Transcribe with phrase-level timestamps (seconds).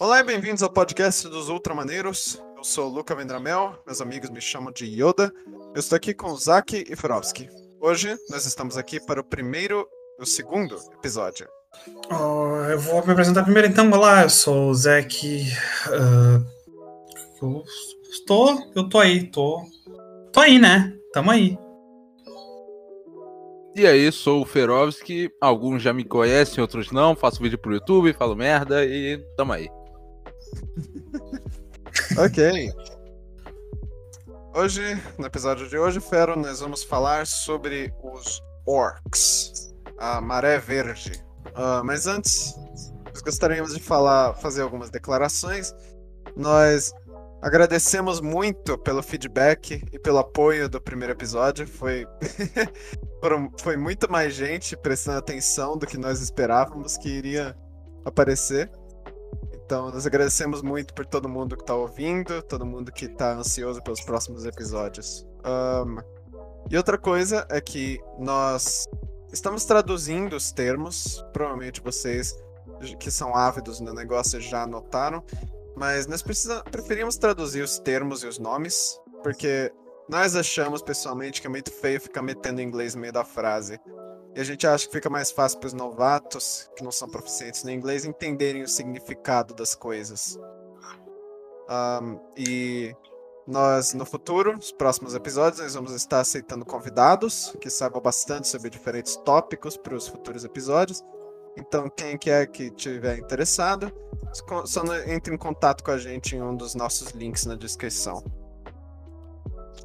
[0.00, 2.40] Olá e bem-vindos ao podcast dos Ultramaneiros.
[2.56, 5.32] Eu sou o Luca Vendramel, meus amigos me chamam de Yoda.
[5.74, 7.48] Eu estou aqui com o Zaki e Ferovski.
[7.80, 9.84] Hoje nós estamos aqui para o primeiro,
[10.16, 11.48] o segundo episódio.
[12.12, 13.90] Oh, eu vou me apresentar primeiro então.
[13.90, 15.48] Olá, eu sou o Zaki.
[15.88, 16.46] Uh,
[17.42, 17.64] eu
[18.08, 19.64] estou, eu tô aí, tô,
[20.32, 20.96] tô aí, né?
[21.12, 21.58] Tamo aí.
[23.74, 25.28] E aí, sou o Ferovski.
[25.40, 27.16] Alguns já me conhecem, outros não.
[27.16, 29.68] Faço vídeo pro YouTube, falo merda e tamo aí.
[32.18, 32.72] ok.
[34.54, 34.82] Hoje,
[35.16, 41.12] no episódio de hoje, Fero, nós vamos falar sobre os orcs, a maré verde.
[41.48, 42.54] Uh, mas antes,
[43.06, 45.72] nós gostaríamos de falar, fazer algumas declarações.
[46.36, 46.92] Nós
[47.40, 51.66] agradecemos muito pelo feedback e pelo apoio do primeiro episódio.
[51.66, 52.06] Foi,
[53.60, 57.56] foi muito mais gente prestando atenção do que nós esperávamos que iria
[58.04, 58.70] aparecer.
[59.68, 63.82] Então, nós agradecemos muito por todo mundo que está ouvindo, todo mundo que está ansioso
[63.82, 65.26] pelos próximos episódios.
[65.44, 65.98] Um,
[66.70, 68.88] e outra coisa é que nós
[69.30, 72.34] estamos traduzindo os termos, provavelmente vocês
[72.98, 75.22] que são ávidos no negócio já anotaram,
[75.76, 79.70] mas nós precisa, preferimos traduzir os termos e os nomes, porque
[80.08, 83.78] nós achamos pessoalmente que é muito feio ficar metendo inglês no meio da frase.
[84.38, 87.64] E a gente acha que fica mais fácil para os novatos, que não são proficientes
[87.64, 90.38] no inglês, entenderem o significado das coisas.
[91.68, 92.94] Um, e
[93.44, 98.70] nós, no futuro, nos próximos episódios, nós vamos estar aceitando convidados que saibam bastante sobre
[98.70, 101.02] diferentes tópicos para os futuros episódios.
[101.56, 103.92] Então, quem quer que estiver interessado,
[104.66, 108.22] só entre em contato com a gente em um dos nossos links na descrição.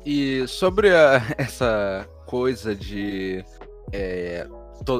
[0.05, 3.43] E sobre a, essa coisa de
[3.93, 4.47] é,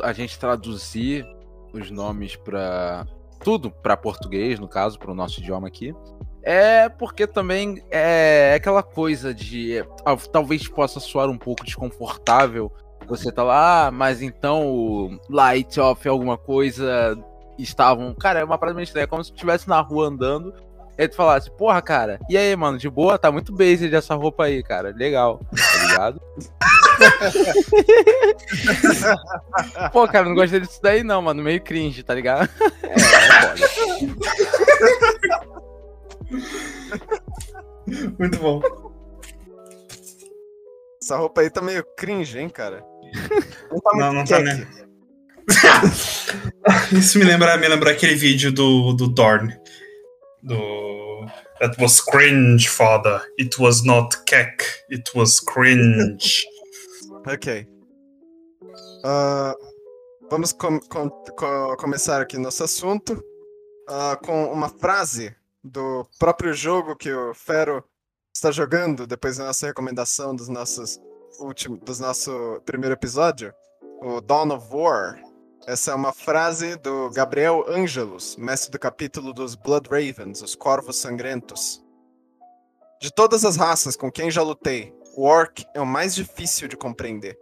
[0.04, 1.26] a gente traduzir
[1.74, 3.06] os nomes para
[3.44, 5.94] tudo para português, no caso, para o nosso idioma aqui,
[6.44, 9.86] é porque também é aquela coisa de é,
[10.32, 12.72] talvez possa soar um pouco desconfortável.
[13.08, 17.18] Você tá lá, ah, mas então o light off alguma coisa
[17.58, 18.14] estavam.
[18.14, 20.54] Cara, é uma parada meio estranha, é como se estivesse na rua andando.
[20.98, 23.18] E tu falasse, porra, cara, e aí, mano, de boa?
[23.18, 24.94] Tá muito basic essa roupa aí, cara.
[24.96, 26.22] Legal, tá ligado?
[29.92, 31.44] Pô, cara, não gostei disso daí não, mano.
[31.44, 32.50] Meio cringe, tá ligado?
[32.84, 33.54] É, é
[38.18, 38.62] Muito bom.
[41.02, 42.84] Essa roupa aí tá meio cringe, hein, cara?
[43.70, 44.66] Não tá não, não tá né?
[46.98, 49.54] Isso me lembra, me lembra aquele vídeo do, do Dorn.
[50.42, 51.26] Do.
[51.60, 53.22] That was cringe, father.
[53.40, 54.64] It was not keck.
[54.90, 56.46] It was cringe.
[57.26, 57.66] Ok.
[59.06, 59.56] Uh,
[60.30, 63.14] vamos com, com, com, começar aqui nosso assunto
[63.90, 67.82] uh, com uma frase do próprio jogo que o Fero
[68.36, 71.00] está jogando depois da nossa recomendação dos nossos
[71.40, 73.54] últimos, dos nosso primeiro episódio,
[74.02, 75.22] o Dawn of War.
[75.66, 80.98] Essa é uma frase do Gabriel Angelus, mestre do capítulo dos Blood Ravens, os Corvos
[80.98, 81.82] Sangrentos.
[83.00, 86.76] De todas as raças com quem já lutei, o Orc é o mais difícil de
[86.76, 87.38] compreender.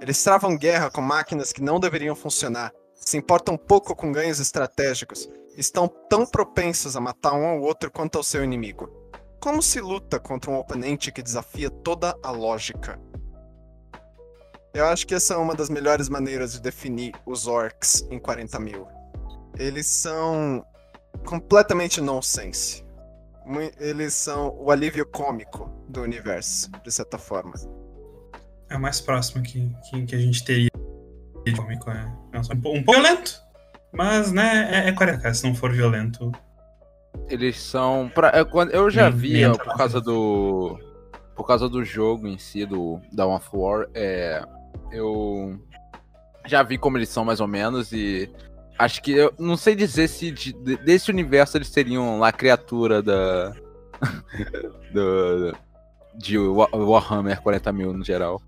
[0.00, 5.28] Eles travam guerra com máquinas que não deveriam funcionar, se importam pouco com ganhos estratégicos,
[5.56, 8.90] estão tão propensos a matar um ao outro quanto ao seu inimigo.
[9.40, 13.00] Como se luta contra um oponente que desafia toda a lógica?
[14.72, 18.60] Eu acho que essa é uma das melhores maneiras de definir os orcs em 40
[18.60, 18.86] mil.
[19.58, 20.64] Eles são
[21.24, 22.85] completamente nonsense
[23.78, 27.54] eles são o alívio cômico do universo, de certa forma.
[28.68, 30.70] É o mais próximo que, que, que a gente teria
[31.44, 31.90] de cômico.
[31.90, 33.40] É, é um, pouco violento,
[33.92, 36.32] mas né, é, é 40 se não for violento.
[37.28, 38.10] Eles são.
[38.14, 40.78] Pra, eu, eu já vi, ó, por causa do.
[41.34, 44.42] Por causa do jogo em si, do Dawn of War, é,
[44.90, 45.60] eu
[46.46, 48.30] já vi como eles são mais ou menos e
[48.78, 53.02] Acho que eu não sei dizer se de, desse universo eles seriam lá a criatura
[53.02, 53.54] da.
[54.92, 55.56] do,
[56.14, 58.40] de Warhammer 40 mil no geral.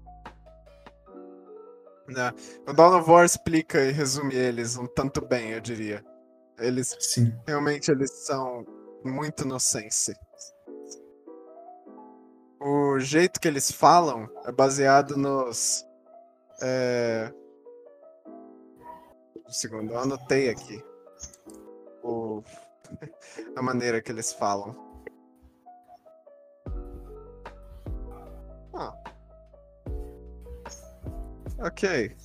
[2.16, 2.70] É.
[2.70, 6.04] O Dawn of War explica e resume eles um tanto bem, eu diria.
[6.58, 7.32] Eles Sim.
[7.46, 8.66] realmente eles são
[9.04, 10.10] muito inocentes.
[12.60, 15.84] O jeito que eles falam é baseado nos
[16.62, 17.32] é,
[19.48, 20.84] segundo, eu anotei aqui
[22.02, 22.42] o...
[23.56, 24.76] a maneira que eles falam.
[28.74, 28.94] Ah.
[31.58, 32.16] Ok.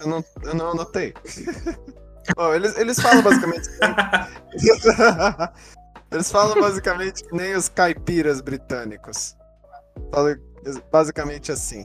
[0.00, 1.12] Eu não, eu não anotei.
[2.54, 3.68] eles, eles falam basicamente.
[6.10, 9.36] Eles falam basicamente que nem os caipiras britânicos.
[10.10, 10.36] Falam
[10.90, 11.84] basicamente assim.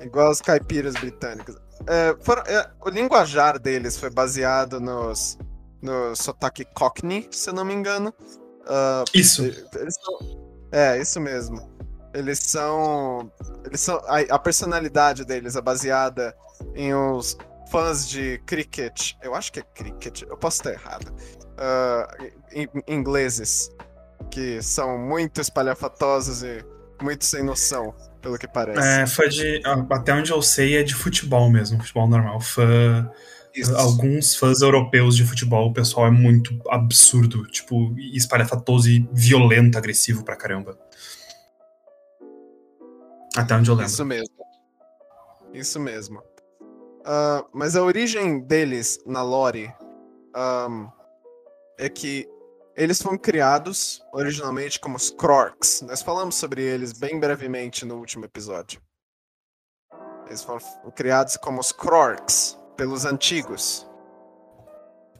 [0.00, 1.56] Igual os caipiras britânicos.
[1.86, 5.38] É, foram, é, o linguajar deles foi baseado nos,
[5.80, 8.14] no sotaque Cockney, se eu não me engano.
[8.62, 9.42] Uh, isso.
[9.42, 11.70] São, é, isso mesmo.
[12.14, 13.30] Eles são.
[13.64, 13.96] Eles são.
[14.06, 16.36] A, a, personalidade deles é baseada
[16.74, 17.36] em os
[17.70, 19.14] fãs de cricket.
[19.22, 21.12] Eu acho que é cricket, eu posso estar errado.
[21.58, 23.70] Uh, ingleses.
[24.30, 26.64] Que são muito espalhafatosos e
[27.02, 29.02] muito sem noção pelo que parece.
[29.02, 29.60] É, fã de.
[29.90, 32.40] Até onde eu sei é de futebol mesmo, futebol normal.
[32.40, 33.10] Fã.
[33.54, 33.76] Isso.
[33.76, 40.24] Alguns fãs europeus de futebol, o pessoal é muito absurdo, tipo, espalhafatoso e violento, agressivo
[40.24, 40.78] pra caramba.
[43.36, 43.90] Até onde eu lembro.
[43.90, 44.34] Isso mesmo.
[45.52, 46.18] Isso mesmo.
[47.00, 49.70] Uh, mas a origem deles na lore
[50.34, 50.88] um,
[51.78, 52.26] é que
[52.76, 55.82] eles foram criados originalmente como os Krorks.
[55.82, 58.80] Nós falamos sobre eles bem brevemente no último episódio.
[60.26, 60.60] Eles foram
[60.94, 63.86] criados como os Krorks pelos antigos.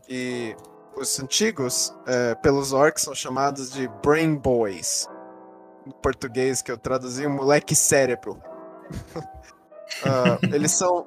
[0.08, 0.56] E
[0.96, 5.08] os antigos, é, pelos orcs, são chamados de Brain Boys.
[5.86, 8.42] Em português, que eu traduzi, moleque cérebro.
[10.04, 11.06] uh, eles são.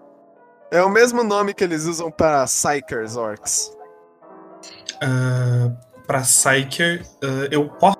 [0.69, 3.71] É o mesmo nome que eles usam para Psychers Orcs.
[4.95, 7.97] Uh, pra Psyker, uh, eu posso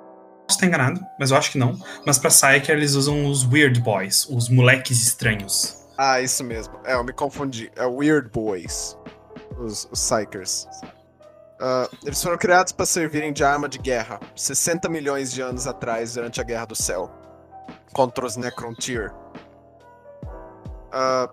[0.50, 1.78] estar enganado, mas eu acho que não.
[2.06, 5.84] Mas pra Psyker eles usam os Weird Boys, os moleques estranhos.
[5.98, 6.74] Ah, isso mesmo.
[6.84, 7.70] É, eu me confundi.
[7.76, 8.96] É Weird Boys,
[9.58, 10.68] os, os Psykers.
[11.60, 16.12] Uh, eles foram criados para servirem de arma de guerra 60 milhões de anos atrás,
[16.12, 17.10] durante a Guerra do Céu,
[17.94, 19.10] contra os Necrontyr.
[20.92, 21.32] Uh,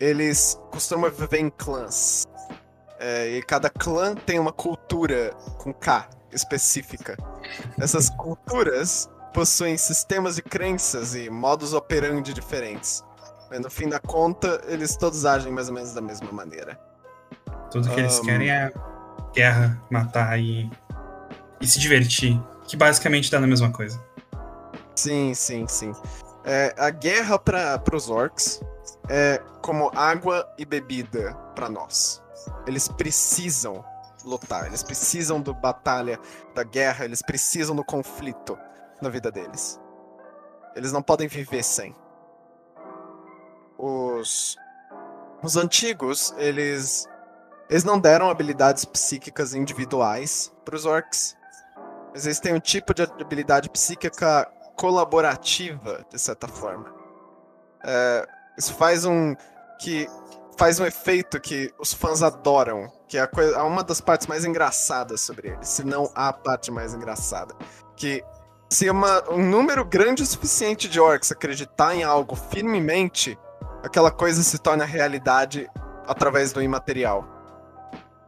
[0.00, 2.24] eles costumam viver em clãs.
[3.04, 7.16] É, e cada clã tem uma cultura com K específica.
[7.76, 13.02] Essas culturas possuem sistemas de crenças e modos operandi diferentes.
[13.50, 16.78] Mas no fim da conta, eles todos agem mais ou menos da mesma maneira.
[17.72, 17.98] Tudo que um...
[17.98, 18.72] eles querem é
[19.34, 20.70] guerra, matar e,
[21.60, 22.40] e se divertir.
[22.68, 24.00] Que basicamente dá na mesma coisa.
[24.94, 25.92] Sim, sim, sim.
[26.44, 28.62] É, a guerra para os orcs
[29.08, 32.21] é como água e bebida para nós.
[32.66, 33.84] Eles precisam
[34.24, 36.18] lutar, eles precisam do batalha,
[36.54, 38.58] da guerra, eles precisam do conflito
[39.00, 39.80] na vida deles.
[40.74, 41.94] Eles não podem viver sem.
[43.78, 44.56] Os
[45.42, 47.08] os antigos, eles
[47.68, 51.36] eles não deram habilidades psíquicas individuais para os orcs.
[52.12, 54.46] Mas eles têm um tipo de habilidade psíquica
[54.76, 56.92] colaborativa, de certa forma.
[57.84, 58.28] É,
[58.58, 59.34] isso faz um
[59.78, 60.06] que
[60.56, 64.44] faz um efeito que os fãs adoram, que é, coisa, é uma das partes mais
[64.44, 67.54] engraçadas sobre ele, se não a parte mais engraçada.
[67.96, 68.24] Que
[68.68, 73.38] se uma, um número grande o suficiente de orcs acreditar em algo firmemente,
[73.82, 75.68] aquela coisa se torna realidade
[76.06, 77.26] através do imaterial.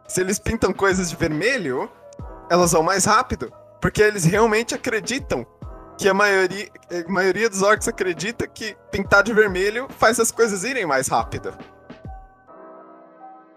[0.06, 1.90] Se eles pintam coisas de vermelho,
[2.50, 5.46] elas vão mais rápido, porque eles realmente acreditam
[5.96, 10.64] que a maioria, a maioria dos orcs acredita que pintar de vermelho faz as coisas
[10.64, 11.56] irem mais rápido.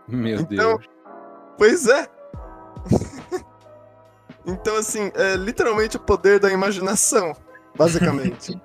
[0.08, 0.90] Meu então, Deus.
[1.58, 2.08] Pois é.
[4.46, 7.36] então, assim, é literalmente o poder da imaginação,
[7.76, 8.60] basicamente.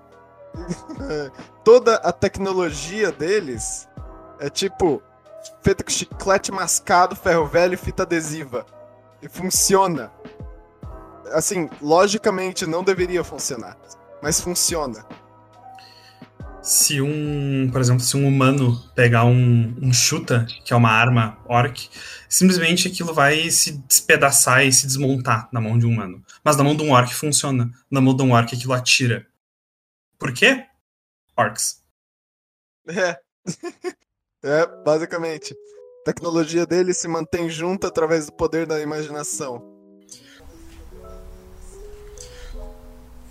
[1.10, 1.30] é,
[1.64, 3.88] toda a tecnologia deles
[4.38, 5.02] é tipo
[5.62, 8.66] feita com chiclete mascado, ferro velho e fita adesiva.
[9.20, 10.12] E funciona.
[11.32, 13.76] Assim, logicamente não deveria funcionar,
[14.20, 15.06] mas funciona
[16.62, 21.38] se um, por exemplo, se um humano pegar um, um chuta, que é uma arma
[21.46, 21.90] orc,
[22.28, 26.22] simplesmente aquilo vai se despedaçar e se desmontar na mão de um humano.
[26.44, 27.70] Mas na mão de um orc funciona.
[27.90, 29.26] Na mão de um orc aquilo atira.
[30.18, 30.64] Por quê?
[31.36, 31.82] Orcs.
[32.86, 33.18] É.
[34.44, 35.52] é, basicamente.
[36.02, 39.71] A tecnologia dele se mantém junto através do poder da imaginação.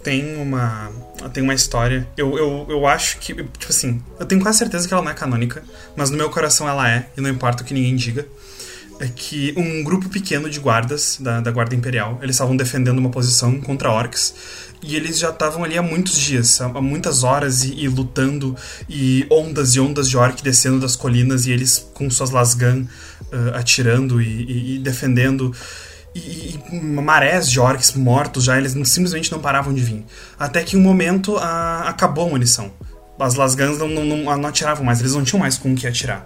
[0.03, 0.91] Tem uma
[1.33, 2.07] tem uma história.
[2.17, 5.13] Eu, eu, eu acho que, tipo assim, eu tenho quase certeza que ela não é
[5.13, 5.63] canônica,
[5.95, 8.25] mas no meu coração ela é, e não importa o que ninguém diga.
[8.99, 13.09] É que um grupo pequeno de guardas da, da Guarda Imperial, eles estavam defendendo uma
[13.09, 14.33] posição contra orcs,
[14.83, 18.55] e eles já estavam ali há muitos dias, há, muitas horas, e, e, lutando,
[18.87, 23.55] e ondas e ondas de orc descendo das colinas, e eles com suas lasgan uh,
[23.55, 25.51] atirando e, e, e defendendo
[26.13, 30.05] e, e, marés de orcs mortos já, eles simplesmente não paravam de vir.
[30.37, 32.71] Até que um momento a, acabou a munição.
[33.19, 35.85] As lasgans não, não, não, não atiravam mais, eles não tinham mais com o que
[35.85, 36.25] atirar.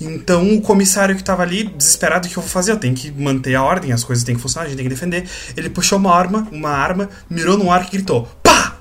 [0.00, 2.70] Então o comissário que tava ali, desesperado, o que eu vou fazer?
[2.70, 4.94] Eu tenho que manter a ordem, as coisas têm que funcionar, a gente tem que
[4.94, 5.28] defender.
[5.56, 8.76] Ele puxou uma arma, uma arma, mirou no arco e gritou: pá!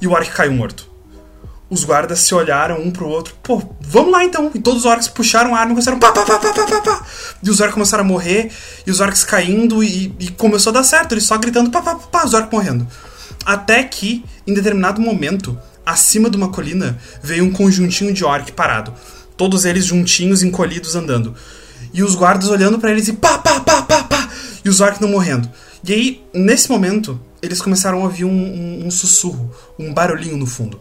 [0.00, 0.93] E o arco caiu morto.
[1.74, 4.48] Os guardas se olharam um pro outro, pô, vamos lá então.
[4.54, 6.80] E todos os orcs puxaram a arma e começaram pá, pá, pá, pá, pá, pá,
[6.80, 7.06] pá.
[7.42, 8.52] E os orcs começaram a morrer,
[8.86, 11.96] e os orcs caindo, e, e começou a dar certo, eles só gritando pá, pá,
[11.96, 12.86] pá, pá, os orcs morrendo.
[13.44, 18.94] Até que, em determinado momento, acima de uma colina, veio um conjuntinho de orc parado
[19.36, 21.34] todos eles juntinhos, encolhidos, andando.
[21.92, 24.30] E os guardas olhando para eles e pá, pá, pá, pá, pá,
[24.64, 25.48] e os orcs não morrendo.
[25.86, 30.46] E aí, nesse momento, eles começaram a ouvir um, um, um, sussurro, um barulhinho no
[30.46, 30.80] fundo.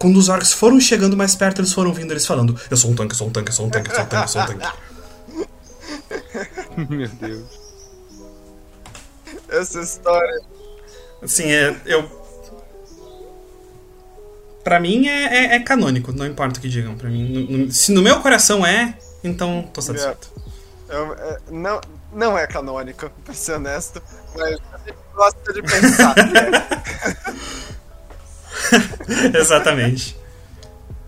[0.00, 2.94] Quando os orcs foram chegando mais perto, eles foram vindo eles falando: Eu sou um
[2.94, 4.42] tanque, eu sou um tanque, eu sou um tanque, eu sou um tanque, eu sou
[4.42, 4.66] um tanque.
[6.88, 7.60] Meu Deus.
[9.50, 10.40] Essa história.
[11.22, 12.20] Assim, é, eu
[14.64, 16.94] Pra mim é, é, é, canônico, não importa o que digam.
[16.94, 20.30] Pra mim, no, no, se no meu coração é, então tô satisfeito.
[20.88, 21.80] É, é, não,
[22.12, 24.02] não é canônico, pra ser honesto,
[24.34, 26.14] mas a gente gosta de pensar.
[29.34, 30.16] Exatamente.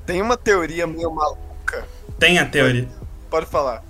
[0.07, 1.87] Tem uma teoria meio maluca.
[2.19, 2.85] Tem a teoria.
[2.85, 3.85] Pode, pode falar.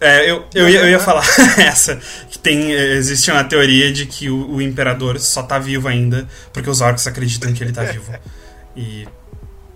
[0.00, 1.24] É, eu, eu, ia, eu ia falar
[1.58, 1.96] essa.
[2.30, 6.68] Que tem, existe uma teoria de que o, o, imperador só tá vivo ainda porque
[6.68, 8.12] os orcs acreditam que ele tá vivo.
[8.76, 9.08] E.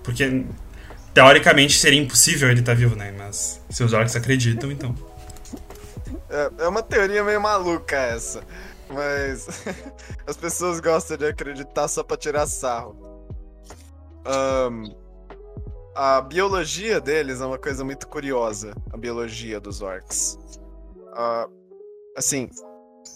[0.03, 0.45] Porque.
[1.13, 3.13] Teoricamente seria impossível ele estar tá vivo, né?
[3.17, 4.95] Mas se os orcs acreditam, então.
[6.29, 8.43] É, é uma teoria meio maluca essa.
[8.93, 9.47] Mas.
[10.27, 12.97] as pessoas gostam de acreditar só pra tirar sarro.
[14.27, 14.95] Um,
[15.95, 20.39] a biologia deles é uma coisa muito curiosa, a biologia dos orcs.
[21.13, 21.51] Uh,
[22.17, 22.49] assim,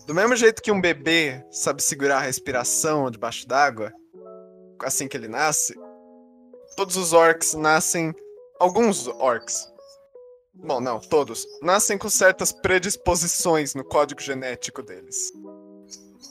[0.07, 3.93] do mesmo jeito que um bebê sabe segurar a respiração debaixo d'água,
[4.83, 5.75] assim que ele nasce,
[6.77, 8.15] todos os orcs nascem.
[8.61, 9.73] Alguns orcs.
[10.55, 11.47] Bom, não, todos.
[11.61, 15.33] Nascem com certas predisposições no código genético deles.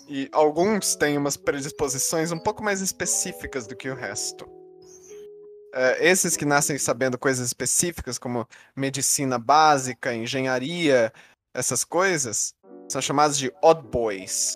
[0.08, 4.46] E alguns têm umas predisposições um pouco mais específicas do que o resto.
[4.46, 11.12] Uh, esses que nascem sabendo coisas específicas, como medicina básica, engenharia,
[11.54, 12.54] essas coisas,
[12.88, 14.56] são chamados de odd boys,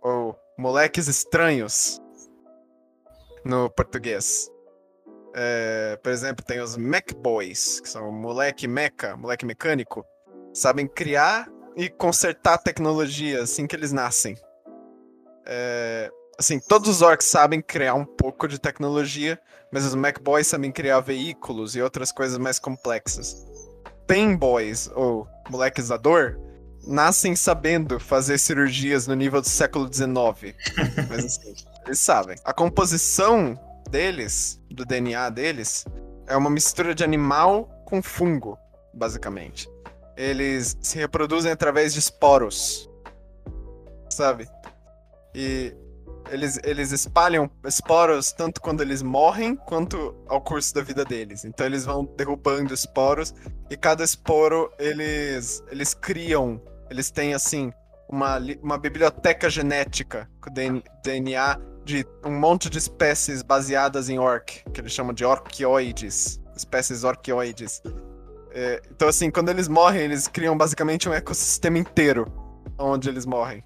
[0.00, 2.00] ou moleques estranhos,
[3.44, 4.50] no português.
[5.30, 10.04] Uh, por exemplo, tem os mech boys, que são moleque meca, moleque mecânico,
[10.54, 14.34] sabem criar e consertar tecnologia assim que eles nascem.
[15.46, 19.38] Uh, assim, todos os orcs sabem criar um pouco de tecnologia,
[19.72, 23.46] mas os MacBoys sabem criar veículos e outras coisas mais complexas.
[24.06, 26.38] Painboys, ou moleques da dor,
[26.86, 30.54] nascem sabendo fazer cirurgias no nível do século XIX.
[31.08, 32.36] mas assim, eles sabem.
[32.44, 33.58] A composição
[33.90, 35.84] deles, do DNA deles,
[36.26, 38.58] é uma mistura de animal com fungo,
[38.92, 39.68] basicamente.
[40.16, 42.88] Eles se reproduzem através de esporos.
[44.10, 44.48] Sabe?
[45.38, 45.76] E
[46.30, 51.44] eles, eles espalham esporos tanto quando eles morrem quanto ao curso da vida deles.
[51.44, 53.34] Então eles vão derrubando esporos
[53.70, 56.58] e cada esporo eles, eles criam,
[56.90, 57.70] eles têm assim
[58.08, 64.80] uma, uma biblioteca genética com DNA de um monte de espécies baseadas em orc, que
[64.80, 67.82] eles chamam de orquioides, espécies orquioides.
[68.52, 72.26] É, então assim, quando eles morrem, eles criam basicamente um ecossistema inteiro
[72.78, 73.62] onde eles morrem.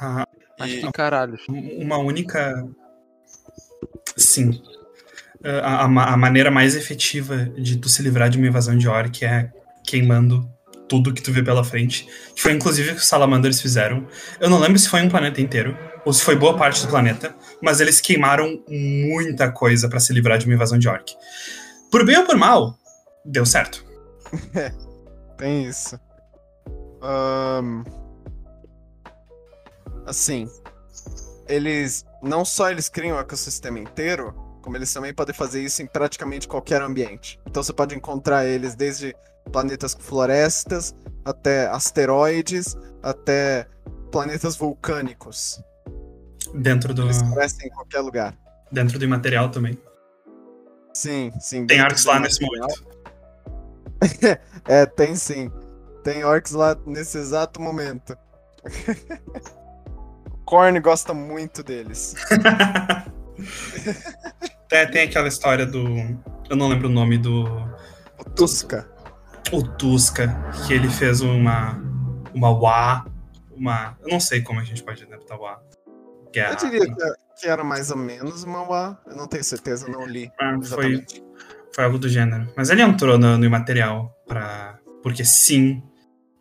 [0.00, 0.26] Ah,
[0.58, 1.36] Acho que caralho.
[1.48, 2.66] Uma única.
[4.16, 4.60] Sim.
[5.44, 9.24] A, a, a, maneira mais efetiva de tu se livrar de uma invasão de orc
[9.24, 9.52] é
[9.84, 10.48] queimando
[10.88, 12.08] tudo que tu vê pela frente.
[12.34, 14.06] Que foi inclusive o que os salamanders fizeram.
[14.40, 17.34] Eu não lembro se foi um planeta inteiro ou se foi boa parte do planeta,
[17.60, 21.12] mas eles queimaram muita coisa para se livrar de uma invasão de orc.
[21.90, 22.76] Por bem ou por mal,
[23.24, 23.84] deu certo.
[25.36, 25.98] Tem isso.
[27.02, 28.05] Um,
[30.06, 30.48] assim,
[31.48, 35.86] eles não só eles criam o ecossistema inteiro, como eles também podem fazer isso em
[35.86, 37.38] praticamente qualquer ambiente.
[37.46, 39.14] Então você pode encontrar eles desde
[39.52, 40.94] planetas com florestas,
[41.24, 43.68] até asteroides, até
[44.10, 45.60] planetas vulcânicos.
[46.54, 47.02] Dentro do.
[47.02, 48.36] Eles crescem em qualquer lugar.
[48.70, 49.78] Dentro do imaterial também.
[50.92, 51.66] Sim, sim.
[51.66, 52.86] Tem orcs lá nesse momento.
[54.66, 55.50] é, tem sim.
[56.02, 58.16] Tem orcs lá nesse exato momento.
[60.46, 62.14] Korn gosta muito deles.
[64.68, 65.86] tem, tem aquela história do.
[66.48, 67.44] Eu não lembro o nome do.
[68.18, 68.88] O Tusca.
[69.52, 70.28] O Tusca,
[70.66, 71.78] que ele fez uma.
[72.32, 73.04] Uma Wa.
[73.54, 73.98] Uma.
[74.00, 75.60] Eu não sei como a gente pode adaptar Wa.
[76.34, 78.98] É Eu diria que é, que era mais ou menos o Mauá.
[79.06, 80.30] Eu não tenho certeza, não li.
[80.38, 81.04] Ah, foi,
[81.74, 82.52] foi algo do gênero.
[82.54, 85.82] Mas ele entrou no, no imaterial pra, porque sim.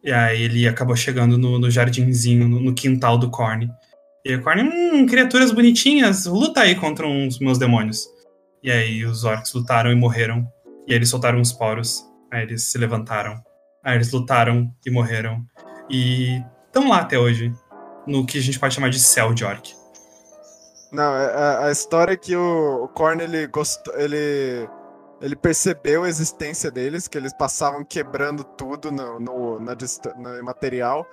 [0.03, 3.71] E aí ele acabou chegando no, no jardinzinho, no, no, quintal do Korn.
[4.25, 8.09] E o hum, criaturas bonitinhas, luta aí contra uns meus demônios.
[8.63, 10.47] E aí os orcs lutaram e morreram.
[10.87, 12.03] E aí eles soltaram os poros.
[12.31, 13.39] Aí eles se levantaram.
[13.83, 15.45] Aí eles lutaram e morreram.
[15.87, 17.53] E estão lá até hoje.
[18.07, 19.75] No que a gente pode chamar de céu de orc.
[20.91, 23.95] Não, a, é, é, a história é que o, o Korn, ele gostou.
[23.95, 24.67] Ele
[25.21, 31.07] ele percebeu a existência deles, que eles passavam quebrando tudo no, no, na, no material.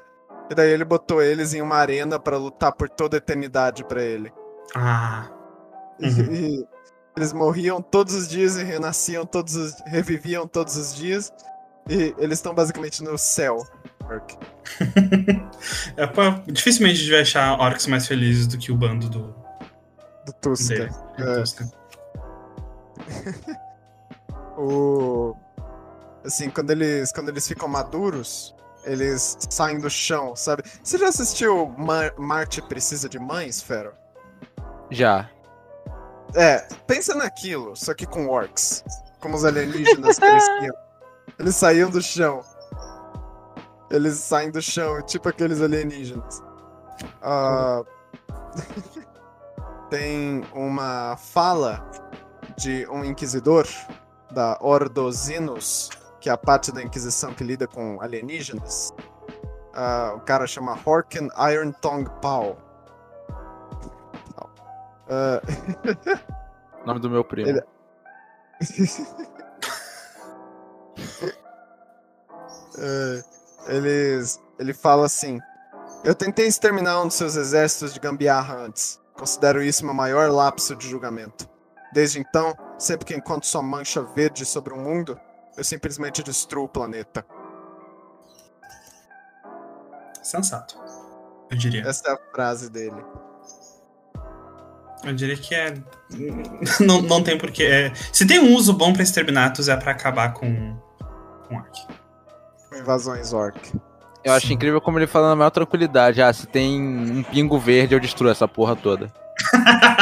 [0.51, 4.03] E daí ele botou eles em uma arena para lutar por toda a eternidade para
[4.03, 4.33] ele.
[4.75, 5.31] Ah.
[6.01, 6.33] Uhum.
[6.33, 6.67] E, e,
[7.17, 11.33] eles morriam todos os dias e renasciam todos os, reviviam todos os dias.
[11.89, 13.67] E eles estão basicamente no céu.
[14.05, 14.39] Orc.
[15.97, 19.35] é, pá, dificilmente a gente vai achar orcs mais felizes do que o bando do.
[20.25, 20.75] Do Tuska.
[20.75, 21.41] Dele, do é.
[21.41, 21.73] Tuska.
[24.57, 25.37] o
[26.25, 30.63] assim, quando eles quando eles ficam maduros, eles saem do chão, sabe?
[30.83, 33.93] Você já assistiu Mar Marte precisa de mães, Fero?
[34.91, 35.31] Já.
[36.35, 38.85] É, pensa naquilo, só que com orcs,
[39.21, 40.75] como os alienígenas cresciam.
[41.39, 42.43] Eles saíam do chão.
[43.91, 46.43] Eles saem do chão, tipo aqueles alienígenas.
[47.23, 47.87] Uh...
[49.91, 51.87] Tem uma fala
[52.57, 53.67] de um inquisidor
[54.31, 55.91] da Ordozinus,
[56.23, 58.95] que é a parte da Inquisição que lida com alienígenas.
[59.75, 62.57] Uh, o cara chama Horken Iron Tongue Pau.
[65.09, 65.43] Uh...
[66.87, 67.49] Nome do meu primo.
[67.49, 67.59] Ele...
[72.79, 73.25] uh,
[73.67, 75.41] eles, ele fala assim:
[76.05, 79.01] Eu tentei exterminar um dos seus exércitos de gambiarra antes.
[79.15, 81.51] Considero isso meu maior lapso de julgamento.
[81.93, 85.21] Desde então, sempre que encontro sua mancha verde sobre o mundo,
[85.57, 87.25] eu simplesmente destruo o planeta.
[90.23, 90.77] Sensato.
[91.51, 91.83] Eu diria.
[91.87, 93.05] Essa é a frase dele.
[95.05, 95.75] Eu diria que é.
[96.81, 97.65] não, não tem porquê.
[97.65, 97.93] É...
[98.13, 100.77] Se tem um uso bom para exterminatos, é para acabar com.
[101.49, 101.87] com Orc.
[102.69, 103.59] Com invasões Orc.
[104.25, 104.37] Eu Sim.
[104.37, 106.23] acho incrível como ele fala na maior tranquilidade.
[106.23, 109.13] Ah, se tem um pingo verde, eu destruo essa porra toda.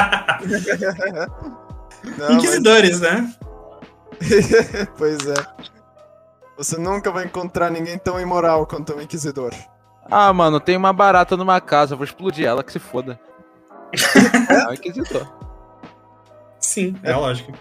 [2.19, 3.13] Não, Inquisidores, mas...
[3.13, 3.35] né?
[4.97, 5.71] pois é.
[6.57, 9.55] Você nunca vai encontrar ninguém tão imoral quanto um inquisidor.
[10.11, 13.19] Ah, mano, tem uma barata numa casa, eu vou explodir ela, que se foda.
[14.49, 15.27] é um inquisidor.
[16.59, 17.53] Sim, é, é lógico.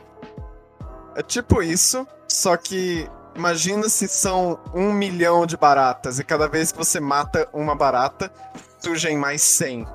[1.15, 6.71] É tipo isso, só que imagina se são um milhão de baratas e cada vez
[6.71, 8.31] que você mata uma barata,
[8.79, 9.87] surgem mais 100.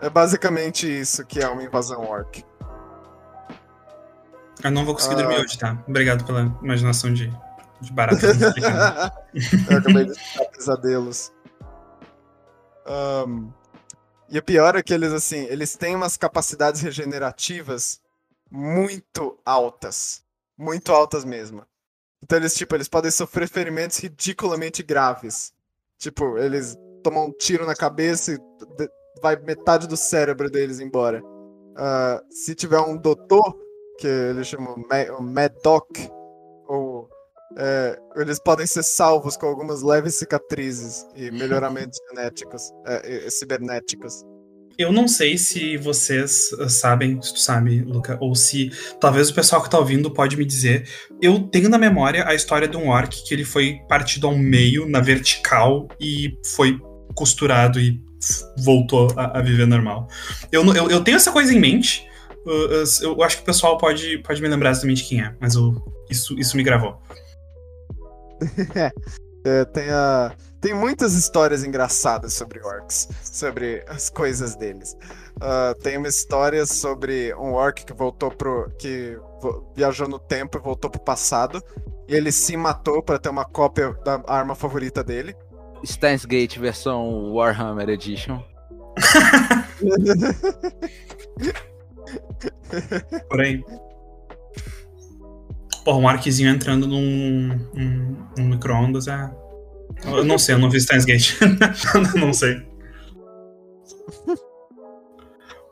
[0.00, 2.44] É basicamente isso que é uma invasão orc.
[4.62, 5.18] Eu não vou conseguir ah.
[5.18, 5.82] dormir hoje, tá?
[5.86, 7.32] Obrigado pela imaginação de,
[7.80, 8.26] de barata.
[9.70, 11.32] Eu acabei de ficar pesadelos.
[12.86, 13.52] Um,
[14.28, 18.00] e o pior é que eles, assim, eles têm umas capacidades regenerativas
[18.50, 20.22] muito altas.
[20.56, 21.64] Muito altas mesmo.
[22.22, 25.52] Então eles, tipo, eles podem sofrer ferimentos ridiculamente graves.
[25.98, 28.38] Tipo, eles tomam um tiro na cabeça e
[29.22, 31.22] vai metade do cérebro deles embora.
[31.22, 33.56] Uh, se tiver um doutor,
[33.98, 34.76] que eles chamam
[35.20, 35.86] Mad Doc,
[36.66, 37.08] ou
[37.56, 44.24] é, eles podem ser salvos com algumas leves cicatrizes e melhoramentos genéticos, é, cibernéticos.
[44.78, 49.34] Eu não sei se vocês ah, sabem, se tu sabe, Luca, ou se talvez o
[49.34, 50.88] pessoal que tá ouvindo pode me dizer.
[51.20, 54.88] Eu tenho na memória a história de um orc que ele foi partido ao meio,
[54.88, 56.78] na vertical, e foi
[57.12, 58.00] costurado e
[58.58, 60.06] voltou a, a viver normal.
[60.52, 62.07] Eu, eu, eu, tenho essa coisa em mente.
[62.48, 65.74] Eu, eu, acho que o pessoal pode, pode me lembrar exatamente quem é, mas eu,
[66.08, 66.98] isso, isso me gravou.
[69.44, 74.96] é, tem, a, tem muitas histórias engraçadas sobre orcs, sobre as coisas deles.
[75.36, 78.70] Uh, tem uma história sobre um orc que voltou pro.
[78.78, 79.16] que
[79.76, 81.62] viajou no tempo e voltou pro passado.
[82.08, 85.36] E ele se matou para ter uma cópia da arma favorita dele.
[85.84, 88.42] Steins Gate versão Warhammer Edition.
[93.28, 93.64] Porém.
[95.84, 99.30] Porra, um arquezinho entrando num, num, num micro-ondas é.
[100.04, 101.38] Eu não sei, eu não vi Steins Gate.
[102.14, 102.66] não sei.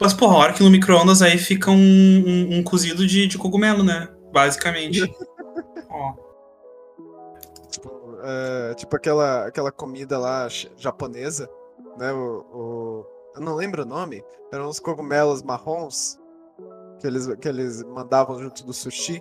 [0.01, 3.39] Mas, porra, a hora que no micro-ondas aí fica um, um, um cozido de, de
[3.39, 4.09] cogumelo, né?
[4.33, 5.03] Basicamente.
[5.89, 6.15] Ó.
[8.23, 11.49] É, tipo aquela, aquela comida lá japonesa,
[11.99, 12.13] né?
[12.13, 13.07] O, o,
[13.37, 14.23] Eu não lembro o nome.
[14.53, 16.19] Eram uns cogumelos marrons
[16.99, 19.21] que eles, que eles mandavam junto do sushi.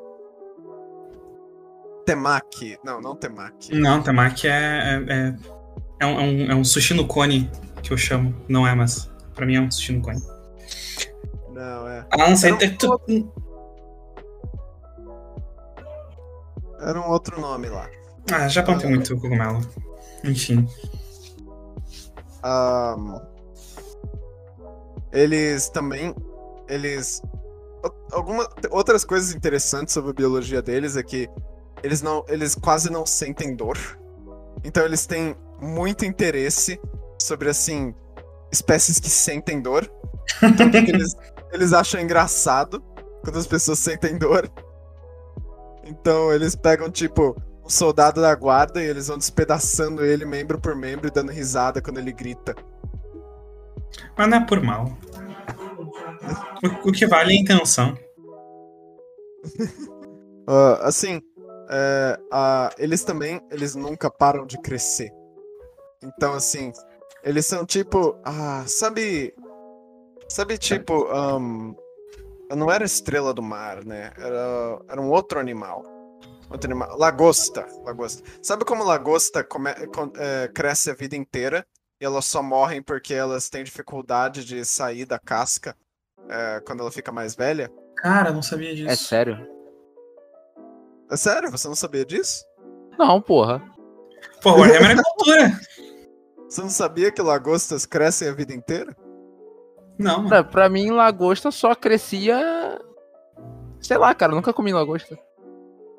[2.06, 2.78] Temaki.
[2.84, 3.74] Não, não temaki.
[3.76, 4.52] Não, temaki é.
[4.52, 5.36] É, é,
[6.02, 7.50] é, um, é, um, é um sushi no cone
[7.82, 8.36] que eu chamo.
[8.48, 10.22] Não é, mas pra mim é um sushi no cone.
[11.52, 12.06] Não, é.
[12.12, 12.26] Ah, não.
[12.26, 13.32] Era um tu-
[16.80, 17.90] Era um outro nome lá.
[18.32, 19.60] Ah, Japão tem muito cogumelo.
[20.24, 20.68] Enfim.
[22.44, 23.20] Ahn,
[25.12, 26.14] eles também.
[26.68, 27.22] Eles.
[28.12, 31.30] Algumas outras coisas interessantes sobre a biologia deles é que
[31.84, 32.24] eles não.
[32.28, 33.78] Eles quase não sentem dor.
[34.64, 36.80] Então eles têm muito interesse
[37.20, 37.94] sobre assim.
[38.52, 39.90] espécies que sentem dor.
[40.42, 41.16] Então, eles,
[41.52, 42.84] eles acham engraçado
[43.24, 44.50] quando as pessoas sentem dor.
[45.84, 50.76] Então eles pegam, tipo, um soldado da guarda e eles vão despedaçando ele membro por
[50.76, 52.56] membro e dando risada quando ele grita.
[54.18, 54.98] Mas não é por mal.
[56.86, 57.98] O, que vale é a intenção.
[60.48, 61.20] Ah, assim,
[61.72, 62.20] é,
[62.78, 65.12] eles também, eles nunca param de crescer.
[66.04, 66.72] Então, assim,
[67.24, 69.34] eles são tipo, ah, sabe,
[70.30, 71.74] sabe tipo, ahn,
[72.56, 74.12] não era estrela do mar, né?
[74.18, 75.84] Era, era um outro animal.
[76.52, 76.96] Outro animal.
[76.96, 78.22] Lagosta, lagosta.
[78.44, 79.74] Sabe como lagosta come-
[80.18, 81.66] é, cresce a vida inteira
[82.00, 85.76] e elas só morrem porque elas têm dificuldade de sair da casca
[86.30, 87.72] é, quando ela fica mais velha?
[87.98, 88.90] Cara, não sabia disso.
[88.90, 89.48] É sério?
[91.10, 91.52] É sério?
[91.52, 92.46] Você não sabia disso?
[92.98, 93.62] Não, porra.
[94.42, 95.60] Pô, Warhammer é cultura.
[96.48, 98.96] Você não sabia que lagostas crescem a vida inteira?
[99.98, 100.30] Não, mano.
[100.30, 102.80] Pra, pra mim, lagosta só crescia.
[103.80, 105.18] Sei lá, cara, eu nunca comi lagosta.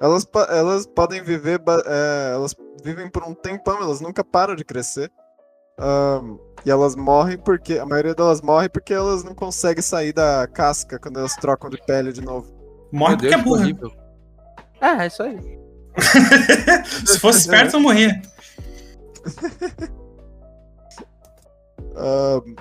[0.01, 1.61] Elas, elas podem viver.
[1.87, 5.11] é, elas vivem por um tempão, elas nunca param de crescer.
[5.79, 7.79] Ahn, e elas morrem porque.
[7.79, 11.79] A maioria delas morre porque elas não conseguem sair da casca quando elas trocam de
[11.85, 12.53] pele de novo.
[12.93, 13.61] Morre Meu porque Deus, é que burra.
[13.63, 13.93] horrível.
[14.81, 15.39] É, é isso aí.
[17.07, 18.21] Se fosse esperto, eu morria.
[21.97, 22.55] Ahn,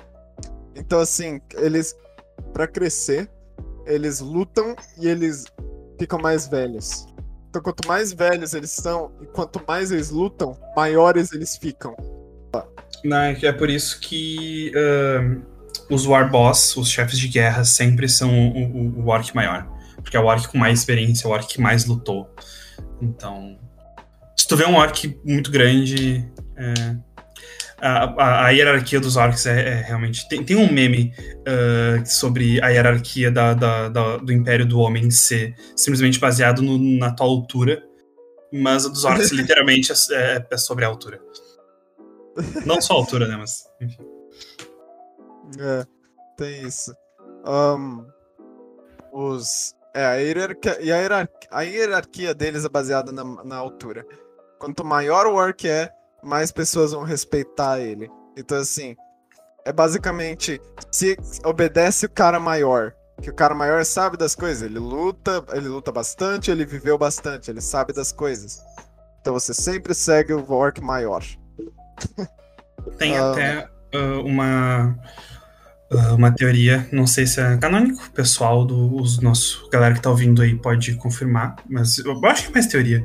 [0.74, 1.96] então, assim, eles.
[2.52, 3.30] Pra crescer,
[3.86, 5.44] eles lutam e eles
[5.98, 7.06] ficam mais velhos.
[7.48, 11.94] Então, quanto mais velhos eles são e quanto mais eles lutam, maiores eles ficam.
[13.04, 15.40] Não, é por isso que ahn,
[15.90, 19.68] os War Boss, os chefes de guerra, sempre são o, o, o orc maior.
[19.96, 22.28] Porque é o orc com mais experiência, é o orc que mais lutou.
[23.00, 23.58] Então.
[24.36, 26.24] Se tu vê um orc muito grande.
[26.56, 26.96] é,
[27.78, 30.26] a, a- a hierarquia dos orcs é, é realmente.
[30.28, 31.12] Tem, tem um meme
[31.46, 36.78] ah, sobre a hierarquia da- da- da- do Império do Homem ser simplesmente baseado no-
[36.98, 37.82] na tua altura.
[38.52, 41.20] Mas a dos orcs, literalmente, é- é, é sobre a altura.
[42.66, 43.36] Não só a altura, né?
[43.36, 43.64] Mas.
[43.80, 44.06] Enfim.
[45.58, 45.84] É,
[46.36, 46.94] tem isso.
[47.44, 48.06] Ahn,
[49.12, 49.74] os.
[49.94, 54.06] É, a hierarquia, a hierarquia, a hierarquia deles é baseada na, na altura.
[54.58, 55.90] Quanto maior o orc é,
[56.22, 58.10] mais pessoas vão respeitar ele.
[58.36, 58.94] Então, assim,
[59.64, 60.60] é basicamente
[60.92, 62.94] se obedece o cara maior.
[63.22, 64.62] Que o cara maior sabe das coisas.
[64.62, 68.60] Ele luta, ele luta bastante, ele viveu bastante, ele sabe das coisas.
[69.20, 71.24] Então você sempre segue o orc maior.
[72.98, 73.30] Tem Ah.
[73.30, 74.98] até ah, uma,
[75.92, 80.10] ah, uma teoria, não sei se é canônico, pessoal do os nosso galera que tá
[80.10, 83.04] ouvindo aí pode confirmar, mas eu acho que é mais teoria,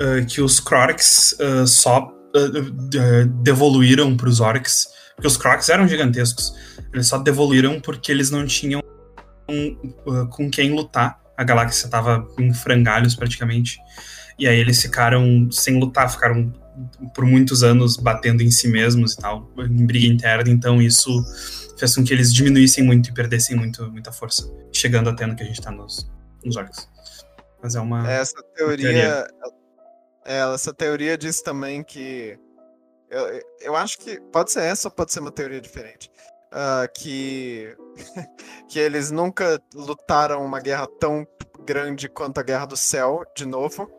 [0.00, 2.12] ah, que os Crocs só
[3.42, 6.52] devoluíram pros orcs, porque os Crocs eram gigantescos,
[6.92, 8.82] eles só devoluíram porque eles não tinham
[9.48, 13.78] ah, com quem lutar, a galáxia tava em frangalhos praticamente,
[14.38, 16.52] e aí eles ficaram sem lutar, ficaram
[17.14, 21.10] por muitos anos batendo em si mesmos e tal, em briga interna, então isso
[21.78, 25.42] fez com que eles diminuíssem muito e perdessem muito, muita força, chegando até no que
[25.42, 26.10] a gente tá nos,
[26.44, 26.88] nos orcs.
[27.62, 28.10] Mas é uma.
[28.10, 29.26] Essa teoria.
[30.24, 32.38] É, essa teoria diz também que.
[33.08, 36.10] Eu, eu acho que pode ser essa ou pode ser uma teoria diferente.
[36.50, 37.76] Ah, que.
[38.68, 41.26] que eles nunca lutaram uma guerra tão
[41.64, 43.90] grande quanto a Guerra do Céu, de novo.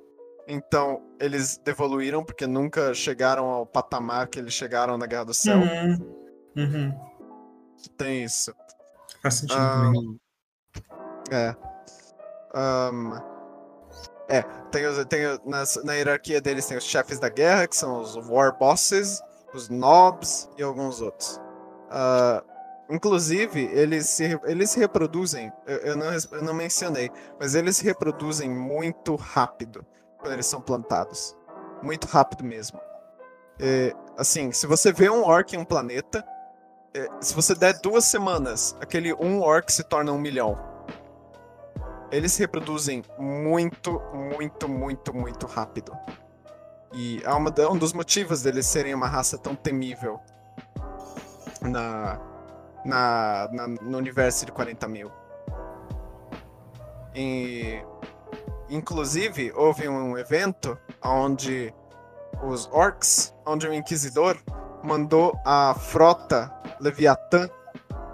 [0.48, 5.60] Então, eles devoluíram, porque nunca chegaram ao patamar que eles chegaram na Guerra do Céu.
[5.60, 6.16] Uhum.
[6.56, 7.00] Uhum.
[7.98, 8.54] Tem isso.
[9.22, 10.20] Faz sentido também.
[11.32, 11.56] Ahn, é.
[12.54, 13.22] Ahn,
[14.30, 18.02] é, tem, os, tem nas- na hierarquia deles tem os chefes da guerra, que são
[18.02, 19.22] os War Bosses,
[19.54, 21.40] os Nobs e alguns outros.
[21.90, 22.44] Ah,
[22.90, 27.84] inclusive, eles se, eles se reproduzem, eu, eu não, eu não mencionei, mas eles se
[27.86, 29.86] reproduzem muito rápido
[30.28, 31.36] quando eles são plantados.
[31.82, 32.80] Muito rápido mesmo.
[33.60, 36.24] É, assim, se você vê um orc em um planeta,
[36.94, 40.60] é, se você der duas semanas, aquele um orc se torna um milhão.
[42.12, 45.98] Eles se reproduzem muito, muito, muito, muito rápido.
[46.94, 50.20] E é, uma, um dos motivos deles serem uma raça tão temível
[51.62, 52.20] na,
[52.84, 55.12] na, na no universo de 40 mil.
[57.16, 57.82] E,
[58.70, 61.74] inclusive, houve um evento onde
[62.44, 64.38] os orcs, onde o Inquisidor
[64.84, 67.50] mandou a frota Leviatã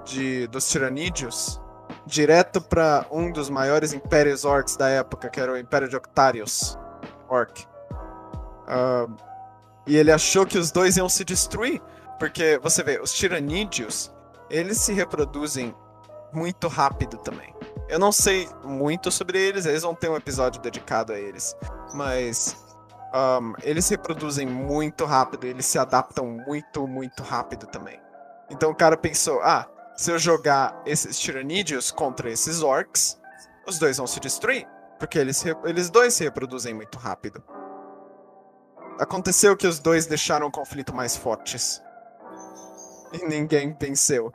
[0.05, 1.61] de, dos Tiranídeos
[2.05, 6.77] direto para um dos maiores impérios orcs da época, que era o Império de Octarius
[7.29, 7.65] Orc.
[8.63, 9.13] Uh,
[9.85, 11.81] e ele achou que os dois iam se destruir,
[12.19, 14.13] porque você vê, os Tiranídeos,
[14.49, 15.75] eles se reproduzem
[16.31, 17.52] muito rápido também.
[17.93, 21.56] Eu não sei muito sobre eles, eles vão ter um episódio dedicado a eles,
[21.93, 22.58] mas
[23.13, 28.01] um, eles reproduzem muito rápido, eles se adaptam muito, muito rápido também.
[28.49, 33.21] Então o cara pensou: ah, se eu jogar esses tiranídeos contra esses orcs,
[33.67, 34.67] os dois vão se destruir.
[34.97, 37.43] Porque eles, eles dois se reproduzem muito rápido.
[38.99, 41.79] Aconteceu que os dois deixaram o conflito mais fortes.
[43.13, 44.34] E ninguém venceu.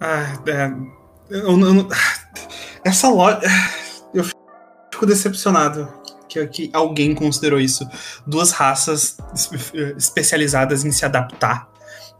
[0.00, 0.99] Ah, é,
[1.30, 1.88] eu, eu,
[2.84, 3.40] essa loja.
[4.12, 5.88] Eu fico decepcionado
[6.28, 7.88] que, que alguém considerou isso.
[8.26, 9.16] Duas raças
[9.96, 11.70] especializadas em se adaptar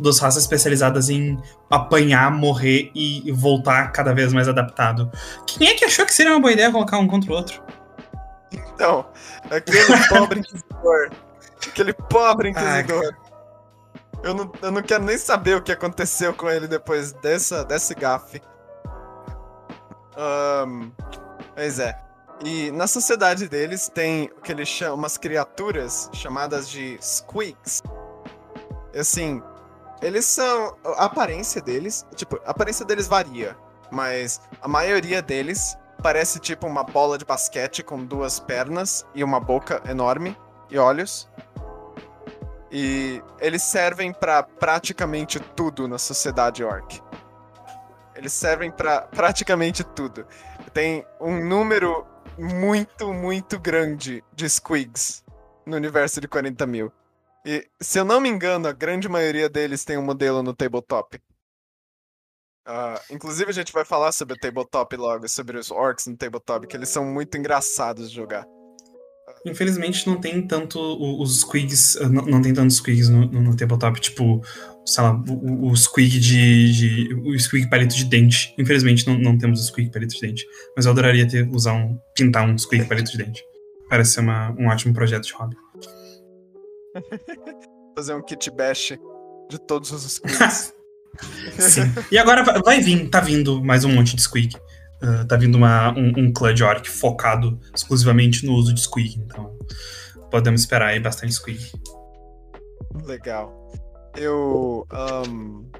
[0.00, 5.10] duas raças especializadas em apanhar, morrer e voltar cada vez mais adaptado.
[5.46, 7.62] Quem é que achou que seria uma boa ideia colocar um contra o outro?
[8.50, 9.06] Então,
[9.50, 11.10] aquele pobre inquisidor.
[11.68, 13.14] Aquele pobre inquisidor.
[14.24, 17.94] eu, não, eu não quero nem saber o que aconteceu com ele depois dessa, desse
[17.94, 18.40] gafe.
[20.20, 20.92] Um,
[21.54, 21.98] pois é.
[22.44, 27.82] E na sociedade deles tem o que eles chamam umas criaturas chamadas de squigs.
[28.98, 29.42] Assim,
[30.02, 30.76] eles são.
[30.96, 32.06] A aparência deles.
[32.14, 33.56] Tipo, a aparência deles varia.
[33.90, 39.40] Mas a maioria deles parece tipo uma bola de basquete com duas pernas e uma
[39.40, 40.36] boca enorme
[40.70, 41.28] e olhos.
[42.70, 47.02] E eles servem para praticamente tudo na sociedade orc.
[48.20, 50.26] Eles servem para praticamente tudo.
[50.74, 52.06] Tem um número
[52.38, 55.24] muito, muito grande de squigs
[55.64, 56.92] no universo de 40 mil.
[57.46, 61.18] E, se eu não me engano, a grande maioria deles tem um modelo no tabletop.
[62.68, 66.66] Uh, inclusive, a gente vai falar sobre o tabletop logo, sobre os orcs no tabletop,
[66.66, 68.44] que eles são muito engraçados de jogar.
[69.46, 70.78] Infelizmente, não tem tanto
[71.20, 74.42] os squigs, ah, não, não tem tantos squigs no, no, tabletop, tipo,
[74.84, 78.54] sei lá, o, o squig de, de, o squig palito de dente.
[78.58, 81.98] Infelizmente, não, não temos o squig palito de dente, mas eu adoraria ter, usar um,
[82.14, 83.42] pintar um squig palito de dente.
[83.88, 85.56] Parece ser uma, um ótimo projeto de hobby.
[87.96, 88.92] Fazer um kit bash
[89.48, 90.74] de todos os squigs.
[91.58, 91.92] Sim.
[92.12, 94.54] E agora vai vir, tá vindo mais um monte de squig.
[95.02, 99.18] Uh, tá vindo uma, um, um clã de orc focado exclusivamente no uso de squig,
[99.18, 99.56] então
[100.30, 101.72] podemos esperar aí bastante squig.
[103.04, 103.70] Legal.
[104.16, 104.86] Eu.
[104.92, 105.70] Um,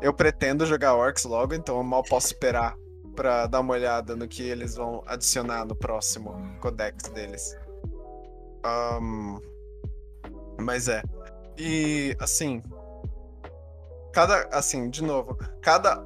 [0.00, 2.76] eu pretendo jogar orcs logo, então eu mal posso esperar
[3.14, 7.56] para dar uma olhada no que eles vão adicionar no próximo codex deles.
[8.64, 9.40] Um,
[10.60, 11.02] mas é.
[11.58, 12.62] E, assim.
[14.12, 14.48] Cada.
[14.52, 15.36] Assim, de novo.
[15.62, 16.02] Cada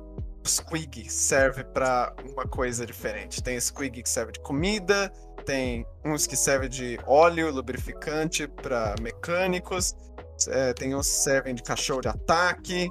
[0.48, 3.42] squig serve para uma coisa diferente.
[3.42, 5.12] Tem squig que serve de comida,
[5.44, 9.94] tem uns que servem de óleo, lubrificante para mecânicos,
[10.48, 12.90] é, tem uns que servem de cachorro de ataque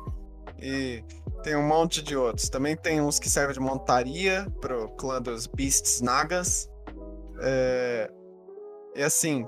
[0.60, 1.04] e
[1.44, 2.50] tem um monte de outros.
[2.50, 6.70] Também tem uns que servem de montaria pro clã dos Beasts Nagas.
[7.42, 8.10] É,
[8.96, 9.46] e assim,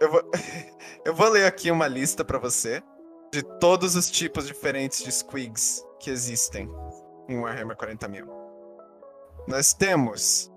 [0.00, 0.30] eu vou,
[1.04, 2.82] eu vou ler aqui uma lista para você
[3.32, 6.70] de todos os tipos diferentes de squigs que existem
[7.28, 8.28] em Warhammer 40.000.
[9.48, 10.52] Nós temos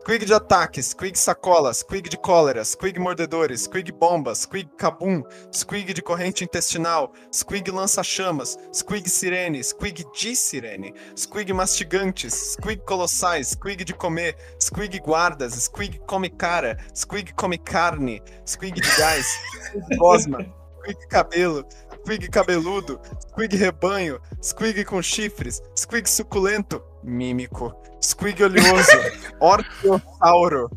[0.00, 5.22] Squig de ataque, Squig sacola, Squig de cólera, Squig mordedores, Squig bombas, Squig cabum,
[5.54, 13.48] Squig de corrente intestinal, Squig lança-chamas, Squig sirene, Squig de sirene, Squig mastigantes, Squig colossais,
[13.48, 19.26] Squig de comer, Squig guardas, Squig come cara, Squig come carne, Squig de gás,
[19.62, 20.38] Squig gosma,
[20.80, 21.64] Squig cabelo,
[22.08, 28.96] Squig cabeludo, Squig rebanho, Squig com chifres, Squig suculento, mímico, Squig oleoso,
[29.38, 30.70] Orquiosauro,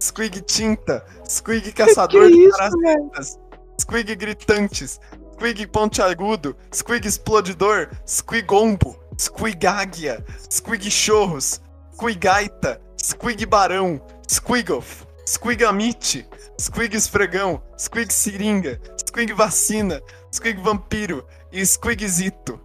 [0.00, 3.38] Squig tinta, Squig caçador de parasitas,
[3.78, 4.98] Squig gritantes,
[5.34, 11.60] Squig pontiagudo, Squig explodidor, Squigombo, Squig águia, Squig chorros,
[11.92, 16.26] Squigaita, Squig barão, Squigoff, Squigamite,
[16.60, 20.02] Squig esfregão, Squig seringa, Squig Vacina,
[20.34, 22.60] Squig Vampiro e Squigzito.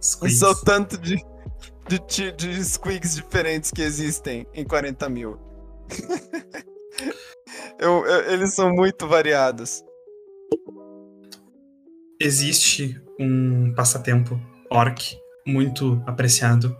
[0.00, 0.34] Squigs.
[0.34, 1.16] Isso é o tanto de,
[2.08, 5.38] de, de Squigs diferentes que existem em 40 mil.
[7.78, 9.82] Eu- eu- eles são muito variados.
[12.20, 16.76] Existe um passatempo orc muito apreciado,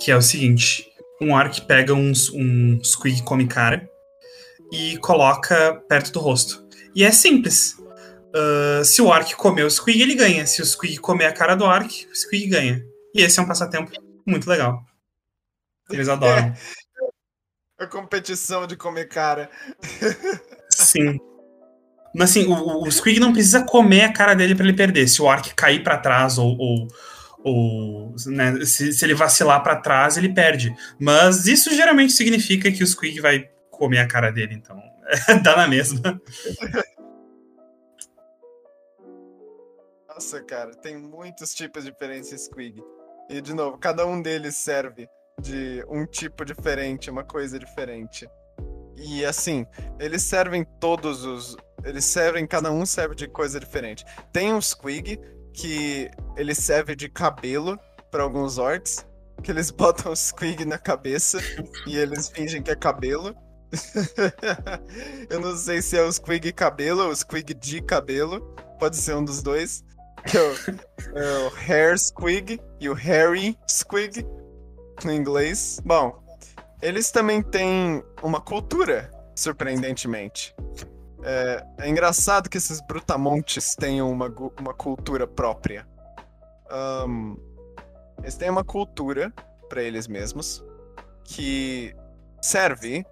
[0.00, 0.86] que é o seguinte:
[1.20, 3.88] um orc pega um, um squig come cara
[4.72, 6.66] e coloca perto do rosto.
[6.94, 7.76] E é simples.
[8.34, 10.46] Ah, se o orc comer o squig, ele ganha.
[10.46, 12.84] Se o squig comer a cara do orc, o squig ganha.
[13.14, 13.92] E esse é um passatempo
[14.26, 14.84] muito legal.
[15.90, 16.52] Eles adoram.
[17.76, 19.50] A competição de comer cara.
[20.70, 21.18] Sim.
[22.14, 25.08] Mas assim, o, o Squig não precisa comer a cara dele pra ele perder.
[25.08, 26.88] Se o Orc cair pra trás ou, ou,
[27.44, 30.74] ou, né, se, se ele vacilar pra trás, ele perde.
[30.98, 34.80] Mas isso geralmente significa que o Squig vai comer a cara dele, então
[35.44, 36.18] dá na mesma.
[40.08, 42.82] Nossa, cara, tem muitos tipos diferentes de Squig.
[43.28, 45.06] E, de novo, cada um deles serve
[45.38, 48.26] de um tipo diferente, uma coisa diferente.
[48.96, 49.66] E, assim,
[49.98, 51.56] eles servem todos os.
[51.84, 54.02] Eles servem, cada um serve de coisa diferente.
[54.32, 55.20] Tem um Squig
[55.54, 57.78] que ele serve de cabelo
[58.10, 59.06] para alguns orcs,
[59.42, 61.38] que eles botam o Squig na cabeça
[61.86, 63.34] e eles fingem que é cabelo.
[65.30, 68.40] Eu não sei se é o Squig cabelo ou o Squig de cabelo.
[68.78, 69.82] Pode ser um dos dois.
[70.26, 70.54] Que é o,
[71.18, 74.26] é o Hair Squig e o Harry Squig
[75.04, 75.80] no inglês.
[75.84, 76.22] Bom,
[76.80, 80.54] eles também têm uma cultura, surpreendentemente.
[81.26, 84.26] É, é engraçado que esses brutamontes tenham uma,
[84.60, 85.88] uma cultura própria.
[86.70, 87.34] Ahn,
[88.20, 89.32] eles têm uma cultura
[89.68, 90.62] para eles mesmos
[91.24, 91.96] que
[92.42, 93.06] serve.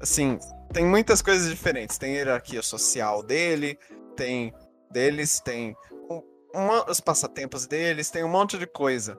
[0.00, 0.38] Assim,
[0.72, 1.98] tem muitas coisas diferentes.
[1.98, 3.78] Tem hierarquia social dele,
[4.16, 4.54] tem
[4.90, 5.76] deles, tem
[6.10, 9.16] um- os passatempos deles, tem um monte de coisa.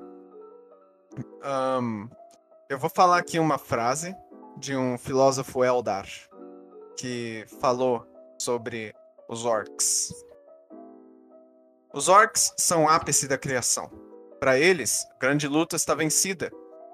[1.44, 2.08] Ahn,
[2.68, 4.16] eu vou falar aqui uma frase
[4.58, 6.08] de um filósofo Eldar
[6.98, 8.06] que falou
[8.40, 8.94] sobre
[9.30, 10.12] os orcs.
[11.94, 13.90] Os orcs são o ápice da criação.
[14.40, 16.52] Para eles, a grande luta está vencida.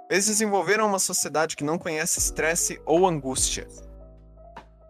[0.10, 3.68] Eles desenvolveram uma sociedade que não conhece estresse ou angústia.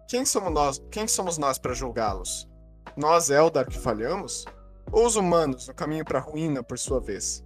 [0.07, 2.47] Quem somos nós, quem somos nós para julgá-los?
[2.95, 4.45] Nós, Eldar, que falhamos?
[4.91, 7.43] Ou os humanos no caminho para a ruína por sua vez?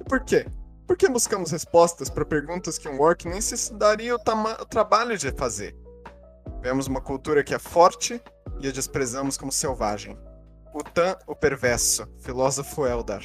[0.00, 0.46] E por quê?
[0.86, 5.16] Por que buscamos respostas para perguntas que um orc nem se daria o, o trabalho
[5.16, 5.81] de fazer?
[6.62, 8.22] Vemos uma cultura que é forte
[8.60, 10.16] e a desprezamos como selvagem.
[10.72, 13.22] Utan, o perverso, filósofo Eldar.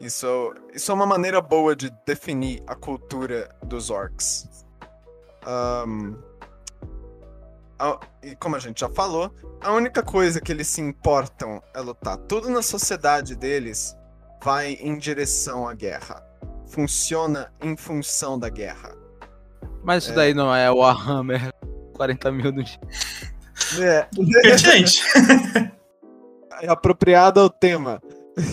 [0.00, 4.48] Isso, isso é uma maneira boa de definir a cultura dos orcs.
[5.46, 6.14] Ahn,
[7.78, 11.80] a- e como a gente já falou, a única coisa que eles se importam é
[11.80, 12.16] lutar.
[12.16, 13.96] Tudo na sociedade deles
[14.42, 16.22] vai em direção à guerra.
[16.68, 18.94] Funciona em função da guerra.
[19.88, 21.50] Mas isso daí não é Warhammer
[21.94, 22.78] 40 mil no dia.
[23.80, 24.06] É,
[24.42, 25.02] Pertinente.
[26.60, 27.98] é apropriado ao tema.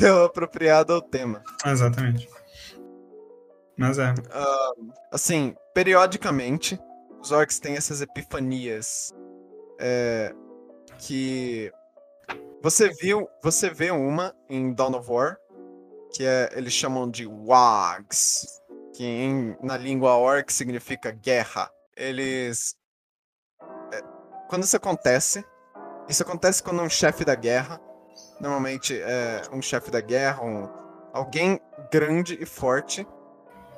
[0.02, 1.44] É apropriado ao tema.
[1.66, 2.30] Exatamente.
[3.78, 4.14] Mas é.
[5.12, 6.80] Assim, periodicamente,
[7.20, 9.14] os orcs têm essas epifanias
[9.78, 10.34] é,
[11.00, 11.70] que
[12.64, 15.36] você viu, você vê uma em Dawn of War,
[16.14, 18.64] que é, eles chamam de Wags,
[18.96, 21.70] que em- na língua orc significa guerra.
[21.96, 22.76] Eles
[23.92, 24.02] é,
[24.48, 25.44] quando isso acontece,
[26.08, 27.80] isso acontece quando um chefe da guerra,
[28.40, 30.70] normalmente é um chefe da guerra, um,
[31.14, 31.60] alguém
[31.92, 33.06] grande e forte,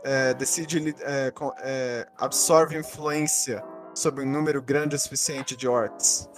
[0.04, 6.30] é, decide é, com- é, absorve influência sobre um número grande o suficiente de orcs.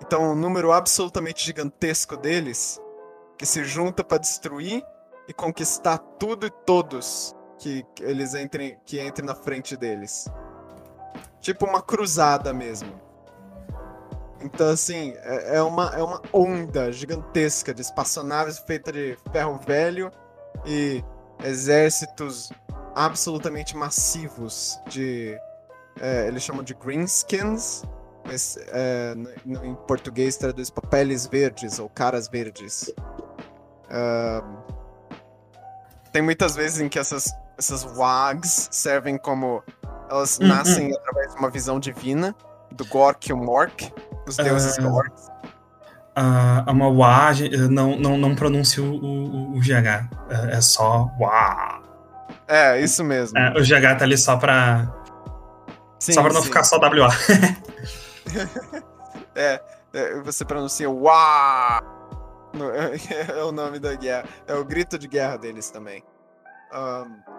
[0.00, 2.80] Então, um número absolutamente gigantesco deles
[3.36, 4.82] que se junta para destruir
[5.28, 10.26] e conquistar tudo e todos que, eles entrem, que entrem na frente deles.
[11.40, 12.92] Tipo uma cruzada mesmo.
[14.40, 20.12] Então, assim, é, é uma, é uma onda gigantesca de espaçonaves feitas de ferro velho
[20.64, 21.02] e
[21.42, 22.50] exércitos
[22.94, 25.36] absolutamente massivos de.
[26.00, 27.82] é, eles chamam de greenskins,
[28.24, 29.14] mas é,
[29.44, 32.92] no- em português traduz peles verdes ou caras verdes.
[36.12, 39.62] Tem muitas vezes em que essas, essas wags servem como.
[40.10, 42.34] Elas Hum, nascem através de uma visão divina
[42.72, 43.92] do Gork e o Mork,
[44.26, 44.88] os deuses Ah.
[44.88, 45.28] orcs.
[46.16, 47.30] A, a Mauá
[47.70, 50.08] não, não, não pronuncia o, o, o GH.
[50.30, 51.82] É, é só Uá.
[52.48, 53.38] É, isso mesmo.
[53.38, 54.90] É, o GH tá ali só pra,
[56.00, 56.46] Sim, só pra não sim.
[56.48, 57.08] ficar só WA.
[59.34, 59.60] é,
[59.92, 61.82] é, você pronuncia Uá!
[63.38, 64.24] É o nome da guerra.
[64.46, 66.02] É o grito de guerra deles também.
[66.74, 67.37] Um,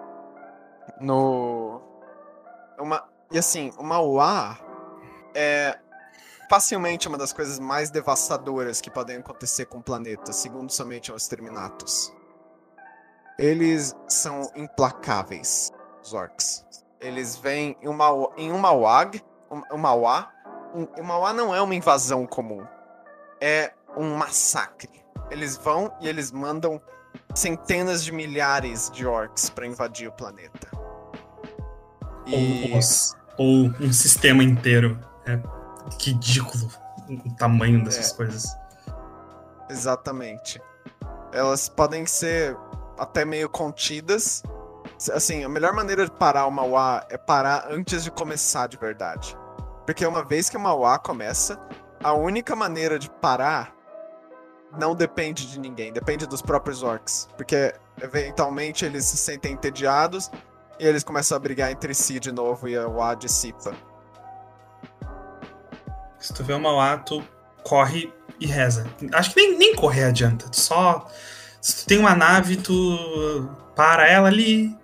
[0.99, 1.81] no.
[2.77, 4.57] Uma, e assim, o Mauá
[5.35, 5.77] é
[6.49, 11.27] facilmente uma das coisas mais devastadoras que podem acontecer com o planeta, segundo somente os
[11.27, 12.13] Terminatos.
[13.37, 15.71] Eles são implacáveis,
[16.03, 16.65] os orcs.
[16.99, 20.31] Eles vêm em uma, em uma WAG, um, Mauá.
[20.73, 22.65] Um, Mauá não é uma invasão comum.
[23.39, 25.05] É um massacre.
[25.29, 26.81] Eles vão e eles mandam
[27.33, 30.69] centenas de milhares de orcs para invadir o planeta.
[32.25, 32.71] E...
[33.37, 34.99] Ou, ou, um sistema inteiro.
[35.25, 35.39] É
[36.01, 36.69] ridículo
[37.09, 38.15] o tamanho dessas é.
[38.15, 38.55] coisas.
[39.69, 40.61] Exatamente.
[41.31, 42.57] Elas podem ser
[42.97, 44.43] até meio contidas.
[45.13, 49.37] Assim, a melhor maneira de parar o Mauá é parar antes de começar de verdade.
[49.85, 51.59] Porque uma vez que o Mauá começa,
[52.03, 53.73] a única maneira de parar
[54.77, 57.27] não depende de ninguém, depende dos próprios orcs.
[57.35, 60.29] Porque eventualmente eles se sentem entediados
[60.79, 63.73] e eles começam a brigar entre si de novo e o A dissipa.
[66.17, 67.23] Se tu vê uma lá, tu
[67.63, 68.85] corre e reza.
[69.13, 70.47] Acho que nem, nem correr adianta.
[70.49, 71.07] Tu só.
[71.61, 74.77] Se tu tem uma nave, tu para ela ali,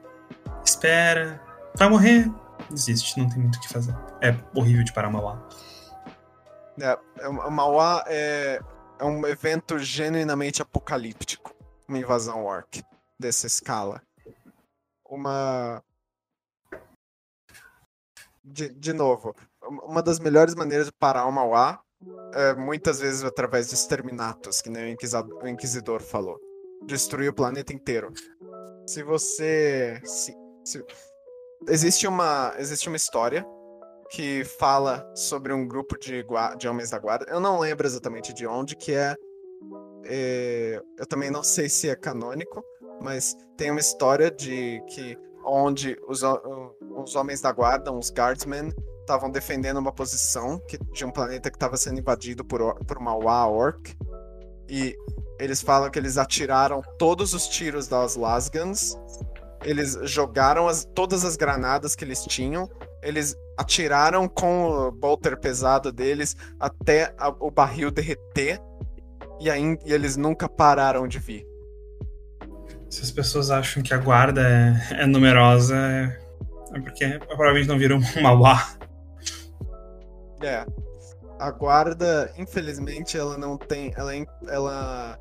[0.63, 1.41] espera,
[1.75, 2.31] vai morrer,
[2.69, 3.95] desiste, não tem muito o que fazer.
[4.21, 5.41] É horrível de parar uma lá.
[6.79, 8.59] É, é o Mauá é,
[8.99, 11.53] é um evento genuinamente apocalíptico.
[11.87, 12.83] Uma invasão orc
[13.19, 14.01] dessa escala.
[15.07, 15.83] Uma.
[18.43, 21.81] De, de novo, uma das melhores maneiras de parar o Mauá
[22.33, 26.39] é muitas vezes através de exterminatos, que nem o Inquisidor falou.
[26.83, 28.13] Destruir o planeta inteiro.
[28.87, 30.01] Se você.
[30.03, 30.83] Se, se...
[31.67, 33.45] Existe, uma, existe uma história
[34.09, 36.25] que fala sobre um grupo de,
[36.57, 37.25] de homens da guarda.
[37.29, 39.15] Eu não lembro exatamente de onde, que é,
[40.05, 42.63] é, Eu também não sei se é canônico,
[43.01, 49.29] mas tem uma história de que onde os, os homens da guarda, os guardsmen, estavam
[49.29, 53.47] defendendo uma posição que, de um planeta que estava sendo invadido por, por uma Wa
[53.47, 53.95] Orc.
[54.67, 54.97] E
[55.39, 58.97] eles falam que eles atiraram todos os tiros das Lasgans.
[59.63, 62.69] Eles jogaram as, todas as granadas que eles tinham.
[63.05, 68.59] Eles atiraram com o bolter pesado deles até a, o barril derreter.
[69.39, 71.45] E, e eles nunca pararam de vir.
[72.89, 75.75] Se as pessoas acham que a guarda é, é numerosa,
[76.73, 78.75] é porque provavelmente não viram uma Wa.
[80.41, 80.65] É.
[81.39, 83.93] A guarda, infelizmente, ela não tem.
[83.95, 84.13] Ela.
[84.47, 85.19] Ela,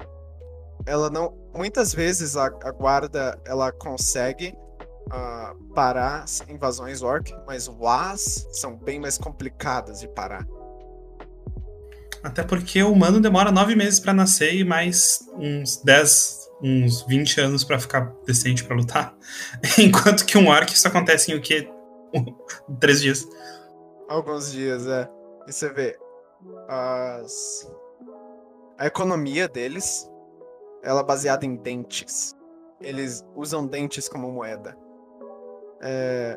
[0.87, 1.35] ela não.
[1.55, 4.55] Muitas vezes a, a guarda ela consegue
[5.07, 10.47] uh, parar invasões orc, mas WAS são bem mais complicadas de parar.
[12.23, 17.41] Até porque o humano demora nove meses para nascer e mais uns 10, uns 20
[17.43, 19.15] anos para ficar decente para lutar.
[19.79, 21.69] Enquanto que um orc isso acontece em o quê?
[22.81, 23.29] Três dias.
[24.09, 25.07] Alguns dias, é.
[25.47, 25.99] E você vê
[26.67, 27.71] as...
[28.79, 30.09] a economia deles,
[30.83, 32.35] ela é baseada em dentes.
[32.81, 34.75] Eles usam dentes como moeda.
[35.85, 36.37] É...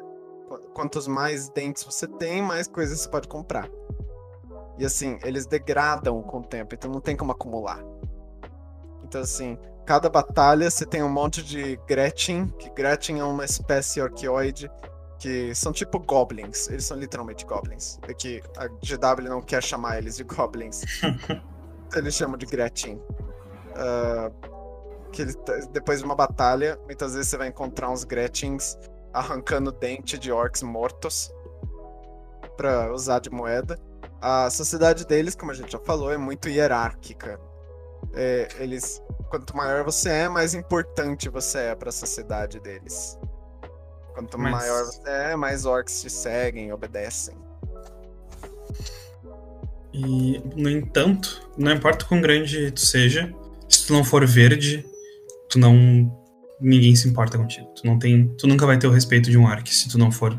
[0.74, 3.70] Quantos mais dentes você tem, mais coisas você pode comprar.
[4.78, 7.84] E assim, eles degradam com o tempo, então não tem como acumular.
[9.04, 14.02] Então assim, cada batalha você tem um monte de Gretchen, que Gretchen é uma espécie
[14.02, 14.70] orquioide
[15.18, 16.70] que são tipo goblins.
[16.70, 18.00] Eles são literalmente goblins.
[18.08, 20.84] É que a GW não quer chamar eles de goblins.
[21.95, 22.95] eles chamam de Gretchen.
[23.76, 24.32] Uh,
[25.12, 25.38] que eles,
[25.72, 28.78] depois de uma batalha, muitas vezes você vai encontrar uns Gretchens
[29.14, 31.32] arrancando dente de orcs mortos
[32.55, 33.80] para usar de moeda.
[34.22, 37.39] A sociedade deles, como a gente já falou, é muito hierárquica.
[38.14, 43.18] É, eles, quanto maior você é, mais importante você é para a sociedade deles.
[44.14, 44.51] Quanto Mas...
[44.51, 47.36] maior você é, mais orcs te seguem, obedecem.
[49.93, 53.34] E, no entanto, não importa quão grande tu seja,
[53.70, 54.86] se tu não for verde,
[55.49, 56.26] tu não.
[56.60, 57.68] Ninguém se importa contigo.
[57.76, 58.28] Tu não tem.
[58.38, 60.38] Tu nunca vai ter o respeito de um orc se tu não for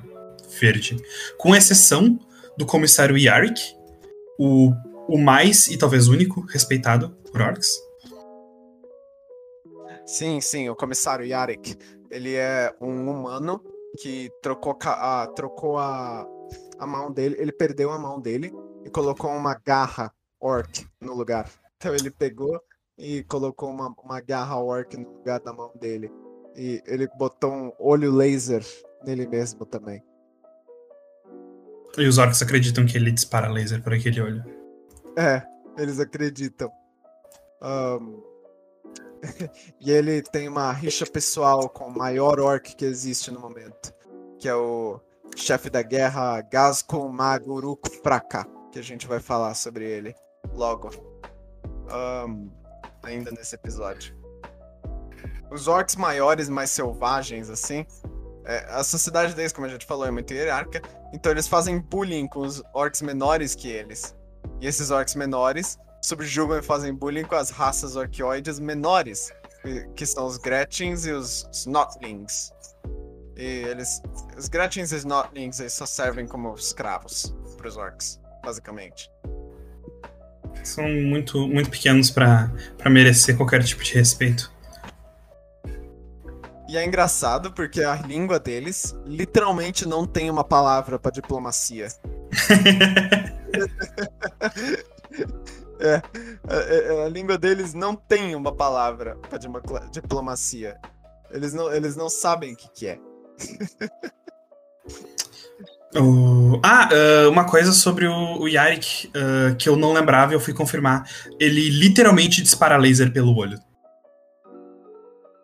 [0.61, 0.97] verde.
[1.37, 2.19] Com exceção
[2.57, 3.61] do comissário Yarrick,
[4.39, 4.73] o,
[5.09, 7.69] o mais e talvez único respeitado por orcs.
[10.05, 11.77] Sim, sim, o comissário Yarrick.
[12.11, 13.63] Ele é um humano
[14.01, 16.27] que trocou, a, trocou a,
[16.79, 17.37] a mão dele.
[17.39, 18.53] Ele perdeu a mão dele
[18.85, 21.51] e colocou uma garra orc no lugar.
[21.77, 22.59] Então ele pegou
[22.99, 26.11] e colocou uma, uma garra orc no lugar da mão dele.
[26.57, 28.65] E ele botou um olho laser
[29.05, 30.03] nele mesmo também.
[31.97, 34.45] E os orcs acreditam que ele dispara laser por aquele olho.
[35.17, 35.43] É,
[35.77, 36.71] eles acreditam.
[37.63, 38.23] Um,
[39.81, 43.93] e ele tem uma rixa pessoal com o maior orc que existe no momento,
[44.39, 45.01] que é o
[45.37, 50.15] chefe da guerra Gazkul Maguruk Fraka, que a gente vai falar sobre ele
[50.53, 50.91] logo,
[52.27, 52.51] um,
[53.09, 54.17] ainda nesse episódio.
[55.51, 57.87] Os orcs maiores, mais selvagens, assim,
[58.45, 62.27] é, a sociedade deles, como a gente falou, é muito hierárquica, então eles fazem bullying
[62.27, 64.17] com os orcs menores que eles.
[64.61, 69.31] E esses orcs menores subjugam e fazem bullying com as raças orquioides menores,
[69.95, 72.51] que são os Gretchins e os Snotlings.
[73.37, 74.01] E eles.
[74.37, 79.11] Os Gretchins e Snotlings eles só servem como escravos para os orcs, basicamente.
[80.63, 82.51] São muito, muito pequenos para
[82.87, 84.53] merecer qualquer tipo de respeito.
[86.69, 91.89] E é engraçado porque a língua deles literalmente não tem uma palavra para diplomacia.
[95.81, 96.03] é, a,
[97.01, 99.39] a, a, língua deles não tem uma palavra para
[99.91, 100.77] diplomacia.
[101.31, 102.99] Eles não, eles não sabem o que, que é.
[105.97, 110.37] Uh, ah, uh, uma coisa sobre o, o Yarik uh, que eu não lembrava e
[110.37, 111.09] eu fui confirmar.
[111.41, 113.59] Ele literalmente dispara laser pelo olho.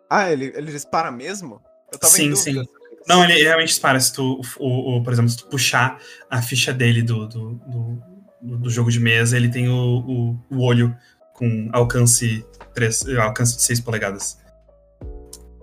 [0.09, 1.61] Ah, ele, ele dispara mesmo?
[1.91, 2.63] Eu tava sim, sim.
[3.07, 3.99] Não, ele realmente dispara.
[3.99, 8.57] Se tu, o, o, por exemplo, se tu puxar a ficha dele do, do, do,
[8.59, 10.95] do jogo de mesa, ele tem o, o, o, olho
[11.33, 14.37] com alcance, 3, alcance de 6 polegadas.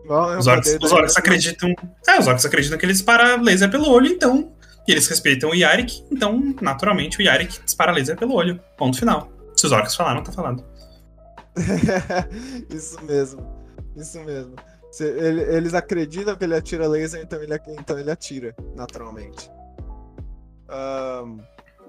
[0.06, 1.74] Bom, os orcs, os orcs acreditam.
[2.06, 4.51] É, os orcs acreditam que ele dispara laser pelo olho, então.
[4.86, 8.60] E eles respeitam o Yarik, então, naturalmente, o Yarik dispara laser pelo olho.
[8.76, 9.30] Ponto final.
[9.56, 10.64] Se os orcs falaram, tá falado.
[12.68, 13.46] Isso mesmo.
[13.96, 14.54] Isso mesmo.
[15.00, 19.50] Ele, eles acreditam que ele atira laser, então ele, então ele atira, naturalmente.
[20.68, 21.40] Um,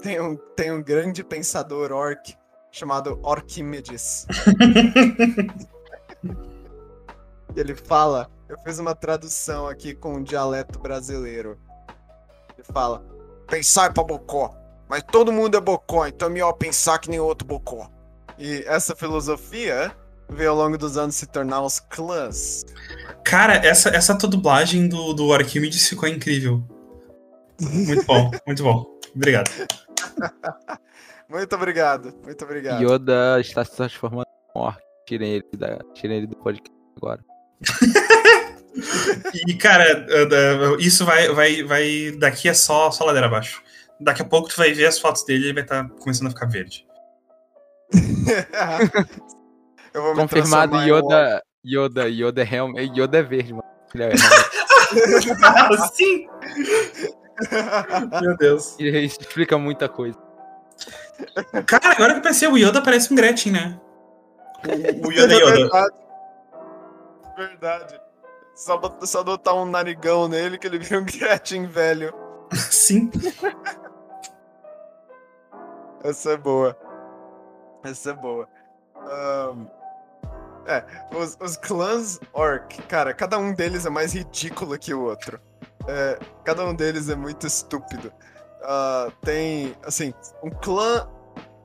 [0.02, 2.36] tem, um, tem um grande pensador orc
[2.72, 4.26] chamado Orquimedes.
[7.56, 11.60] ele fala, eu fiz uma tradução aqui com um dialeto brasileiro.
[12.58, 13.04] Ele fala:
[13.48, 14.56] pensar é pra bocó,
[14.88, 17.90] mas todo mundo é bocó, então é melhor pensar que nem outro bocó.
[18.38, 19.96] E essa filosofia
[20.30, 22.66] veio ao longo dos anos se tornar os clãs.
[23.24, 26.64] Cara, essa, essa tua dublagem do, do Arquimedes ficou incrível.
[27.62, 28.86] Muito bom, muito bom.
[29.16, 29.50] Obrigado.
[31.30, 32.82] muito obrigado, muito obrigado.
[32.82, 34.82] Yoda está se transformando em orc.
[35.06, 37.20] Tirem ele, da, tirem ele do podcast agora.
[39.48, 40.06] e, cara,
[40.80, 42.12] isso vai, vai, vai.
[42.18, 43.62] Daqui é só, só ladeira abaixo.
[44.00, 46.28] Daqui a pouco tu vai ver as fotos dele e ele vai estar tá começando
[46.28, 46.86] a ficar verde.
[50.16, 53.00] Confirmado Yoda, Yoda, Yoda é realmente.
[53.00, 53.64] Yoda é verde, mano.
[53.96, 54.18] É
[55.94, 56.28] Sim!
[58.22, 58.76] Meu Deus.
[58.80, 60.18] Isso explica muita coisa.
[61.68, 63.80] Cara, agora que eu pensei, o Yoda parece um Gretchen, né?
[65.06, 65.52] O, Yoda é Yoda.
[67.38, 67.38] Verdade.
[67.38, 68.00] Verdade.
[68.56, 72.14] Só, só adotar um narigão nele que ele vira um Gretchen velho.
[72.54, 73.10] Sim.
[76.04, 76.78] Essa é boa.
[77.84, 78.48] Essa é boa.
[78.96, 79.68] Um,
[80.66, 80.86] é,
[81.16, 85.40] os, os clãs orc, cara, cada um deles é mais ridículo que o outro.
[85.88, 88.14] É, cada um deles é muito estúpido.
[88.62, 91.10] Uh, tem, assim, um clã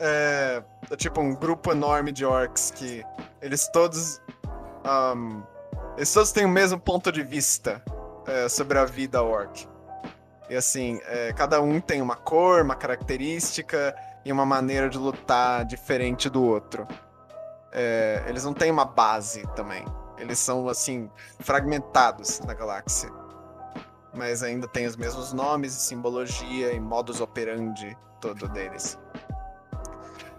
[0.01, 3.05] é, é, tipo um grupo enorme de orcs que
[3.41, 4.21] eles todos.
[4.85, 5.43] Um,
[5.99, 7.83] eles todos têm o mesmo ponto de vista
[8.27, 9.69] é, sobre a vida orc.
[10.49, 13.95] E assim, é, cada um tem uma cor, uma característica
[14.25, 16.89] e uma maneira de lutar diferente do outro
[17.73, 19.85] é, eles não têm uma base também.
[20.17, 23.11] Eles são, assim, fragmentados na galáxia.
[24.15, 28.99] Mas ainda tem os mesmos nomes, simbologia e modus operandi todo deles.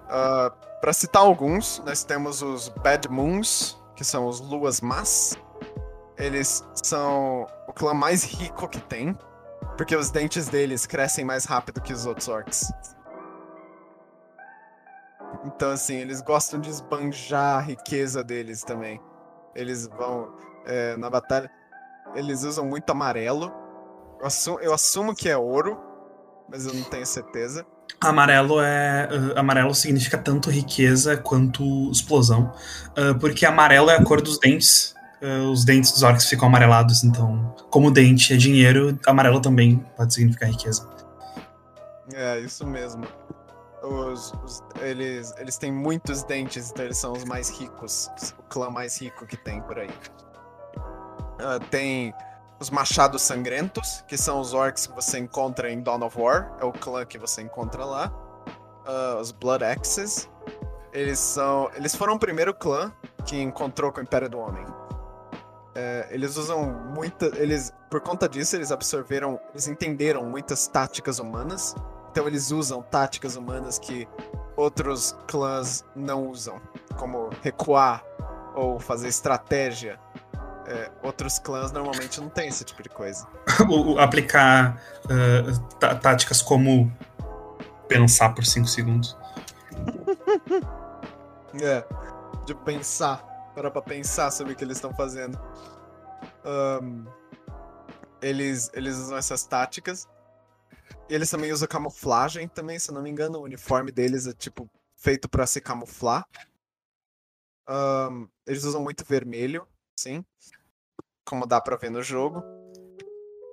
[0.06, 0.52] Uh, ah,
[0.82, 5.38] Para citar alguns, nós temos os Bad Moons, que são os Luas Más.
[6.20, 9.18] Eles são o clã mais rico que tem,
[9.78, 12.70] porque os dentes deles crescem mais rápido que os outros orcs.
[15.46, 19.00] Então, assim, eles gostam de esbanjar a riqueza deles também.
[19.56, 20.34] Eles vão
[20.66, 21.50] é, na batalha.
[22.14, 23.54] Eles usam muito amarelo.
[24.20, 25.80] Eu assumo, eu assumo que é ouro,
[26.50, 27.66] mas eu não tenho certeza.
[28.02, 29.08] Amarelo é.
[29.12, 32.54] Uh, amarelo significa tanto riqueza quanto explosão.
[32.90, 34.94] Uh, porque amarelo é a cor dos dentes.
[35.22, 40.14] Uh, os dentes dos orcs ficam amarelados, então, como dente é dinheiro, amarelo também pode
[40.14, 40.88] significar riqueza.
[42.14, 43.04] É, isso mesmo.
[43.84, 48.10] Os, os, eles, eles têm muitos dentes, então eles são os mais ricos.
[48.38, 49.90] O clã mais rico que tem por aí.
[51.40, 52.14] Uh, tem
[52.60, 56.66] os Machados Sangrentos, que são os orcs que você encontra em Dawn of War, é
[56.66, 58.12] o clã que você encontra lá.
[58.86, 60.30] Uh, os Blood Axes,
[60.92, 61.70] eles são.
[61.76, 62.92] Eles foram o primeiro clã
[63.26, 64.66] que encontrou com o Império do Homem.
[65.76, 67.28] É, eles usam muita.
[67.38, 69.40] Eles, por conta disso, eles absorveram.
[69.52, 71.76] Eles entenderam muitas táticas humanas.
[72.12, 74.08] Então eles usam táticas humanas que
[74.56, 76.60] outros clãs não usam.
[76.98, 78.04] Como recuar
[78.56, 80.00] ou fazer estratégia.
[80.68, 83.28] É, outros clãs normalmente não têm esse tipo de coisa.
[84.00, 86.92] aplicar uh, táticas como
[87.88, 89.18] pensar por 5 segundos.
[91.62, 91.84] é,
[92.46, 93.26] de pensar.
[93.54, 95.40] Para pra pensar sobre o que eles estão fazendo.
[96.46, 97.06] Um,
[98.22, 100.08] eles, eles usam essas táticas.
[101.10, 103.40] E eles também usam camuflagem também, se eu não me engano.
[103.40, 106.26] O uniforme deles é tipo feito para se camuflar.
[107.68, 109.68] Um, eles usam muito vermelho,
[110.00, 110.24] sim.
[111.26, 112.40] Como dá pra ver no jogo.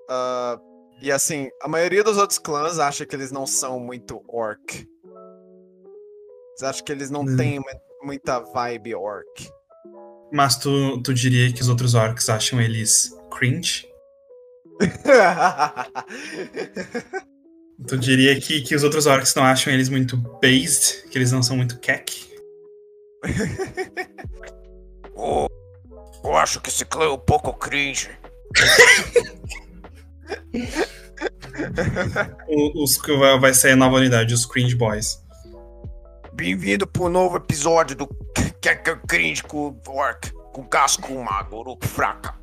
[0.09, 4.89] Uh, e assim, a maioria dos outros clãs acha que eles não são muito orc.
[6.51, 7.37] Eles acham que eles não hum.
[7.37, 7.61] têm
[8.03, 9.51] muita vibe orc.
[10.37, 13.89] Mas tu, tu diria que os outros orcs acham eles cringe?
[17.89, 21.09] tu diria que, que os outros orcs não acham eles muito based?
[21.09, 22.13] Que eles não são muito keck?
[25.17, 25.47] oh,
[26.23, 28.11] eu acho que esse clã é um pouco cringe.
[32.75, 35.17] os que vai ser a nova unidade, os Cringe Boys.
[36.35, 38.07] Bem-vindo pro novo episódio do
[38.67, 42.35] Kecker Cringe com o Orc, com casco mago, Uruk fraca.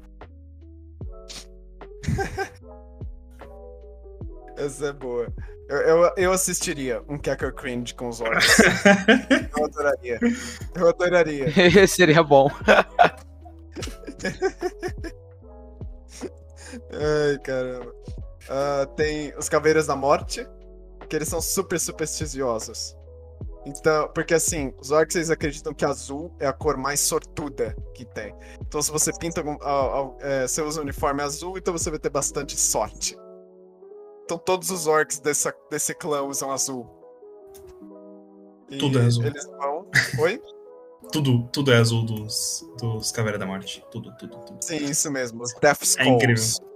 [4.55, 5.27] Essa é boa.
[5.67, 8.59] Eu, eu, eu, assistiria um Kecker Cringe com os orcs.
[9.57, 10.17] eu adoraria.
[10.73, 11.47] Eu adoraria.
[11.89, 12.49] Seria bom.
[16.93, 17.93] Ai, caramba.
[18.43, 20.47] Uh, tem os Caveiras da Morte,
[21.09, 22.95] que eles são super supersticiosos.
[23.65, 28.03] Então, porque assim, os orcs eles acreditam que azul é a cor mais sortuda que
[28.05, 28.35] tem.
[28.61, 31.99] Então, se você pinta algum, uh, é, você usa um uniforme azul, então você vai
[31.99, 33.17] ter bastante sorte.
[34.25, 36.87] Então, todos os orcs dessa, desse clã usam azul.
[38.69, 39.25] E tudo é azul.
[39.25, 39.87] Eles vão.
[40.19, 40.41] Oi?
[41.11, 43.83] tudo, tudo é azul dos, dos Caveira da Morte.
[43.91, 44.57] Tudo, tudo, tudo.
[44.61, 45.41] Sim, isso mesmo.
[45.43, 46.09] Os Death Skulls.
[46.09, 46.73] É incrível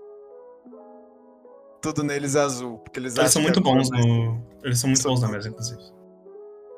[1.81, 2.79] tudo neles é azul.
[2.79, 4.41] Porque eles, eles são muito bons no.
[4.63, 5.81] Eles são muito bons na mesa, inclusive.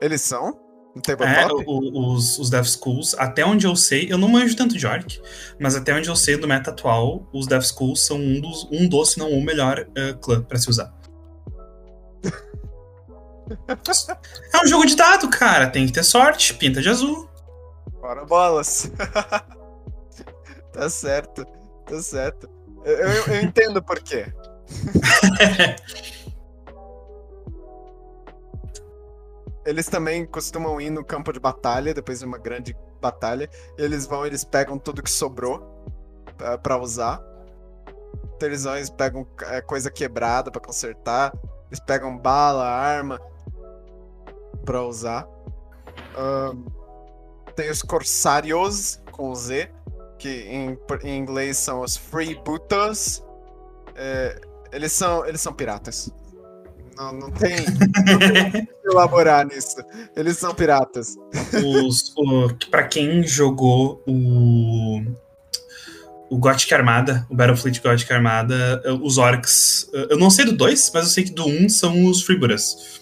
[0.01, 0.57] Eles são?
[0.95, 1.61] No tabletop?
[1.61, 4.87] É, o, os, os Death Schools, até onde eu sei, eu não manjo tanto de
[4.87, 5.21] Orc,
[5.59, 8.87] mas até onde eu sei do meta atual, os Death Schools são um dos, um
[8.87, 10.93] dos se não o melhor uh, clã pra se usar.
[14.53, 15.67] é um jogo de dado, cara.
[15.67, 16.53] Tem que ter sorte.
[16.53, 17.29] Pinta de azul.
[17.99, 18.91] Bora bolas.
[20.73, 21.45] tá certo.
[21.85, 22.49] Tá certo.
[22.85, 24.31] Eu, eu, eu entendo por quê.
[29.65, 33.49] eles também costumam ir no campo de batalha, depois de uma grande batalha.
[33.77, 35.85] eles vão, eles pegam tudo que sobrou
[36.63, 37.21] para usar.
[38.35, 41.33] Então eles vão, eles pegam é, coisa quebrada para consertar.
[41.67, 43.19] Eles pegam bala, arma
[44.65, 45.27] para usar.
[46.17, 46.65] Um,
[47.55, 49.71] tem os Corsários com Z,
[50.17, 53.23] que em, em inglês são os Freebooters.
[53.95, 54.39] É,
[54.71, 56.11] eles são, eles são piratas.
[56.99, 59.77] Não, não tem, tem elaborar nisso.
[60.17, 61.15] Eles são piratas.
[61.65, 65.01] Os, o, pra quem jogou o
[66.29, 69.89] o Gothic Armada, o Battlefleet Gothic Armada, os orcs.
[69.93, 72.99] Eu não sei do 2, mas eu sei que do 1 um são os freebooters.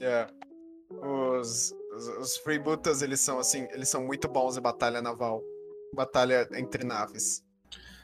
[0.00, 0.26] É.
[0.90, 1.72] Os,
[2.18, 5.40] os, os eles são assim, eles são muito bons em batalha naval.
[5.94, 7.42] Batalha entre naves.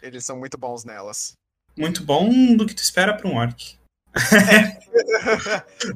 [0.01, 1.37] Eles são muito bons nelas
[1.79, 3.78] muito bom do que tu espera para um orc.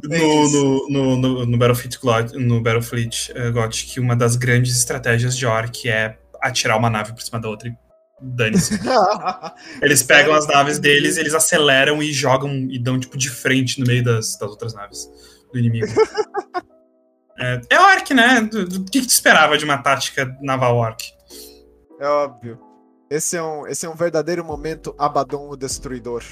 [0.02, 5.46] No, no, no, no, no, Battlefleet, no Battlefleet uh, Gothic, uma das grandes estratégias de
[5.46, 7.74] orc é atirar uma nave por cima da outra e
[8.20, 8.78] dane-se.
[9.82, 13.86] eles pegam as naves deles, eles aceleram e jogam e dão tipo de frente no
[13.86, 15.08] meio das, das outras naves
[15.52, 15.86] do inimigo.
[17.38, 18.48] é, é orc, né?
[18.52, 21.12] O que, que tu esperava de uma tática naval orc?
[22.00, 22.58] É óbvio.
[23.10, 26.22] Esse é um, esse é um verdadeiro momento Abaddon o Destruidor.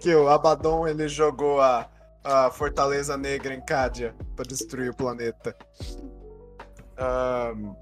[0.00, 1.88] Que o Abaddon ele jogou a,
[2.24, 5.56] a Fortaleza Negra em Cádia para destruir o planeta.
[6.98, 7.74] Um,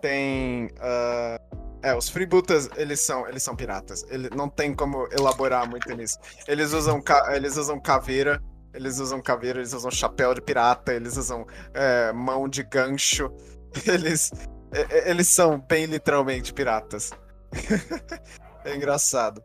[0.00, 0.66] tem.
[0.66, 4.06] Uh, é, os freebooters, eles são, eles são piratas.
[4.08, 6.18] Ele, não tem como elaborar muito nisso.
[6.48, 7.02] Eles usam,
[7.34, 8.40] eles usam caveira
[8.72, 13.30] eles usam caveira, eles usam chapéu de pirata, eles usam é, mão de gancho,
[13.86, 14.30] Eles,
[14.72, 17.10] e- e- eles são bem literalmente piratas.
[18.64, 19.42] é engraçado.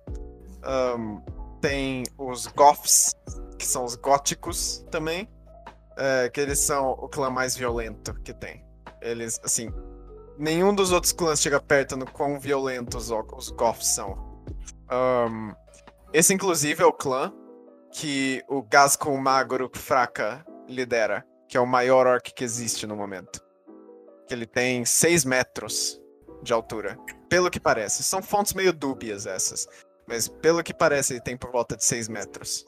[0.64, 1.20] Ahn,
[1.62, 3.16] tem os Goths,
[3.58, 5.30] que são os góticos também.
[6.00, 8.66] é, que eles são o clã mais violento que tem.
[9.02, 9.70] Eles, assim,
[10.38, 14.44] nenhum dos outros clãs chega perto no quão violentos os Goths são.
[14.90, 15.54] Ahn,
[16.14, 17.34] esse, inclusive, é o clã
[17.92, 23.42] que o Gascon Magoruk Fraca lidera, que é o maior orc que existe no momento.
[24.28, 26.00] Que ele tem 6 metros
[26.42, 26.98] de altura.
[27.30, 28.04] Pelo que parece.
[28.04, 29.68] São fontes meio dúbias essas.
[30.08, 32.66] Mas pelo que parece, ele tem por volta de 6 metros.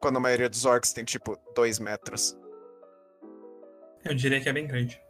[0.00, 2.36] Quando a maioria dos orcs tem tipo 2 metros.
[4.04, 5.00] Eu diria que é bem grande.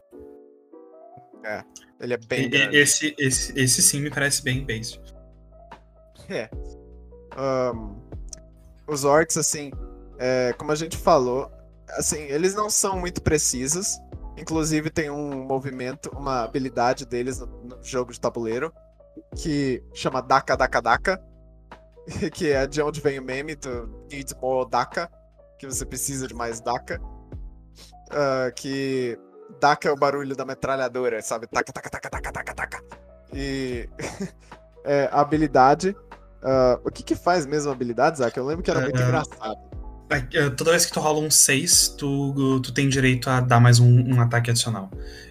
[2.01, 2.77] Ele é bem E- grande.
[2.77, 4.99] esse, esse, esse sim me parece bem base.
[6.29, 6.49] É.
[7.37, 7.97] Ahn,
[8.87, 9.71] os orcs, assim,
[10.19, 11.51] é, como a gente falou,
[11.91, 13.99] assim, eles não são muito precisos.
[14.39, 18.73] Inclusive, tem um movimento, uma habilidade deles no, no jogo de tabuleiro
[19.37, 21.23] que chama Daka Daka Daka,
[22.33, 25.11] que é de onde vem o meme do Need More Daka,
[25.59, 27.01] que você precisa de mais Daka.
[28.11, 29.19] Ah, que
[29.61, 31.47] Daka é o barulho da metralhadora, sabe?
[31.47, 32.85] Taca, taca, taca, taca, taca, taca.
[33.33, 33.89] E
[34.85, 35.97] é, habilidade.
[36.43, 38.37] ah, o que que faz mesmo habilidade, Zack?
[38.37, 39.57] Eu lembro que era muito Ah, engraçado.
[40.33, 43.81] É, Toda vez que tu rola um 6, tu, tu tem direito a dar mais
[43.81, 44.91] um, um ataque adicional.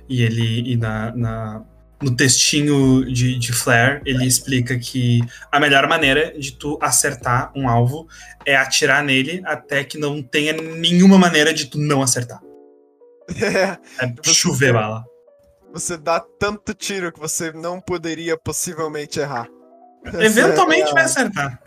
[0.10, 0.74] E ele.
[0.74, 1.64] E na, na-
[2.04, 7.68] no textinho de, de Flare, ele explica que a melhor maneira de tu acertar um
[7.70, 8.08] alvo
[8.46, 12.42] é atirar nele até que não tenha nenhuma maneira de tu não acertar.
[13.42, 15.04] É, É Você- chover bala.
[15.72, 19.48] você dá tanto tiro que você não poderia possivelmente errar.
[20.06, 21.64] Essa Eventualmente é a- vai acertar.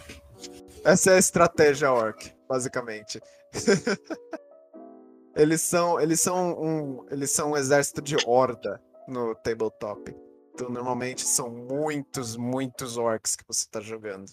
[0.85, 3.21] Essa é a estratégia orc, basicamente.
[5.35, 10.15] eles são, eles são um, eles são um exército de horda no tabletop.
[10.57, 14.25] Então, normalmente são muitos, muitos orcs que você tá jogando.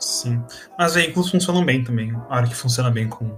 [0.00, 0.42] Sim.
[0.76, 2.10] Mas veículos funcionam bem também.
[2.28, 3.30] A hora que funciona bem com.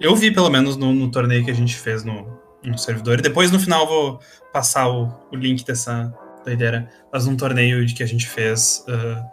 [0.00, 3.20] Eu vi, pelo menos, no, no torneio que a gente fez no, no servidor.
[3.20, 4.20] E depois, no final, vou
[4.52, 6.12] passar o, o link dessa
[6.44, 6.90] doideira.
[7.12, 8.84] Mas num torneio de que a gente fez.
[8.88, 9.24] ah,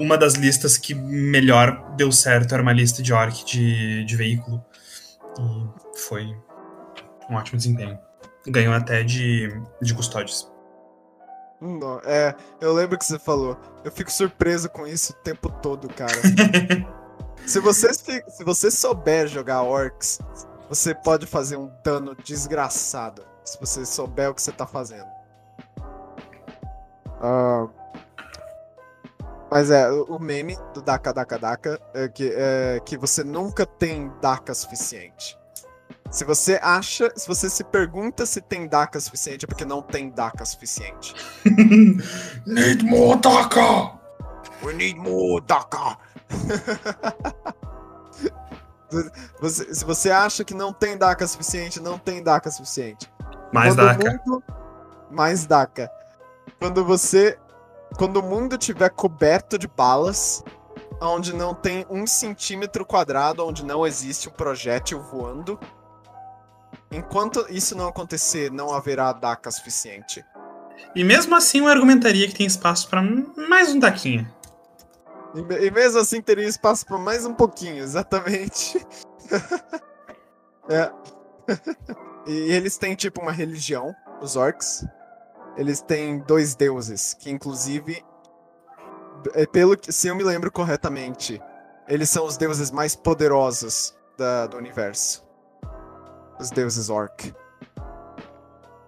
[0.00, 4.64] uma das listas que melhor deu certo era uma lista de orc de, de veículo.
[5.38, 6.24] E foi
[7.30, 7.96] um ótimo desempenho.
[8.48, 9.48] Ganhou até de,
[9.80, 10.51] de custódios.
[11.62, 13.56] Não, é, eu lembro que você falou.
[13.84, 16.20] Eu fico surpreso com isso o tempo todo, cara.
[17.46, 20.18] se, você, se você souber jogar orcs,
[20.68, 23.24] você pode fazer um dano desgraçado.
[23.44, 25.06] Se você souber o que você tá fazendo.
[27.20, 27.68] Ah,
[29.48, 33.64] mas é, o o meme do Daka Daka Daka é que, é que você nunca
[33.64, 35.38] tem Daka suficiente.
[36.12, 40.10] Se você acha, se você se pergunta se tem DACA suficiente, é porque não tem
[40.10, 41.14] DACA suficiente.
[42.46, 43.98] Need more Daka!
[44.62, 45.96] We need more Daka.
[49.40, 53.10] Você- se você acha que não tem DACA suficiente, não tem DACA suficiente.
[53.52, 54.22] Mais Quando o Daka.
[54.26, 54.44] mundo-
[55.10, 55.90] mais DACA.
[56.58, 57.38] Quando você.
[57.98, 60.42] Quando o mundo tiver coberto de balas,
[61.00, 65.58] onde não tem um centímetro quadrado, onde não existe um projétil voando.
[66.92, 70.24] Enquanto isso não acontecer, não haverá DACA suficiente.
[70.94, 74.30] E mesmo assim, eu argumentaria que tem espaço pra mais um Daquinha.
[75.34, 78.84] E, e mesmo assim teria espaço para mais um pouquinho, exatamente.
[80.68, 80.92] é.
[82.26, 84.84] e eles têm tipo uma religião, os orcs.
[85.56, 88.02] Eles têm dois deuses, que inclusive,
[89.34, 91.40] é, pelo que, se eu me lembro corretamente,
[91.88, 95.22] eles são os deuses mais poderosos da- do universo.
[96.42, 97.32] Os deuses orc.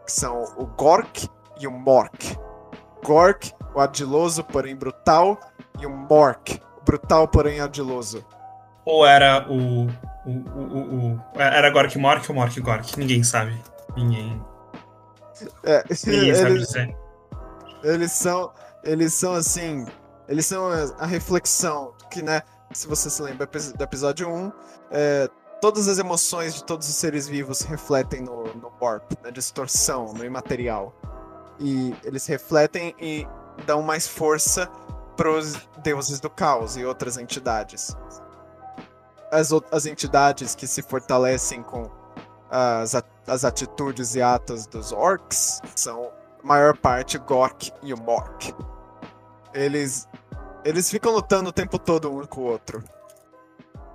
[0.05, 1.29] Que são o Gork
[1.61, 2.37] e o Mork.
[3.05, 5.39] Gork, o ardiloso, porém brutal,
[5.79, 8.27] e o Mork, o brutal, porém ardiloso.
[8.85, 9.87] Ou era o.
[10.27, 12.99] o, o, o, era Gork Mork ou Mork Gork?
[12.99, 13.63] Ninguém sabe.
[13.97, 14.45] Ninguém,
[15.63, 16.97] É, ninguém sabe eles, dizer.
[17.85, 18.53] eles são,
[18.83, 19.87] eles são assim,
[20.27, 20.67] eles são
[20.99, 22.43] a, reflexão que, né,
[22.73, 24.53] se você se lembra do episódio 1,
[24.91, 25.31] é,
[25.65, 30.23] todas as emoções de todos os seres vivos refletem no, no warp, na distorção, no
[30.23, 30.95] imaterial.
[31.59, 33.27] E eles refletem e
[33.65, 34.67] dão mais força
[35.17, 37.97] pros deuses do caos e outras entidades.
[39.33, 41.91] As, as entidades que se fortalecem com
[42.51, 42.95] as,
[43.27, 46.13] as atitudes e atos dos orcs são
[46.43, 48.55] a maior parte Gork e o Mork.
[49.55, 50.07] Eles
[50.63, 52.85] eles ficam lutando o tempo todo um com o outro.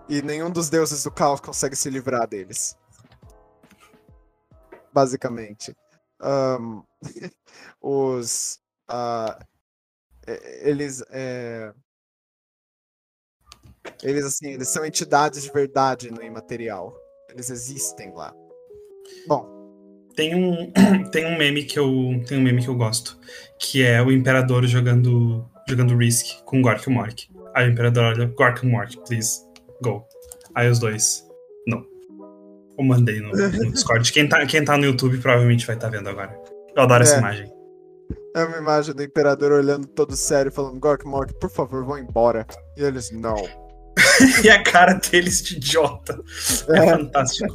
[0.09, 2.75] E nenhum dos deuses do caos consegue se livrar deles.
[4.91, 5.75] Basicamente.
[6.19, 6.81] Ahn,
[7.79, 8.59] os.
[10.27, 11.03] é- eles.
[11.11, 11.71] é,
[14.01, 16.93] eles, assim, eles são entidades de verdade no imaterial.
[17.29, 18.33] Eles existem lá.
[19.27, 19.47] Bom,
[20.15, 20.71] Tem um,
[21.11, 21.87] tem um meme que eu
[22.27, 23.19] tem um meme que eu gosto,
[23.59, 27.29] que é o imperador jogando jogando Risk com Gork Mork.
[27.53, 29.45] Aí o imperador olha, Gork Mork, please,
[29.81, 30.03] go.
[30.55, 31.25] Aí os dois,
[31.67, 31.83] não.
[32.77, 34.11] Eu mandei no, no Discord.
[34.11, 36.37] Quem tá, quem tá no YouTube provavelmente vai estar vendo agora.
[36.75, 37.19] Eu adoro essa É.
[37.19, 37.53] imagem.
[38.35, 42.45] é uma imagem do imperador olhando todo sério, falando: Gork Mork, por favor, vão embora.
[42.77, 43.35] E eles, não.
[44.43, 46.21] E a cara deles de idiota.
[46.69, 46.89] É, É.
[46.97, 47.53] fantástico.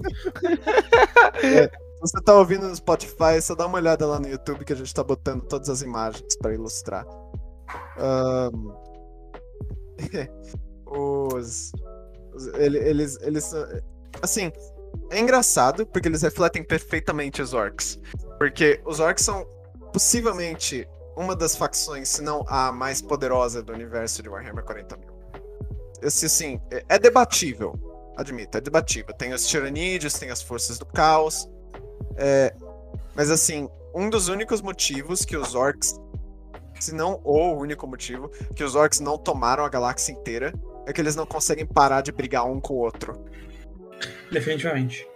[1.25, 1.71] Se
[2.01, 4.93] você tá ouvindo no Spotify, só dá uma olhada lá no YouTube que a gente
[4.93, 7.07] tá botando todas as imagens pra ilustrar.
[7.99, 8.51] Ahn,
[10.87, 11.73] os.
[12.55, 13.45] Eles, eles.
[13.45, 13.67] são-
[14.23, 14.51] Assim,
[15.11, 17.99] é engraçado porque eles refletem perfeitamente os orcs.
[18.39, 19.47] Porque os orcs são
[19.93, 25.09] possivelmente uma das facções, se não a mais poderosa do universo de Warhammer 40 mil.
[26.03, 27.75] Esse, assim, é debatível.
[28.17, 29.15] Admito, é debatível.
[29.15, 31.49] Tem os tiranídeos, tem as forças do caos.
[32.17, 32.55] É,
[33.15, 36.01] mas assim, um dos únicos motivos que os orcs,
[36.81, 40.53] se não o único motivo, que os orcs não tomaram a galáxia inteira,
[40.87, 43.25] é que eles não conseguem parar de brigar um com o outro.
[44.31, 45.07] Definitivamente.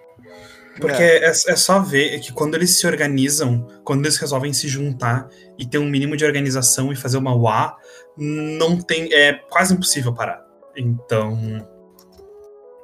[0.81, 1.25] Porque é.
[1.25, 5.79] é só ver que quando eles se organizam, quando eles resolvem se juntar e ter
[5.79, 7.77] um mínimo de organização e fazer uma UA,
[8.17, 9.13] não tem.
[9.13, 10.45] É quase impossível parar.
[10.77, 11.37] Então.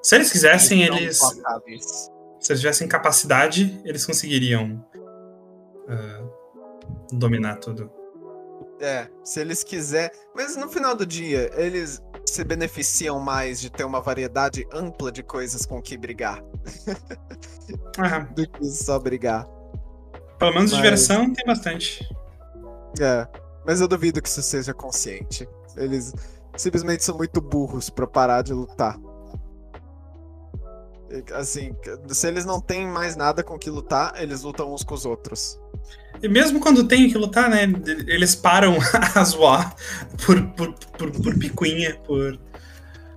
[0.03, 1.22] Se eles quisessem, eles.
[1.22, 2.11] implacáveis.
[2.41, 4.85] Se eles tivessem capacidade, eles conseguiriam
[5.89, 6.24] ah,
[7.12, 7.91] dominar tudo.
[8.80, 10.11] É, se eles quiserem.
[10.35, 15.22] Mas no final do dia, eles se beneficiam mais de ter uma variedade ampla de
[15.22, 16.43] coisas com que brigar
[17.99, 18.25] Aham.
[18.35, 19.47] do que só brigar.
[20.39, 22.07] Pelo menos Mas- diversão tem bastante.
[23.01, 23.27] É,
[23.66, 25.49] mas eu duvido que isso seja consciente.
[25.77, 26.12] Eles
[26.57, 28.99] simplesmente são muito burros pra parar de lutar.
[31.35, 31.75] Assim,
[32.09, 35.61] se eles não têm mais nada com que lutar, eles lutam uns com os outros.
[36.25, 37.64] E mesmo quando tem que lutar, né?
[38.07, 38.79] Eles param
[39.14, 39.77] a zoar
[40.25, 42.41] por, por, por, por picuinha, por,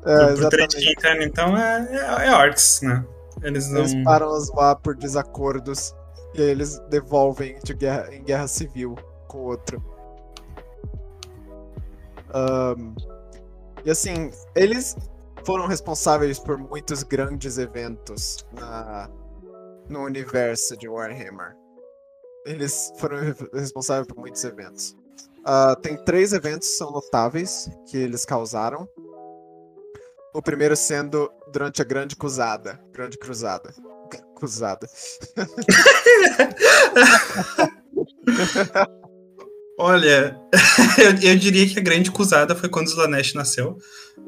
[0.05, 1.21] É, por.
[1.21, 3.05] Então é, é, é orcs, né?
[3.41, 3.79] Eles não.
[3.79, 5.95] Eles param a zoar por desacordos
[6.35, 8.95] e aí eles devolvem de guerra, em guerra civil
[9.29, 9.81] com o outro.
[12.33, 12.93] Ahn,
[13.85, 14.97] e assim, eles
[15.45, 19.09] foram responsáveis por muitos grandes eventos na,
[19.87, 21.55] no universo de Warhammer.
[22.47, 24.95] Eles foram re- responsáveis por muitos eventos.
[25.45, 28.87] Ah, tem três eventos que são notáveis que eles causaram.
[30.33, 32.79] O primeiro sendo durante a Grande Cruzada.
[32.91, 33.73] Grande Cruzada.
[34.35, 34.87] Cruzada.
[39.79, 40.35] Olha,
[40.97, 43.77] eu, eu diria que a grande cruzada foi quando o Slanesh nasceu.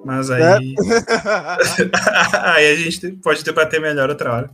[0.06, 0.44] Mas aí.
[2.34, 4.50] aí a gente pode debater melhor outra hora.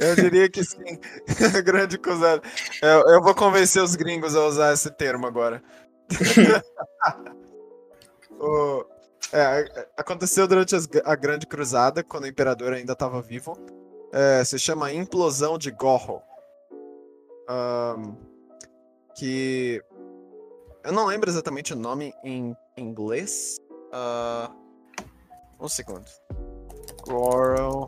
[0.00, 0.98] Eu diria que sim.
[1.64, 2.42] Grande Cruzada.
[2.82, 5.62] Eu, eu vou convencer os gringos a usar esse termo agora.
[8.42, 8.84] O-
[9.32, 13.54] é, aconteceu durante as- a Grande Cruzada, quando o Imperador ainda estava vivo.
[14.12, 16.22] É, se chama Implosão de Gorro.
[17.48, 18.14] Ahn,
[19.14, 19.82] que.
[20.82, 23.58] Eu não lembro exatamente o nome em inglês.
[23.92, 24.50] Ah,
[25.60, 26.06] um segundo.
[27.06, 27.86] Gorro.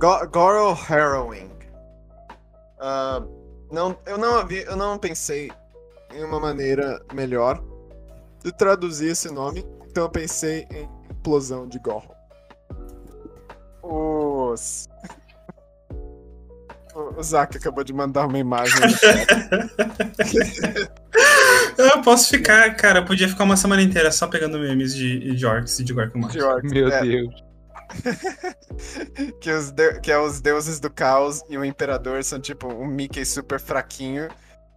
[0.00, 1.50] Go- Goro Harrowing.
[2.80, 3.22] Ah,
[3.70, 5.52] não, eu não havia, eu não pensei
[6.12, 7.62] em uma maneira melhor
[8.42, 12.08] de traduzir esse nome, então eu pensei em implosão de Goro.
[13.82, 14.88] Os
[16.94, 18.80] O Zack acabou de mandar uma imagem.
[21.78, 25.46] Eu posso ficar, cara, eu podia ficar uma semana inteira só pegando memes de, de
[25.46, 26.14] orcs e de orcs.
[26.64, 27.42] Meu É, Deus.
[29.40, 32.86] Que, os de- que é os deuses do caos e o imperador são tipo um
[32.86, 34.28] Mickey super fraquinho.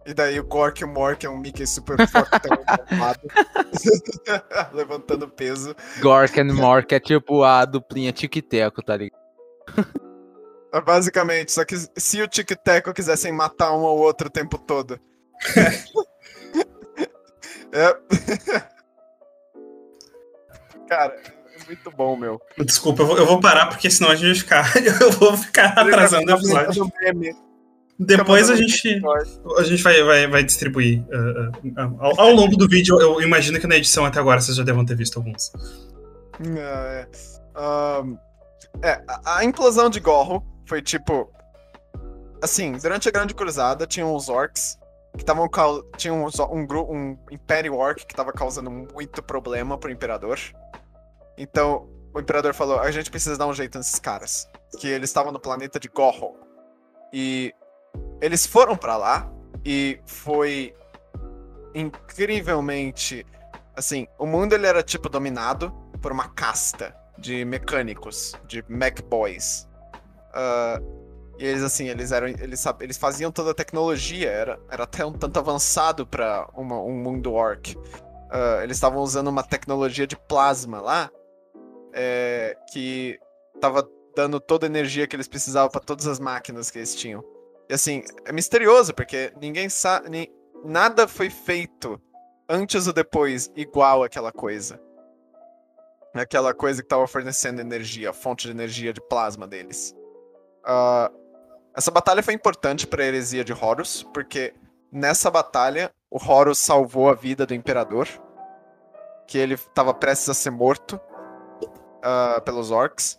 [0.06, 2.58] E daí o Gork e o Mork é um Mickey super fortão
[4.72, 5.74] levantando peso.
[6.00, 9.18] Gork and Mork é tipo a duplinha tic-teco, tá ligado?
[10.72, 14.58] É Basicamente, só que se o Tic Teco quisessem matar um ao outro o tempo
[14.58, 14.98] todo.
[17.72, 17.96] é.
[20.88, 21.16] Cara,
[21.66, 22.40] muito bom, meu.
[22.58, 24.72] Desculpa, eu vou, eu vou parar porque senão a gente vai ficar.
[25.00, 26.92] Eu vou ficar atrasando o episódio.
[27.98, 29.00] Depois a gente,
[29.56, 31.00] a gente vai, vai, vai distribuir.
[31.02, 34.56] uh, uh, ao, ao longo do vídeo, eu imagino que na edição até agora vocês
[34.56, 35.52] já devem ter visto alguns.
[36.40, 37.08] Não, é.
[38.82, 41.32] É, a, a implosão de Gorro foi tipo.
[42.42, 44.76] Assim, durante a Grande Cruzada tinham os orcs
[45.16, 45.48] que estavam.
[45.96, 50.38] Tinha um, um, um Império Orc que tava causando muito problema pro Imperador.
[51.36, 54.48] Então, o Imperador falou: a gente precisa dar um jeito nesses caras.
[54.78, 56.36] Que eles estavam no planeta de Gorro.
[57.12, 57.52] E
[58.20, 59.30] eles foram pra lá
[59.64, 60.74] e foi
[61.74, 63.26] incrivelmente.
[63.76, 65.70] Assim, o mundo ele era tipo dominado
[66.00, 69.68] por uma casta de mecânicos, de mech boys.
[70.32, 70.80] Ah,
[71.38, 75.12] e eles assim, eles eram, eles, eles faziam toda a tecnologia, era, era até um
[75.12, 77.76] tanto avançado para um mundo orc.
[78.30, 81.10] Ah, eles estavam usando uma tecnologia de plasma lá,
[81.94, 83.18] é, que
[83.60, 87.24] tava dando toda a energia que eles precisavam para todas as máquinas que eles tinham.
[87.68, 90.30] E assim, é misterioso porque ninguém sabe,
[90.64, 92.00] nada foi feito
[92.48, 94.78] antes ou depois igual aquela coisa
[96.20, 99.94] aquela coisa que estava fornecendo energia, a fonte de energia de plasma deles.
[100.64, 101.10] Ah,
[101.76, 104.54] essa batalha foi importante para a heresia de Horus, porque
[104.92, 108.08] nessa batalha o Horus salvou a vida do imperador,
[109.26, 111.00] que ele estava prestes a ser morto
[112.04, 113.18] ah, pelos orcs.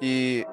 [0.00, 0.46] E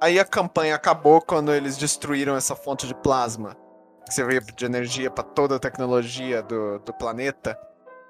[0.00, 3.56] aí a campanha acabou quando eles destruíram essa fonte de plasma,
[4.04, 7.58] que servia de energia para toda a tecnologia do, do planeta,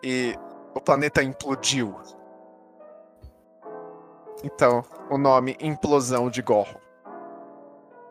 [0.03, 0.35] e
[0.75, 1.95] o planeta implodiu.
[4.43, 6.81] Então, o nome Implosão de Gorro.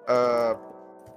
[0.07, 0.55] Ah,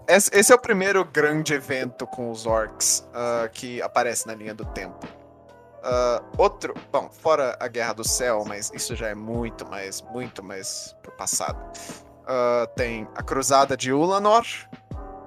[0.07, 4.65] esse, é o primeiro grande evento com os orcs ah, que aparece na linha do
[4.65, 5.07] tempo.
[5.87, 10.43] Ah, outro, bom, fora a Guerra do Céu, mas isso já é muito mais, muito
[10.43, 11.59] mais pro passado.
[12.27, 14.45] Ah, tem a Cruzada de Ulanor,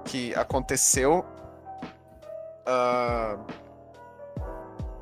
[0.04, 1.24] que aconteceu
[2.66, 3.38] ah,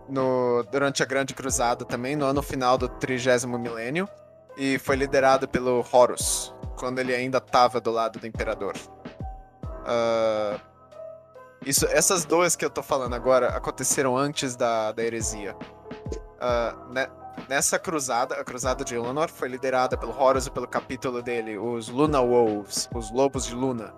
[0.07, 4.07] no, durante a Grande Cruzada também, no ano final do trigésimo milênio
[4.59, 8.75] e foi liderado pelo Horus, quando ele ainda estava do lado do Imperador.
[9.87, 10.61] Ah,
[11.67, 15.55] isso, essas duas que eu tô falando agora aconteceram antes da, da heresia.
[16.41, 17.09] Ah, ne-
[17.49, 21.89] nessa cruzada, a cruzada de Illanor foi liderada pelo Horus e pelo capítulo dele, os
[21.89, 23.93] Luna Wolves, os Lobos de Luna.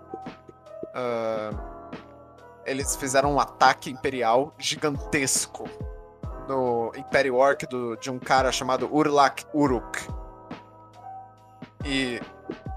[0.93, 1.51] Ah,
[2.65, 5.65] eles fizeram um ataque imperial gigantesco
[6.47, 10.07] no Império Orc do- de um cara chamado Urlak Uruk.
[11.85, 12.19] E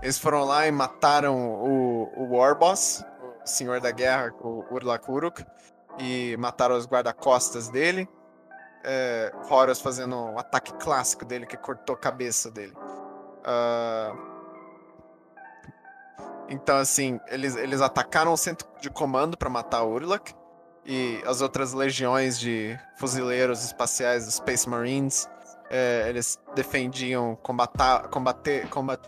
[0.03, 3.05] eles foram lá e mataram o, o Warboss,
[3.45, 5.45] Senhor da Guerra, o Urlak Uruk,
[5.99, 8.09] e mataram os guarda-costas dele.
[8.85, 12.75] É, Horus fazendo um ataque clássico dele que cortou a cabeça dele.
[13.45, 14.13] Ah,
[16.49, 20.35] então, assim, eles, eles atacaram o centro de comando para matar o Urlak.
[20.85, 25.29] E as outras legiões de fuzileiros espaciais, os Space Marines,
[25.71, 29.01] é, eles defendiam, combatar, combater, combat,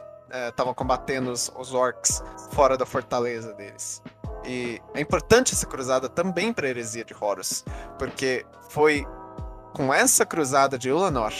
[0.49, 2.22] estavam combatendo os, os orcs
[2.53, 4.01] fora da fortaleza deles.
[4.47, 7.65] E é importante essa cruzada também para a heresia de Horus,
[7.99, 9.07] porque foi
[9.73, 11.33] com essa cruzada de Ulanor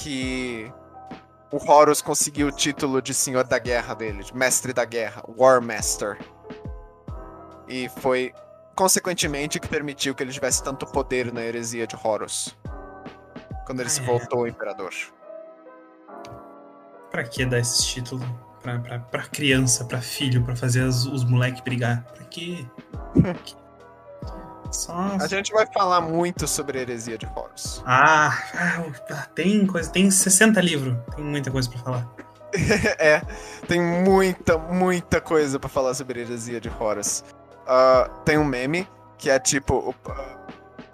[0.00, 0.72] que
[1.50, 5.62] o Horus conseguiu o título de Senhor da Guerra dele, de Mestre da Guerra, War
[5.62, 6.18] Master.
[7.66, 8.34] E foi
[8.76, 12.56] consequentemente que permitiu que ele tivesse tanto poder na heresia de Horus.
[13.66, 14.92] Quando ele se voltou ao imperador.
[17.10, 18.47] Pra que dar esse título?
[18.68, 22.04] Pra, pra, pra criança, pra filho, pra fazer as- os moleques brigar?
[22.14, 22.66] Pra quê?
[23.20, 23.54] Pra quê?
[24.70, 24.92] Só.
[25.18, 27.82] A gente vai falar muito sobre a heresia de Horus.
[27.86, 29.90] Ah, ah, tem coisa.
[29.90, 30.94] Tem 60 livros.
[31.16, 32.08] Tem muita coisa pra falar.
[32.98, 33.22] é,
[33.66, 37.24] tem muita, muita coisa pra falar sobre a heresia de Horus.
[37.66, 39.94] Ah, tem um meme que é tipo o,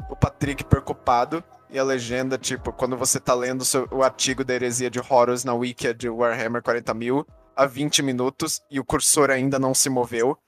[0.09, 4.89] o Patrick preocupado e a legenda, tipo, quando você tá lendo o artigo da heresia
[4.89, 7.27] de Horus na wiki de Warhammer 40.000
[7.57, 10.39] há 20 minutos e o cursor ainda não se moveu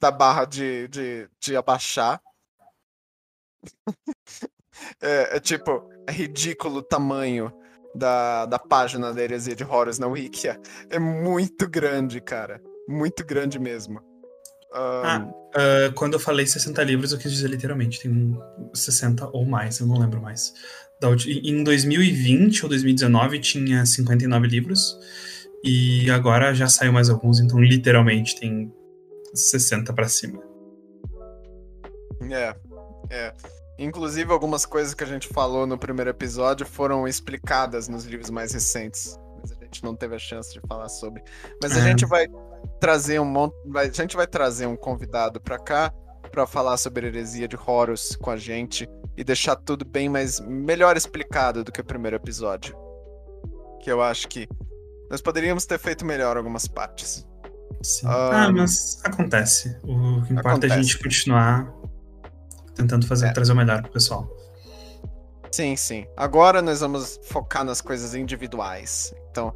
[0.00, 2.20] da barra de, de, de abaixar.
[5.00, 7.52] é, é tipo, é ridículo o tamanho
[7.94, 10.60] da, da página da heresia de Horus na Wikia.
[10.90, 12.60] É muito grande, cara.
[12.88, 14.00] Muito grande mesmo.
[14.74, 18.00] Ahn, Ah, quando eu falei 60 livros, eu quis dizer literalmente.
[18.00, 18.40] Tem um
[18.74, 20.52] 60 ou mais, eu não lembro mais.
[21.26, 24.98] Em 2020 ou 2019 tinha 59 livros.
[25.64, 28.72] E agora já saiu mais alguns, então literalmente tem
[29.34, 30.42] 60 pra cima.
[32.30, 32.54] É,
[33.10, 33.32] é.
[33.78, 38.52] Inclusive, algumas coisas que a gente falou no primeiro episódio foram explicadas nos livros mais
[38.52, 39.18] recentes.
[39.40, 41.22] Mas a gente não teve a chance de falar sobre.
[41.60, 41.82] Mas a É.
[41.82, 42.26] gente vai
[42.80, 43.54] trazer um monte.
[43.74, 45.92] a gente vai trazer um convidado pra cá
[46.30, 50.38] pra falar sobre a heresia de Horus com a gente e deixar tudo bem mais
[50.40, 52.76] melhor explicado do que o primeiro episódio.
[53.80, 54.48] Que eu acho que
[55.12, 57.24] nós poderíamos ter feito melhor algumas partes.
[57.82, 58.06] Sim.
[58.08, 59.76] Ah, Ah, mas acontece.
[59.84, 60.82] O que importa é a acontece.
[60.82, 61.72] gente continuar
[62.74, 63.32] tentando fazer, É.
[63.32, 64.28] trazer o melhor pro pessoal.
[65.50, 66.06] Sim, sim.
[66.16, 69.14] Agora nós vamos focar nas coisas individuais.
[69.30, 69.54] Então,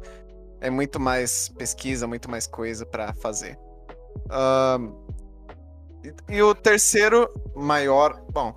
[0.61, 3.57] é muito mais pesquisa, muito mais coisa pra fazer.
[4.29, 4.91] Ahn,
[6.29, 8.21] e, e o terceiro maior.
[8.31, 8.55] Bom,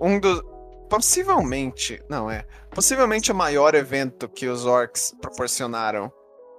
[0.00, 0.40] um dos.
[0.88, 2.02] Possivelmente.
[2.08, 2.44] Não, é.
[2.74, 6.10] Possivelmente o maior evento que os orcs proporcionaram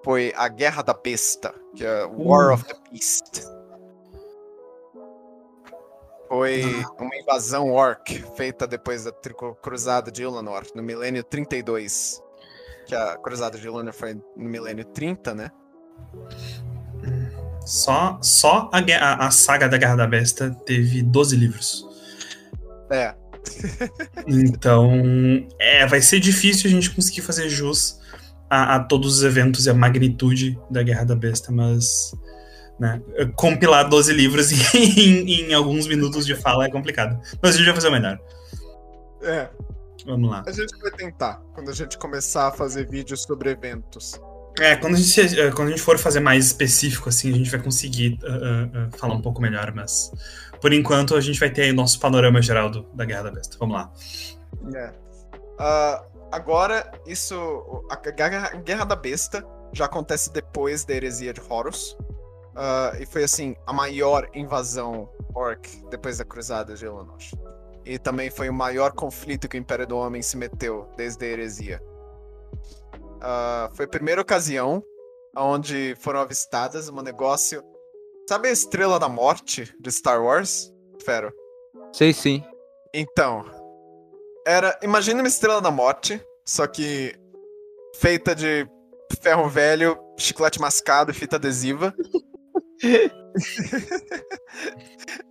[0.04, 3.44] foi a Guerra da Besta, que é War of the Beast.
[6.28, 6.64] Foi
[7.00, 9.12] uma invasão orc feita depois da
[9.62, 12.22] Cruzada de Illanor, no milênio 32.
[12.88, 15.52] Que a Cruzada de Illanor foi no milênio 30, né?
[17.66, 21.86] Só, só a, a- a saga da Guerra da Besta teve 12 livros.
[22.90, 23.14] É,
[24.28, 24.90] Então,
[25.60, 28.00] é, vai ser difícil a gente conseguir fazer jus
[28.52, 32.14] a, a todos os eventos e a magnitude da Guerra da Besta, mas
[32.78, 33.02] né,
[33.36, 37.18] compilar 12 livros em, em alguns minutos de fala é complicado.
[37.42, 38.20] Mas a gente vai fazer o melhor.
[39.24, 39.50] é.
[40.04, 40.44] Vamos lá.
[40.48, 44.20] A gente vai tentar, quando a gente começar a fazer vídeos sobre eventos.
[44.60, 47.52] É, quando a gente, eh, quando a gente for fazer mais específico, assim, a gente
[47.52, 50.12] vai conseguir ah, ah, falar um pouco melhor, mas
[50.60, 53.32] por enquanto a gente vai ter aí o nosso panorama geral do- da Guerra da
[53.32, 53.56] Besta.
[53.60, 53.94] Vamos lá.
[54.76, 54.92] É.
[55.60, 57.86] Ah, agora, isso.
[57.90, 61.98] A Guerra, Guerra da Besta já acontece depois da heresia de Horus.
[62.56, 67.18] Ah, e foi assim, a maior invasão orc depois da Cruzada de Eleanor.
[67.86, 71.30] E também foi o maior conflito que o Império do Homem se meteu desde a
[71.30, 71.82] heresia.
[73.22, 74.84] Ah, foi a primeira ocasião
[75.36, 77.64] onde foram avistadas um negócio.
[78.28, 80.72] Sabe a Estrela da Morte de Star Wars?
[81.04, 81.34] Fero.
[81.94, 82.44] Sei sim.
[82.94, 83.46] Então,
[84.46, 84.78] era.
[84.82, 87.16] Imagina uma estrela da morte, só que
[87.96, 88.68] feita de
[89.22, 91.94] ferro velho, chiclete mascado e fita adesiva.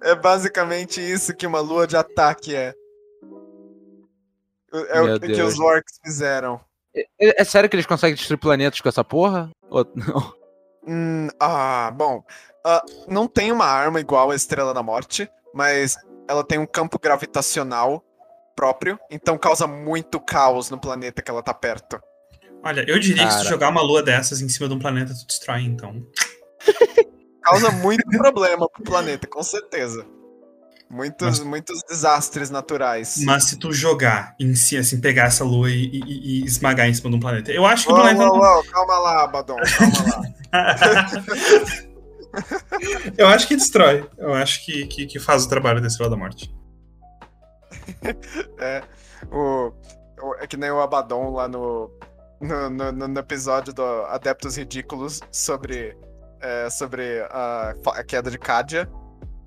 [0.03, 2.75] é basicamente isso que uma lua de ataque é.
[4.73, 5.55] É Meu o que Deus.
[5.55, 6.61] os orcs fizeram.
[6.95, 9.51] É, é sério que eles conseguem destruir planetas com essa porra?
[9.69, 10.35] Ou não?
[10.87, 12.25] Hum, ah, bom.
[12.65, 15.97] ah, não tem uma arma igual a Estrela da Morte, mas
[16.29, 18.05] ela tem um campo gravitacional
[18.61, 21.99] próprio, então causa muito caos no planeta que ela tá perto.
[22.63, 23.49] Olha, eu diria que se tu Cara.
[23.55, 26.05] jogar uma lua dessas em cima de um planeta, tu destrói, então.
[27.43, 30.05] Causa muito problema pro planeta, com certeza.
[30.91, 33.17] Muitos, muitos desastres naturais.
[33.25, 36.93] Mas se tu jogar em si, assim, pegar essa lua e, e- e esmagar em
[36.93, 37.51] cima de um planeta.
[37.51, 38.25] Eu acho que o Uou, planeta.
[38.31, 41.07] uou, uou, calma lá, Abaddon, calma lá.
[43.17, 44.07] eu acho que destrói.
[44.19, 46.53] Eu acho que, que, que faz o trabalho da Estrela da Morte.
[48.59, 48.83] É,
[49.31, 49.73] o,
[50.23, 51.91] o- é que nem o Abaddon lá no,
[52.41, 55.97] no, no- no episódio do Adeptos Ridículos sobre,
[56.41, 58.89] é, sobre a, a queda de Cádia.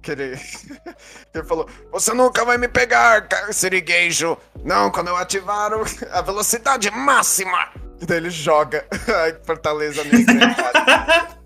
[0.01, 0.35] Que ele,
[1.31, 4.37] que ele falou: Você nunca vai me pegar, Sirigueijo!
[4.63, 5.71] Não, quando eu ativar
[6.11, 7.69] a velocidade máxima!
[8.01, 11.42] E daí ele joga a Fortaleza Negra.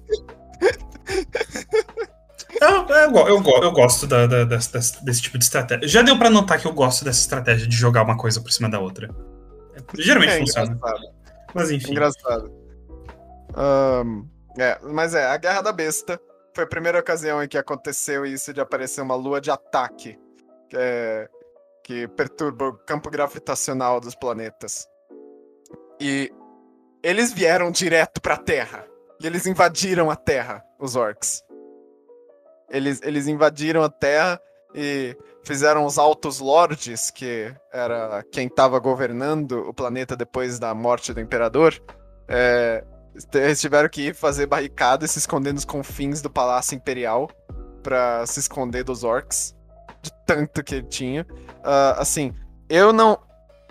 [2.62, 5.88] Eu, eu, eu, eu gosto da- da- desse, desse- tipo de estratégia.
[5.88, 8.70] Já deu pra notar que eu gosto dessa estratégia de jogar uma coisa por cima
[8.70, 9.10] da outra.
[9.98, 10.72] Geralmente É funciona.
[10.74, 11.02] engraçado.
[11.54, 11.92] Mas enfim.
[11.92, 12.52] Engraçado.
[13.56, 14.24] Ahn,
[14.58, 16.20] é, mas é, a Guerra da Besta
[16.56, 20.18] foi a primeira ocasião em que aconteceu isso de aparecer uma lua de ataque
[20.70, 21.30] que, é-
[21.84, 24.88] que perturba o campo gravitacional dos planetas.
[26.00, 26.32] E
[27.04, 28.86] eles vieram direto pra Terra.
[29.22, 31.44] E eles invadiram a Terra, os orcs.
[32.70, 34.40] Eles, eles invadiram a Terra
[34.76, 41.14] e fizeram os Altos Lordes, que era quem estava governando o planeta depois da morte
[41.14, 41.74] do Imperador.
[42.28, 42.84] É,
[43.34, 47.30] eles tiveram que ir fazer barricada e se esconder nos confins do Palácio Imperial
[47.82, 49.56] pra se esconder dos orcs.
[50.02, 51.26] De tanto que ele tinha.
[51.64, 52.34] Ah, assim,
[52.70, 53.18] eu não.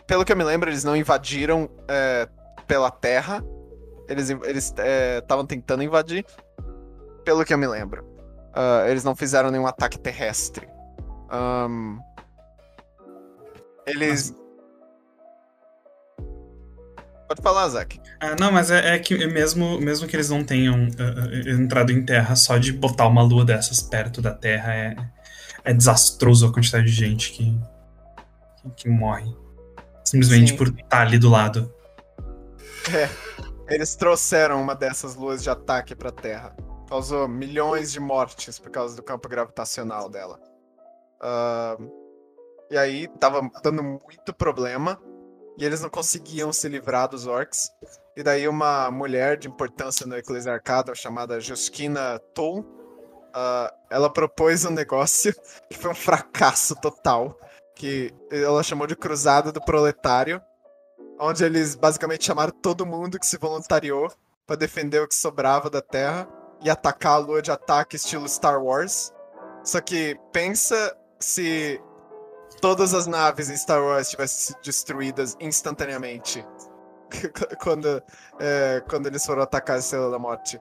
[0.07, 2.29] Pelo que eu me lembro, eles não invadiram é,
[2.67, 3.45] pela terra.
[4.09, 4.31] Eles
[5.19, 6.25] estavam tentando invadir.
[7.25, 8.16] Pelo que eu me lembro.
[8.57, 10.67] Ah, eles não fizeram nenhum ataque terrestre.
[11.31, 11.99] Ahn,
[13.87, 14.35] eles.
[17.29, 18.01] Pode falar, Zack.
[18.19, 22.03] Ah, não, mas é, é que mesmo, mesmo que eles não tenham ah, entrado em
[22.03, 24.97] terra, só de botar uma lua dessas perto da Terra é,
[25.63, 27.61] é desastroso a quantidade de gente que,
[28.63, 29.37] que, que morre.
[30.03, 30.57] Simplesmente Sim.
[30.57, 31.71] por estar ali do lado.
[33.69, 36.57] Eles trouxeram uma dessas luas de ataque pra Terra.
[36.89, 40.41] Causou milhões de mortes por causa do campo gravitacional dela.
[41.21, 41.77] Ah,
[42.71, 45.01] e aí tava dando muito problema.
[45.59, 47.71] E eles não conseguiam se livrar dos orcs.
[48.17, 52.65] E daí uma mulher de importância no eclesiarcado chamada Justina Toll,
[53.35, 55.35] ah, ela propôs um negócio
[55.69, 57.39] que foi um fracasso total,
[57.75, 60.41] que ela chamou de Cruzada do Proletário,
[61.19, 64.09] onde eles basicamente chamaram todo mundo que se voluntariou
[64.47, 66.29] para defender o que sobrava da Terra
[66.63, 69.13] e atacar a lua de ataque estilo Star Wars.
[69.63, 71.81] Só que pensa se
[72.61, 76.47] todas as naves em Star Wars tivessem sido destruídas instantaneamente
[77.63, 78.03] quando,
[78.39, 80.61] é, quando eles foram atacar a Estrela da Morte.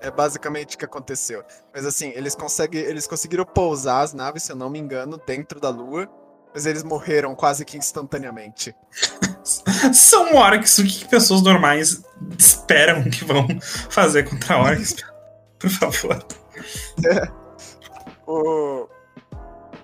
[0.00, 1.42] É basicamente o que aconteceu.
[1.72, 5.58] Mas assim, eles, conseguem, eles conseguiram pousar as naves, se eu não me engano, dentro
[5.58, 6.08] da Lua.
[6.56, 8.74] Mas eles morreram quase que instantaneamente.
[9.92, 12.02] São orcs, o que pessoas normais
[12.38, 13.46] esperam que vão
[13.90, 14.96] fazer contra orcs?
[15.60, 16.26] Por favor.
[17.04, 17.30] É.
[18.26, 18.88] O...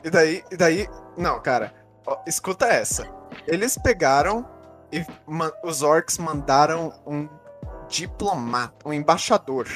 [0.02, 0.88] E daí, e daí.
[1.14, 1.74] Não, cara.
[2.06, 3.06] ó, escuta essa.
[3.46, 4.48] Eles pegaram
[4.90, 5.04] e
[5.62, 7.28] os orcs mandaram um
[7.86, 9.68] diplomata, um embaixador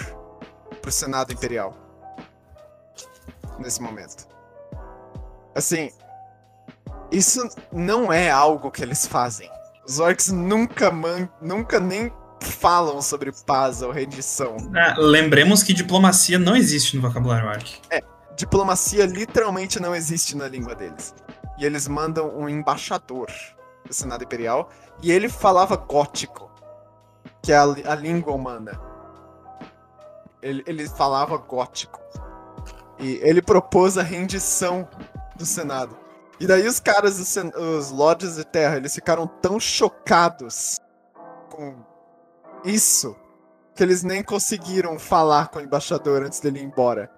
[0.80, 1.76] pro Senado Imperial.
[3.58, 4.26] Nesse momento.
[5.54, 5.90] Assim,
[7.10, 9.50] isso não é algo que eles fazem.
[9.86, 14.56] Os orcs nunca man, nunca nem falam sobre paz ou rendição.
[14.74, 17.80] Ah, lembremos que diplomacia não existe no vocabulário orc.
[18.36, 21.14] Diplomacia literalmente não existe na língua deles.
[21.58, 23.28] E eles mandam um embaixador
[23.86, 24.68] do Senado Imperial
[25.02, 26.50] e ele falava gótico,
[27.42, 28.78] que é a, a língua humana.
[30.42, 32.00] Ele, ele falava gótico.
[32.98, 34.88] E ele propôs a rendição
[35.36, 35.96] do Senado.
[36.38, 40.78] E daí os caras, os, os Lords de Terra, eles ficaram tão chocados
[41.50, 41.76] com
[42.64, 43.16] isso
[43.74, 47.10] que eles nem conseguiram falar com o embaixador antes dele ir embora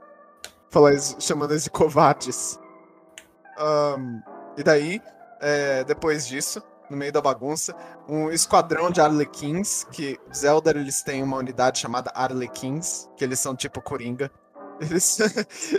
[0.70, 2.58] falar chamando eles de covardes.
[3.58, 4.20] Ahn,
[4.56, 5.02] e daí,
[5.40, 7.74] é, depois disso, no meio da bagunça,
[8.08, 13.54] um esquadrão de Arlequins, que Zelda eles têm uma unidade chamada Arlequins, que eles são
[13.54, 14.30] tipo Coringa.
[14.80, 15.18] Eles,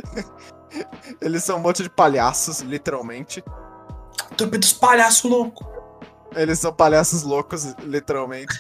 [1.22, 3.44] eles são um monte de palhaços, literalmente.
[4.38, 5.68] Trupe dos palhaços louco.
[6.36, 8.60] Eles são palhaços loucos, literalmente.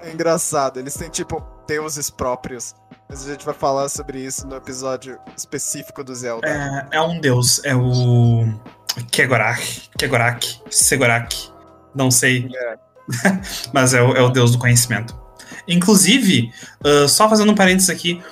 [0.00, 2.74] É engraçado, eles têm tipo deuses próprios.
[3.08, 6.48] Mas a gente vai falar sobre isso no episódio específico do Zelda.
[6.48, 8.44] É, é um deus, é o
[9.10, 11.50] Kegorak, Kegorak, Segorak,
[11.94, 12.76] não sei, É.
[13.72, 15.20] mas é o, é o deus do conhecimento.
[15.68, 16.52] Inclusive,
[16.84, 18.22] ah, só fazendo um parênteses aqui,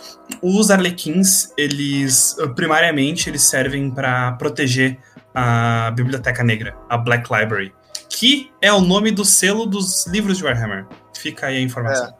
[0.42, 4.98] os arlequins, eles ah, primariamente eles servem para proteger
[5.34, 7.74] a Biblioteca Negra, a Black Library,
[8.08, 10.86] que é o nome do selo dos livros de Warhammer.
[11.16, 12.12] Fica aí a informação.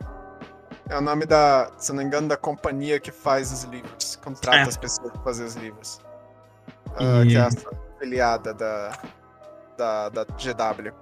[0.89, 4.17] É o nome da, se não me engano, da companhia que faz os livros.
[4.17, 4.63] Contrata É.
[4.63, 6.01] as pessoas pra fazer os livros.
[6.97, 8.99] Ah, E- que é essa afiliada da,
[9.79, 10.93] da, da GW.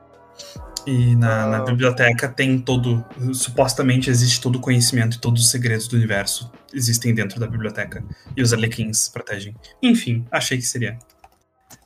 [0.86, 1.64] E na, na Ah.
[1.64, 3.04] biblioteca tem todo.
[3.34, 8.02] Supostamente existe todo o conhecimento e todos os segredos do universo existem dentro da biblioteca.
[8.36, 9.54] E os Arlequins protegem.
[9.82, 10.98] Enfim, achei que seria.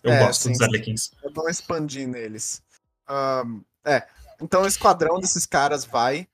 [0.02, 0.60] Eu É, gosto sim, dos.
[0.60, 1.10] Arlequins.
[1.24, 2.62] É bom expandir neles.
[3.08, 4.06] Ahn, é,
[4.40, 6.28] então o esquadrão desses caras vai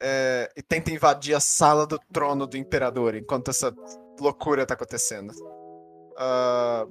[0.00, 3.74] é, e tenta invadir a sala do trono do imperador enquanto essa
[4.18, 5.32] loucura tá acontecendo.
[6.18, 6.86] Ah,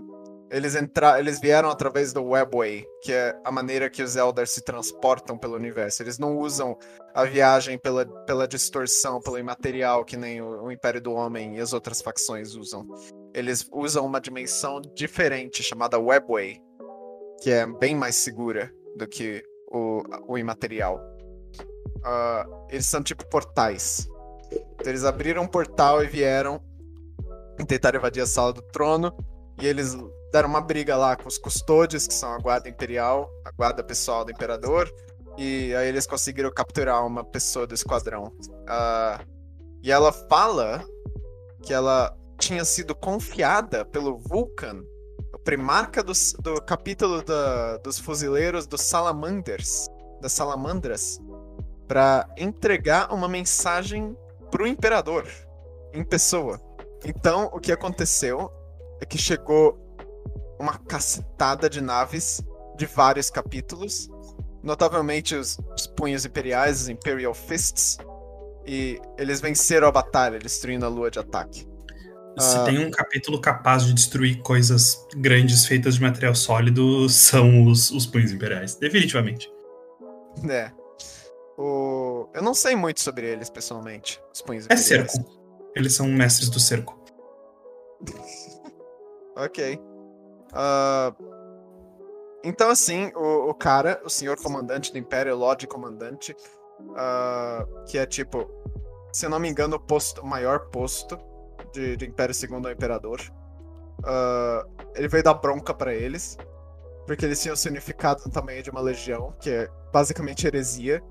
[0.56, 4.61] eles, entra eles vieram através do Webway, que é a maneira que os Elders se
[4.61, 6.02] transportam pelo universo.
[6.02, 6.77] Eles não usam
[7.14, 11.60] a viagem pela, pela distorção, pelo imaterial, que nem o, o Império do Homem e
[11.60, 12.88] as outras facções usam.
[13.34, 16.61] Eles usam uma dimensão diferente chamada Webway,
[17.41, 21.02] que é bem mais segura do que o, o imaterial.
[22.02, 24.07] Ah, eles são tipo portais.
[24.49, 26.64] Então, eles abriram um portal e vieram
[27.68, 29.14] tentaram invadir a sala do trono.
[29.61, 29.95] E eles
[30.31, 34.26] deram uma briga lá com os custódios, que são a guarda imperial, a guarda pessoal
[34.26, 34.91] do imperador.
[35.38, 38.31] E aí eles conseguiram capturar uma pessoa do esquadrão.
[38.68, 39.19] Ah,
[39.84, 40.84] e ela fala
[41.61, 44.84] que ela tinha sido confiada pelo Vulcan
[45.34, 49.88] o primarca dos- do, capítulo da- dos fuzileiros dos Salamanders,
[50.22, 51.19] das Salamandras,
[51.88, 54.18] para entregar uma mensagem
[54.49, 55.27] pro imperador
[55.93, 56.60] em pessoa.
[57.06, 58.49] Então, o que aconteceu
[59.02, 59.77] é que chegou
[60.60, 62.41] uma cacetada de naves
[62.77, 64.10] de vários capítulos,
[64.64, 67.98] notavelmente os, os punhos imperiais, os Imperial Fists,
[68.65, 71.68] e eles venceram a batalha, destruindo a lua de ataque.
[72.38, 72.64] Se Ah.
[72.65, 78.06] tem um capítulo capaz de destruir coisas grandes feitas de material sólido, são os, os
[78.06, 78.76] punhos imperiais.
[78.76, 79.49] Definitivamente.
[80.49, 80.69] É.
[81.57, 82.27] O...
[82.34, 84.22] Eu não sei muito sobre eles, pessoalmente.
[84.34, 85.11] Os punhos É imperiais.
[85.14, 85.72] cerco.
[85.73, 86.99] Eles são mestres do cerco.
[89.38, 89.77] Ok.
[90.56, 91.14] Ah,
[92.44, 96.36] então, assim, o, o cara, o senhor comandante do Império, Lorde Comandante,
[96.95, 98.49] ah, que é tipo,
[99.11, 101.19] se não me engano, o, posto, maior posto
[101.73, 103.19] de, de Império Segundo ao Imperador,
[104.06, 104.65] ah,
[104.95, 106.38] ele veio dar bronca pra eles,
[107.06, 111.03] porque eles tinham significado no tamanho de uma legião, que é basicamente heresia.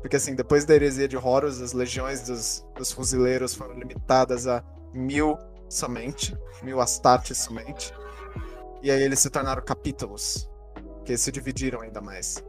[0.00, 4.62] Porque, assim, depois da heresia de Horus, as legiões dos, dos fuzileiros foram limitadas a
[4.92, 5.36] mil
[5.68, 7.92] somente, mil Astartes somente.
[8.82, 10.50] E aí eles se tornaram capítulos,
[11.04, 12.42] que se dividiram ainda mais.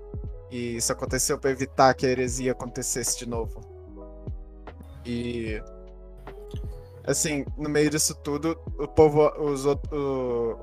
[0.49, 3.61] E isso aconteceu para evitar que a heresia acontecesse de novo.
[5.05, 5.61] E
[7.05, 9.79] assim, no meio disso tudo, o povo, os, o,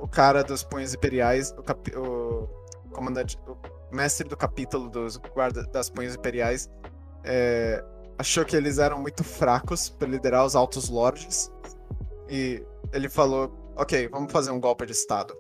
[0.01, 2.49] o cara dos punhos imperiais, o, capi- o
[2.93, 6.69] comandante, o mestre do capítulo dos guardas das punhos imperiais,
[7.25, 7.85] é,
[8.19, 11.51] achou que eles eram muito fracos para liderar os altos lordes
[12.29, 15.35] e ele falou: Ok, vamos fazer um golpe de Estado.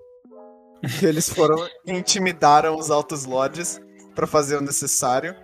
[0.82, 3.80] E eles foram e intimidaram os altos lordes
[4.14, 5.34] para fazer o necessário.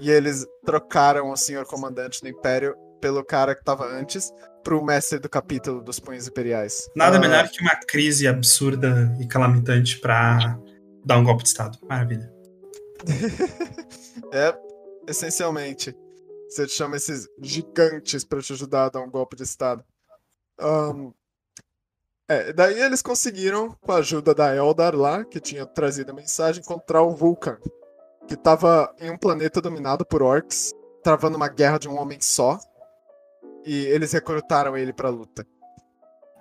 [0.00, 4.32] E eles trocaram o senhor comandante do Império pelo cara que tava antes
[4.62, 6.88] pro mestre do capítulo dos punhos imperiais.
[6.94, 10.58] Nada Ah, melhor que uma crise absurda e calamitante pra
[11.04, 11.78] dar um golpe de Estado.
[11.88, 12.30] Maravilha.
[14.30, 14.54] É,
[15.08, 15.96] essencialmente.
[16.50, 19.82] Você chama esses gigantes pra te ajudar a dar um golpe de Estado.
[20.60, 21.12] Ahn,
[22.28, 26.62] é, daí eles conseguiram, com a ajuda da Eldar lá, que tinha trazido a mensagem,
[26.62, 27.56] encontrar o Vulcan,
[28.26, 32.58] que tava em um planeta dominado por orcs, travando uma guerra de um homem só,
[33.64, 35.46] e eles recrutaram ele pra luta.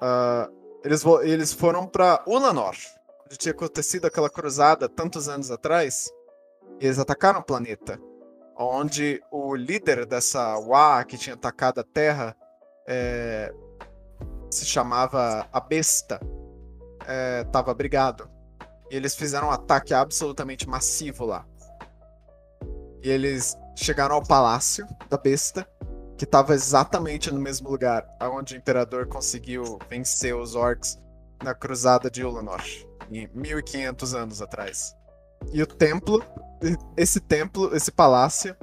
[0.01, 0.49] Ah,
[0.83, 2.75] eles, eles foram pra Ulanor,
[3.25, 6.11] onde tinha acontecido aquela cruzada tantos anos atrás,
[6.81, 7.97] e eles atacaram o planeta,
[8.57, 12.35] onde o líder dessa Wa que tinha atacado a Terra
[12.87, 13.53] é,
[14.49, 16.19] se chamava a Besta,
[17.45, 18.29] estava brigado.
[18.89, 21.45] E eles fizeram um ataque absolutamente massivo lá.
[23.03, 25.67] E eles chegaram ao palácio da Besta,
[26.17, 30.99] que estava exatamente no mesmo lugar onde o Imperador conseguiu vencer os orcs
[31.43, 32.63] na Cruzada de Ulanor,
[33.11, 34.95] em 1500 anos atrás.
[35.53, 36.23] E o templo
[36.95, 38.55] esse templo, esse palácio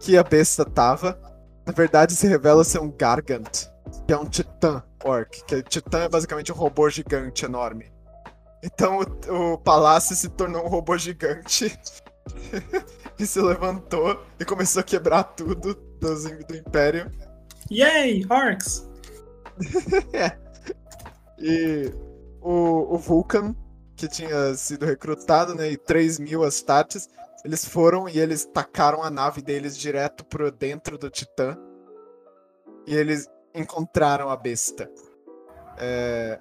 [0.00, 1.18] que a besta tava,
[1.66, 3.68] na verdade se revela ser um Gargant,
[4.06, 5.44] que é um titã orc.
[5.44, 7.92] Que titã é basicamente um robô gigante enorme.
[8.62, 11.76] Então o, o palácio se tornou um robô gigante
[13.18, 17.10] e se levantou e começou a quebrar tudo dos, do Império.
[17.70, 18.88] Yay, orcs!
[21.42, 21.92] E
[22.40, 23.52] o, o Vulcan,
[23.96, 27.08] que tinha sido recrutado, né, e 3 mil Astartes,
[27.44, 31.58] eles foram e eles tacaram a nave deles direto pro dentro do Titã.
[32.86, 34.90] E eles encontraram a besta.
[35.78, 36.38] É,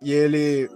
[0.00, 0.68] E ele.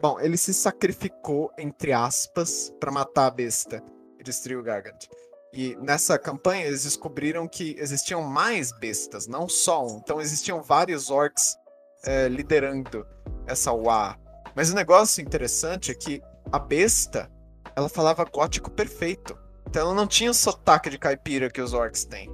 [0.00, 3.82] Bom, ele se sacrificou, entre aspas, pra matar a besta
[4.18, 5.06] e destruir o Gargant.
[5.52, 9.98] E nessa campanha eles descobriram que existiam mais bestas, não só um.
[9.98, 11.56] Então existiam vários orcs
[12.04, 13.06] é, liderando
[13.46, 14.18] essa Wa.
[14.56, 17.30] Mas o negócio interessante é que a besta,
[17.76, 19.38] ela falava gótico perfeito.
[19.68, 22.30] Então ela não tinha o sotaque de caipira que os orcs têm.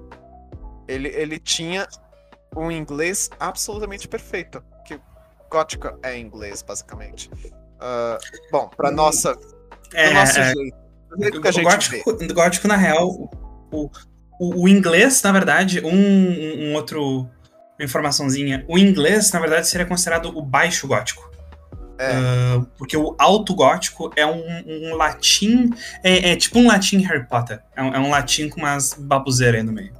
[0.86, 1.86] Ele, ele tinha
[2.56, 4.62] um inglês absolutamente perfeito.
[4.84, 5.00] Que
[5.50, 7.30] gótico é inglês, basicamente.
[7.80, 8.18] Ah,
[8.50, 9.34] bom, pra nossa.
[9.34, 9.40] do
[9.94, 10.76] É, nosso é, jeito.
[11.10, 12.02] Do que a gente vê.
[12.02, 13.90] gótico, gótico, na real, o,
[14.38, 17.28] o, o inglês, na verdade, um, um, outro.
[17.78, 18.64] Uma informaçãozinha.
[18.68, 21.30] O inglês, na verdade, seria considerado o baixo gótico.
[21.96, 22.12] É.
[22.12, 25.70] Ah, porque o alto gótico é um, um latim.
[26.02, 27.60] É, é tipo um latim Harry Potter.
[27.76, 29.92] É um, é um latim com umas babuzeiras aí no meio.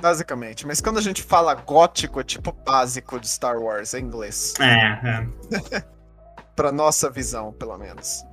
[0.00, 0.66] Basicamente.
[0.66, 4.54] Mas quando a gente fala gótico, é tipo básico de Star Wars, é inglês.
[4.60, 5.84] É, é.
[6.56, 8.24] Pra nossa visão, pelo menos.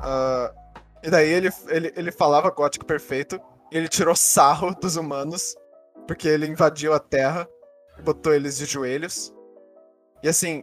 [0.00, 0.52] Ah,
[1.02, 3.40] e daí ele, ele, ele falava gótico perfeito,
[3.70, 5.54] ele tirou sarro dos humanos,
[6.06, 7.48] porque ele invadiu a Terra
[8.02, 9.32] botou eles de joelhos.
[10.22, 10.62] E assim,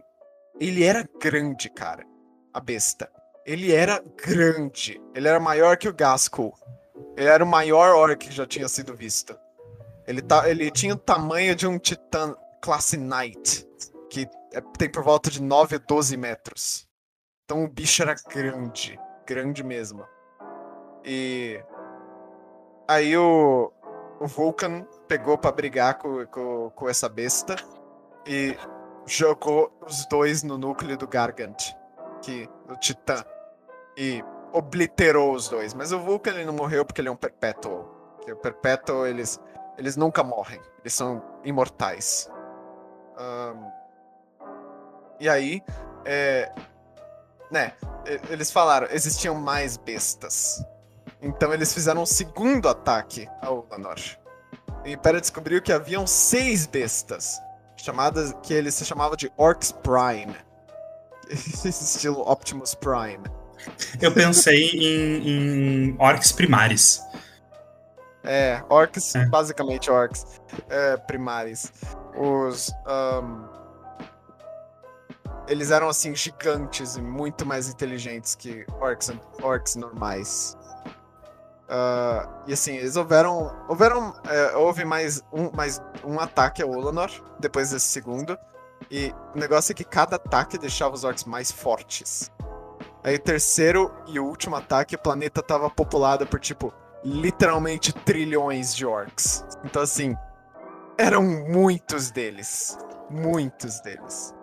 [0.58, 2.04] ele era grande, cara.
[2.52, 3.10] A besta.
[3.46, 5.00] Ele era grande.
[5.14, 6.52] Ele era maior que o Gaskull.
[7.16, 9.36] Ele era o maior orc que já tinha sido visto.
[10.10, 13.64] Ele, tá, ele tinha o tamanho de um titã classe Knight,
[14.10, 16.88] que é- tem por volta de 9 a 12 metros.
[17.44, 20.04] Então o bicho era grande, grande mesmo.
[21.04, 21.62] E
[22.88, 23.72] aí o,
[24.18, 27.54] o Vulcan pegou pra brigar com, com, com essa besta
[28.26, 28.56] e
[29.06, 31.72] jogou os dois no núcleo do Gargant,
[32.20, 33.24] que do Titã,
[33.96, 35.72] e obliterou os dois.
[35.72, 38.18] Mas o Vulcan ele não morreu porque ele é um Perpetual.
[38.24, 39.40] Que o Perpétuo, eles,
[39.78, 40.60] eles nunca morrem.
[40.80, 42.30] Eles são imortais.
[43.18, 43.70] Ahn,
[45.20, 45.62] e aí,
[46.04, 46.50] é,
[47.50, 47.74] né,
[48.30, 50.64] eles falaram, existiam mais bestas.
[51.20, 53.98] Então eles fizeram um segundo ataque ao Ulanor.
[54.84, 57.38] E Império descobriu que haviam seis bestas,
[57.76, 60.34] chamadas que eles se chamavam de Orcs Prime.
[61.28, 63.22] Estilo Optimus Prime.
[64.00, 67.02] Eu pensei em, em orcs primares.
[68.22, 69.26] É, orcs, É.
[69.26, 71.72] basicamente orcs é, primares.
[72.16, 72.70] Os.
[72.86, 73.48] ahn,
[75.48, 79.10] eles eram assim gigantes e muito mais inteligentes que orcs,
[79.42, 80.56] orcs normais.
[81.68, 83.56] Ah, e assim, eles houveram.
[83.68, 84.14] Houveram.
[84.28, 88.36] é, houve mais um, mais um ataque ao Olanor, depois desse segundo.
[88.90, 92.30] E o negócio é que cada ataque deixava os orcs mais fortes.
[93.04, 96.72] Aí, o terceiro e último ataque, o planeta tava populado por tipo
[97.04, 99.44] literalmente trilhões de orcs.
[99.64, 100.16] Então, assim,
[100.98, 102.78] eram muitos deles.
[103.10, 104.34] Muitos deles.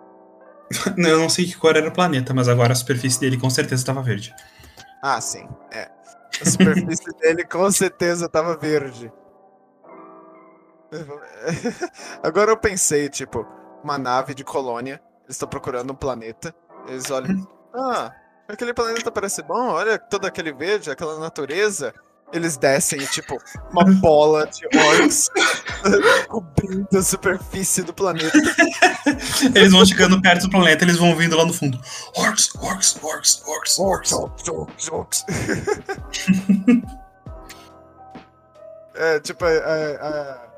[0.96, 3.82] Eu não sei que cor era o planeta, mas agora a superfície dele com certeza
[3.82, 4.34] estava verde.
[5.02, 5.90] Ah, sim, é.
[6.40, 9.12] A superfície dele com certeza tava verde.
[12.22, 13.46] Agora eu pensei, tipo,
[13.82, 16.54] uma nave de colônia, eles estão procurando um planeta,
[16.86, 18.10] eles olham, ah,
[18.48, 21.92] aquele planeta parece bom, olha todo aquele verde, aquela natureza.
[22.32, 23.38] Eles descem tipo,
[23.72, 25.30] uma bola de orcs
[26.28, 28.36] cobrindo a superfície do planeta.
[29.54, 31.80] Eles vão chegando perto do planeta, eles vão vindo lá no fundo.
[32.16, 34.48] Orcs, orcs, orcs, orcs, Orcs, orcs.
[34.48, 35.24] orcs, orcs,
[38.94, 40.48] é tipo a, a- a-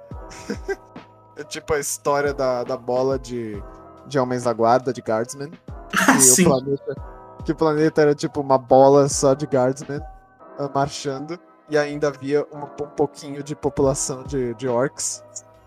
[1.36, 3.62] é tipo a história da, da bola de,
[4.06, 5.52] de Homens da Guarda, de Guardsmen.
[6.36, 6.94] Que o, planeta,
[7.44, 10.01] que o planeta era tipo uma bola só de Guardsmen
[10.59, 11.38] ah, marchando.
[11.70, 15.22] E ainda havia uma- um pouquinho de população de, de orcs.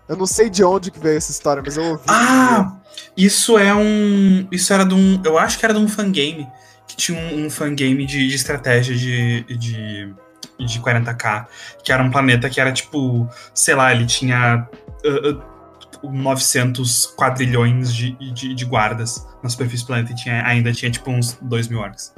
[0.06, 2.04] Eu não sei de onde que veio essa história, mas eu ouvi.
[2.08, 2.76] Ah,
[3.16, 4.46] isso é um.
[4.52, 5.20] Isso era de um.
[5.24, 6.46] Eu acho que era de um fangame.
[6.86, 10.14] Que tinha um, um fangame de, de estratégia de, de,
[10.58, 11.46] de 40k.
[11.82, 13.26] Que era um planeta que era tipo.
[13.54, 14.36] Sei lá, ele tinha.
[14.68, 14.68] ah,
[15.06, 15.54] ah,
[16.02, 21.10] 900 quadrilhões de, de, de guardas na superfície do planeta e tinha, ainda tinha tipo
[21.10, 22.12] uns 2 mil orcs.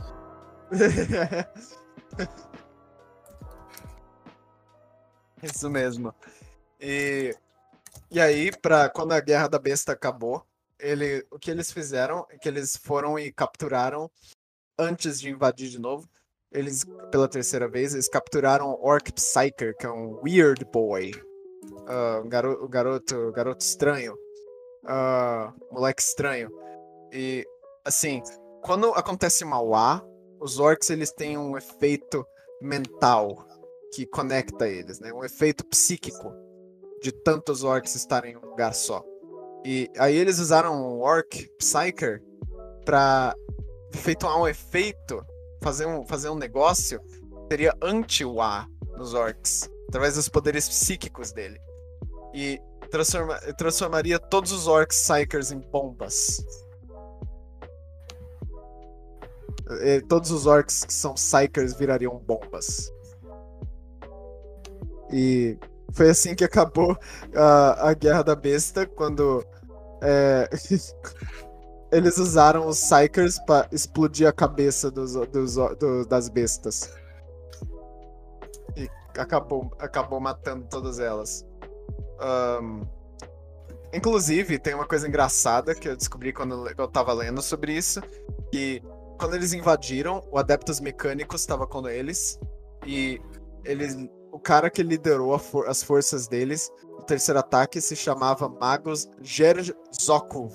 [5.46, 6.14] Isso mesmo.
[6.80, 7.34] E,
[8.10, 10.44] e aí, pra, quando a Guerra da Besta acabou,
[10.78, 14.10] ele, o que eles fizeram é que eles foram e capturaram,
[14.78, 16.08] antes de invadir de novo,
[16.52, 21.12] eles, pela terceira vez, eles capturaram Orc Psyker, que é um Weird Boy.
[21.86, 24.16] Ah, um garo, garoto, garoto estranho.
[24.84, 26.50] Ah, moleque estranho.
[27.12, 27.46] E,
[27.84, 28.22] assim,
[28.62, 30.02] quando acontece Mauá,
[30.40, 32.26] os orcs eles têm um efeito
[32.60, 33.45] mental
[33.92, 35.12] que conecta eles, né?
[35.12, 36.32] Um efeito psíquico
[37.02, 39.04] de tantos orcs estarem em um lugar só.
[39.64, 42.22] E aí eles usaram o Orc Psyker
[42.84, 43.34] pra
[43.92, 45.24] efetuar um efeito,
[45.62, 47.00] fazer um, fazer um negócio
[47.50, 51.60] seria anti-Wa nos orcs, através dos poderes psíquicos dele.
[52.34, 52.60] E
[52.90, 56.44] transforma- transformaria todos os orcs Psykers em bombas.
[59.82, 62.92] E todos os orcs que são Psykers virariam bombas.
[65.12, 65.58] E
[65.92, 66.96] foi assim que acabou
[67.34, 69.44] a, a Guerra da Besta, quando
[70.02, 70.48] é,
[71.92, 76.90] eles usaram os Psykers pra explodir a cabeça dos, dos, do- das bestas.
[78.76, 78.88] E
[79.18, 81.44] acabou, acabou matando todas elas.
[82.20, 82.82] Ahn,
[83.92, 88.00] inclusive, tem uma coisa engraçada que eu descobri quando eu tava lendo sobre isso,
[88.52, 88.82] que
[89.18, 92.38] quando eles invadiram, o Adeptus Mecânicos estava com eles,
[92.86, 93.20] e
[93.64, 93.96] eles,
[94.36, 100.52] o cara que liderou for- as forças deles, o terceiro ataque, se chamava Magus Gerzokov,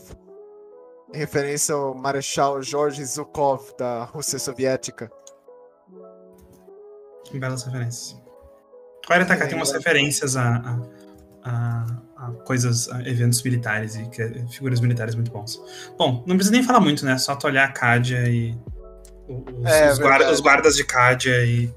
[1.13, 5.11] em referência ao Marechal George Zhukov, da Rússia Soviética.
[7.25, 8.21] Que belas referências.
[9.09, 10.79] O Aretaka tem umas referências a,
[11.43, 11.85] a,
[12.17, 15.59] a- coisas, a eventos militares e que- figuras militares muito bons.
[15.97, 17.17] Bom, não precisa nem falar muito, né?
[17.17, 18.55] Só tu olhar a Cádia e.
[19.27, 21.73] Os, É, os guarda- os guardas de Cádia e.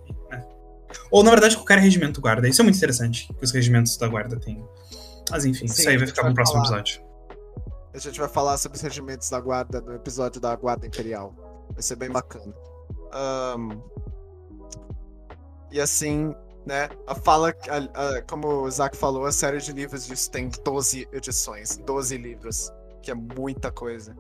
[1.11, 2.49] Ou, na verdade, qualquer regimento guarda.
[2.49, 4.65] Isso é muito interessante, que os regimentos da guarda têm.
[5.31, 6.79] Mas enfim, Sim, isso aí vai ficar no próximo falar.
[6.81, 7.03] episódio.
[7.95, 11.35] A gente vai falar sobre os regimentos da guarda no episódio da Guarda Imperial.
[11.73, 12.53] Vai ser bem bacana.
[13.13, 13.79] Ahn,
[15.71, 16.35] E assim,
[16.67, 16.89] né?
[17.07, 21.09] A fala, a- a- como o Zack falou, a série de livros disso tem 12
[21.13, 22.71] edições, 12 livros,
[23.03, 24.17] que é muita coisa.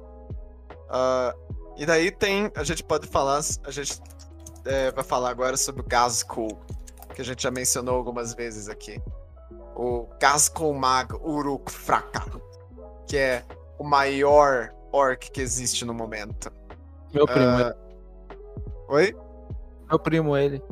[0.91, 1.35] Ah,
[1.77, 4.01] e daí tem, a gente pode falar, a gente
[4.65, 6.59] é, vai falar agora sobre o Gazkul.
[7.15, 9.01] que a gente já mencionou algumas vezes aqui.
[9.77, 12.25] O Gascolmag Uruk Fraka,
[13.07, 13.45] que é
[13.79, 16.53] o maior orc que existe no momento.
[17.13, 17.75] Meu primo, ele.
[18.89, 19.17] Oi?
[19.89, 20.63] Meu primo, ele.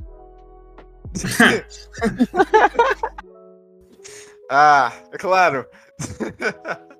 [4.51, 5.67] ah, é claro.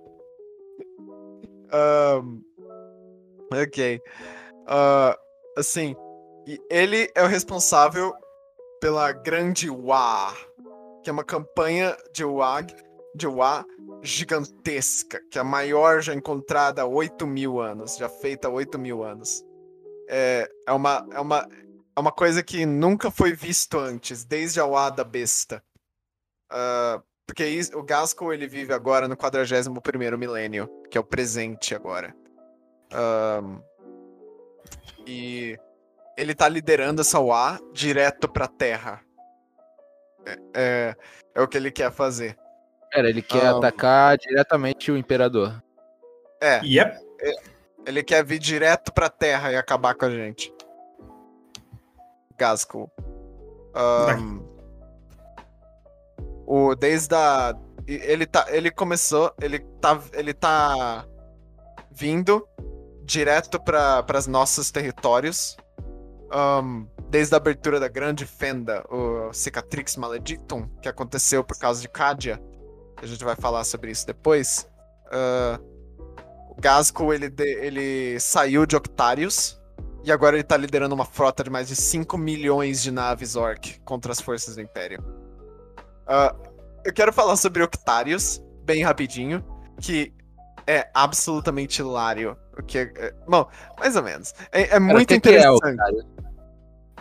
[1.73, 2.43] Ahn,
[3.51, 4.01] ok.
[4.67, 5.19] Ah,
[5.57, 5.97] assim,
[6.47, 8.13] e ele é o responsável
[8.81, 10.35] pela Grande Wa,
[11.03, 12.75] que é uma campanha de Wag,
[13.15, 13.27] de
[14.03, 18.79] gigantesca, que é a maior já encontrada há 8 mil anos, já feita há 8
[18.79, 19.45] mil anos.
[20.09, 21.49] É, é, uma, é, uma,
[21.97, 25.63] é uma coisa que nunca foi visto antes, desde a Wa da Besta.
[26.51, 32.15] Ah, porque o Gaskell ele vive agora no 41º milênio, que é o presente agora.
[32.93, 33.63] Ahn,
[35.07, 35.59] e
[36.23, 39.01] ele tá liderando essa Wa direto pra Terra.
[40.25, 40.97] É, é,
[41.35, 42.37] é o que ele quer fazer.
[42.91, 43.57] Pera, ele quer Ah.
[43.59, 45.63] atacar diretamente o Imperador.
[46.41, 46.99] É, Yep.
[47.87, 50.53] ele quer vir direto pra Terra e acabar com a gente.
[52.39, 52.91] Gaskell.
[53.75, 54.41] Ahn,
[56.47, 57.55] o desde a
[57.87, 61.05] ele tá ele começou, ele tá ele tá
[61.91, 62.47] vindo
[63.05, 65.57] direto para os nossos territórios.
[66.33, 71.89] Ahn, desde a abertura da Grande Fenda, o Cicatrix Maledictum, que aconteceu por causa de
[71.89, 72.43] Cadia.
[72.97, 74.67] A gente vai falar sobre isso depois.
[75.11, 75.61] Ah,
[76.49, 79.61] o Gasco ele, ele saiu de Octarius
[80.05, 83.79] e agora ele tá liderando uma frota de mais de 5 milhões de naves Orc
[83.85, 85.05] contra as forças do Império.
[86.07, 86.35] Ah,
[86.85, 89.45] eu quero falar sobre Octarius, bem rapidinho,
[89.81, 90.13] que
[90.67, 92.37] é absolutamente hilário.
[92.59, 93.49] O que é, é- bom,
[93.79, 94.35] mais ou menos.
[94.51, 96.07] É, é muito que que é interessante.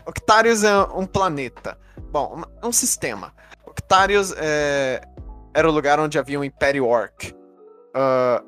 [0.06, 1.78] Octarius é um planeta.
[2.12, 3.34] Bom, é um sistema.
[3.66, 5.02] Octarius é,
[5.54, 7.34] era o lugar onde havia um Império Orc.
[7.94, 8.44] Ah,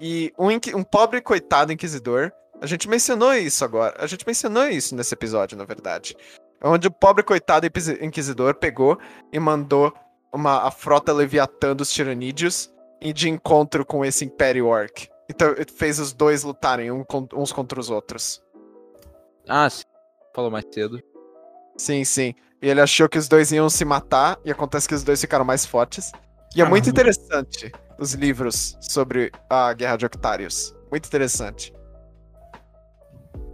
[0.00, 0.48] e um,
[0.78, 2.32] um pobre coitado inquisidor.
[2.60, 3.96] A gente mencionou isso agora.
[3.98, 6.16] A gente mencionou isso nesse episódio, na verdade.
[6.62, 8.98] Onde o pobre coitado inquisi- inquisidor pegou
[9.32, 9.92] e mandou
[10.32, 12.70] uma, a frota Leviatã dos Tiranídeos
[13.14, 15.08] de encontro com esse Império Orc.
[15.30, 17.04] Então fez os dois lutarem um
[17.34, 18.42] uns contra os outros.
[19.48, 19.84] Ah, sim.
[20.38, 21.02] Falou mais cedo.
[21.76, 22.32] Sim, sim.
[22.62, 25.44] E ele achou que os dois iam se matar, e acontece que os dois ficaram
[25.44, 26.12] mais fortes.
[26.54, 30.72] E é Ah, muito interessante os livros sobre a Guerra de Octários.
[30.92, 31.74] Muito interessante.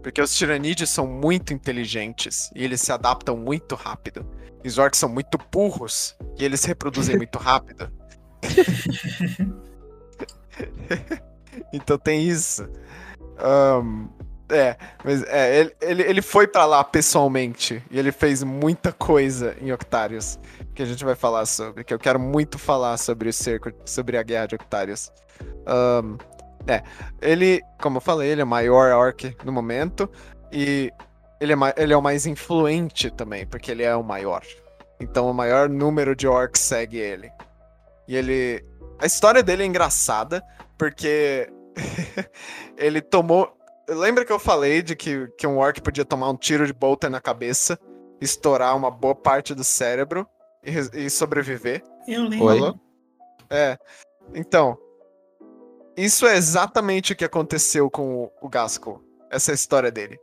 [0.03, 4.31] Porque os tiranídeos são muito inteligentes e eles se adaptam muito rápido.
[4.63, 7.91] E os orcs são muito burros e eles se reproduzem muito rápido.
[11.73, 12.69] então tem isso.
[13.39, 14.09] Ahn,
[14.51, 19.57] é, mas é, ele, ele, ele foi pra lá pessoalmente e ele fez muita coisa
[19.61, 20.39] em Octarius
[20.75, 24.19] que a gente vai falar sobre, que eu quero muito falar sobre o cerco, sobre
[24.19, 25.11] a guerra de Octarius.
[25.67, 26.19] Ahn,
[26.67, 26.83] é,
[27.21, 30.11] ele, como eu falei, ele é o maior orc no momento
[30.53, 30.91] e
[31.41, 34.43] ele é, ele é o mais influente também, porque ele é o maior.
[35.01, 37.31] Então o maior número de orcs segue ele.
[38.09, 38.65] E ele.
[38.99, 40.43] A história dele é engraçada,
[40.79, 41.49] porque
[42.77, 43.53] ele tomou.
[43.89, 47.11] Lembra que eu falei de que, que um orc podia tomar um tiro de bolter
[47.11, 47.79] na cabeça,
[48.21, 50.27] estourar uma boa parte do cérebro
[50.65, 51.83] e, e sobreviver?
[52.09, 52.47] Eu lembro.
[52.47, 52.75] Oi?
[53.51, 53.79] É.
[54.35, 54.79] Então,
[55.97, 59.03] isso é exatamente o que aconteceu com o, o Gasco.
[59.31, 60.19] Essa é a história dele.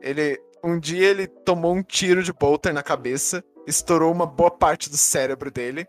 [0.00, 0.38] Ele.
[0.62, 4.96] Um dia ele tomou um tiro de bolter na cabeça, estourou uma boa parte do
[4.96, 5.86] cérebro dele.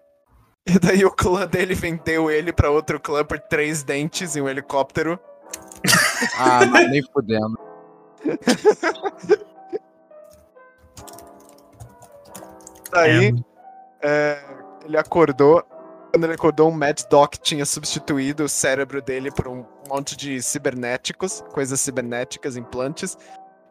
[0.65, 4.47] E daí o clã dele vendeu ele pra outro clã por três dentes e um
[4.47, 5.19] helicóptero.
[6.37, 7.57] Ah, mas nem fudendo.
[12.91, 13.33] Daí
[14.01, 14.39] é,
[14.85, 15.63] ele acordou.
[16.11, 20.41] Quando ele acordou, um Mad Doc tinha substituído o cérebro dele por um monte de
[20.41, 23.17] cibernéticos, coisas cibernéticas, implantes.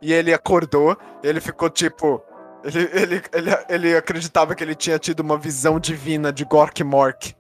[0.00, 2.22] E ele acordou, e ele ficou tipo.
[2.64, 7.34] Ele, ele, ele, ele acreditava que ele tinha tido uma visão divina de Gork Mork.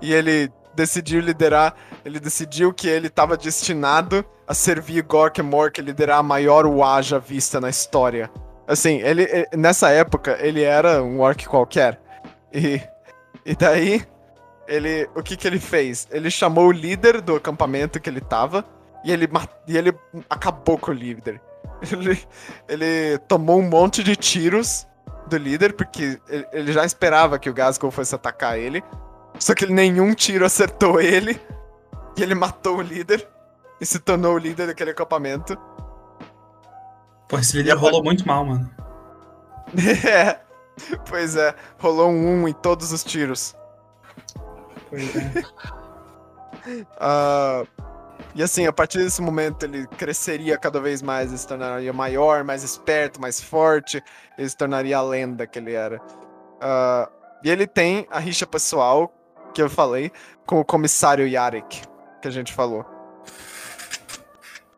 [0.00, 1.74] E ele decidiu liderar.
[2.04, 7.18] Ele decidiu que ele estava destinado a servir Gork Mork, liderar a maior UA já
[7.18, 8.30] vista na história.
[8.66, 12.00] Assim, ele, ele- nessa época, ele era um orc qualquer.
[12.52, 12.80] E,
[13.44, 14.02] e daí,
[14.66, 16.06] ele, o que que ele fez?
[16.10, 18.64] Ele chamou o líder do acampamento que ele tava
[19.04, 19.28] e ele,
[19.68, 19.92] e ele
[20.30, 21.40] acabou com o líder.
[21.92, 22.18] Ele,
[22.66, 24.86] ele tomou um monte de tiros
[25.26, 26.18] do líder, porque
[26.52, 28.82] ele, já esperava que o Gasgol fosse atacar ele.
[29.38, 31.40] Só que nenhum tiro acertou ele.
[32.16, 33.26] E ele matou o líder
[33.80, 35.58] e se tornou o líder daquele acampamento.
[37.28, 38.70] Pô, esse líder rolou muito mal, mano.
[40.06, 40.40] É.
[41.08, 43.54] Pois é, rolou um 1 em todos os tiros.
[44.88, 45.42] Pois é.
[46.98, 47.62] Ah,
[48.34, 52.42] e assim, a partir desse momento ele cresceria cada vez mais, ele se tornaria maior,
[52.42, 54.02] mais esperto, mais forte,
[54.38, 56.00] ele se tornaria a lenda que ele era.
[56.60, 57.10] Ah,
[57.42, 59.12] e ele tem a rixa pessoal,
[59.54, 60.10] que eu falei,
[60.44, 61.82] com o comissário Yarek,
[62.20, 62.84] que a gente falou.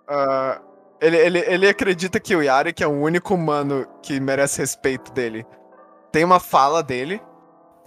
[0.07, 0.61] Ah,
[1.01, 5.45] ele, ele, ele acredita que o Yarek é o único humano que merece respeito dele.
[6.13, 7.21] Tem uma fala dele,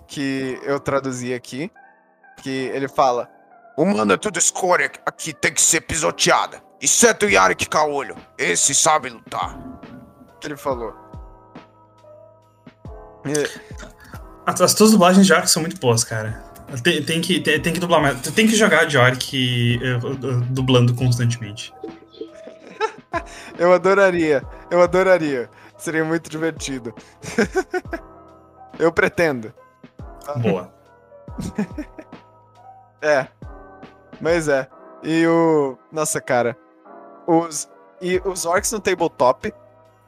[0.07, 1.72] que eu traduzi aqui,
[2.41, 3.30] que ele fala.
[3.78, 6.61] Humano é tudo escória, aqui tem que ser pisoteada.
[6.82, 9.57] Exceto o Yarek Caolho, esse sabe lutar.
[10.41, 10.94] que ele falou.
[13.26, 13.70] E-
[14.45, 16.44] As as tuas dublagens de Orc são muito boas, cara.
[16.84, 18.22] Tem, tem que, tem, tem que dublar mais.
[18.22, 20.00] Tu tem que jogar de Orc eh, eh,
[20.50, 21.74] dublando constantemente.
[23.58, 25.50] Eu adoraria, eu adoraria.
[25.78, 26.94] Seria muito divertido.
[28.80, 29.54] eu pretendo.
[30.38, 30.74] Boa.
[33.02, 33.28] É.
[34.20, 34.68] Mas é.
[35.02, 35.78] E o.
[35.90, 36.58] Nossa, cara.
[37.26, 37.70] Os.
[38.02, 39.54] E os orcs no tabletop,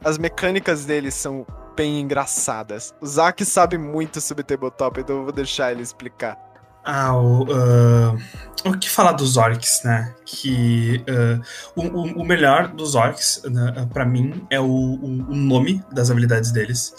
[0.03, 2.93] as mecânicas deles são bem engraçadas.
[2.99, 6.37] O Zack sabe muito sobre tabletop, então eu vou deixar ele explicar.
[6.83, 8.17] Ah, o, ah,
[8.65, 10.15] o que falar dos orcs, né?
[10.25, 11.41] Que ah,
[11.75, 11.81] o,
[12.21, 16.93] o- melhor dos orcs, né, pra mim, é o, o- nome das habilidades deles.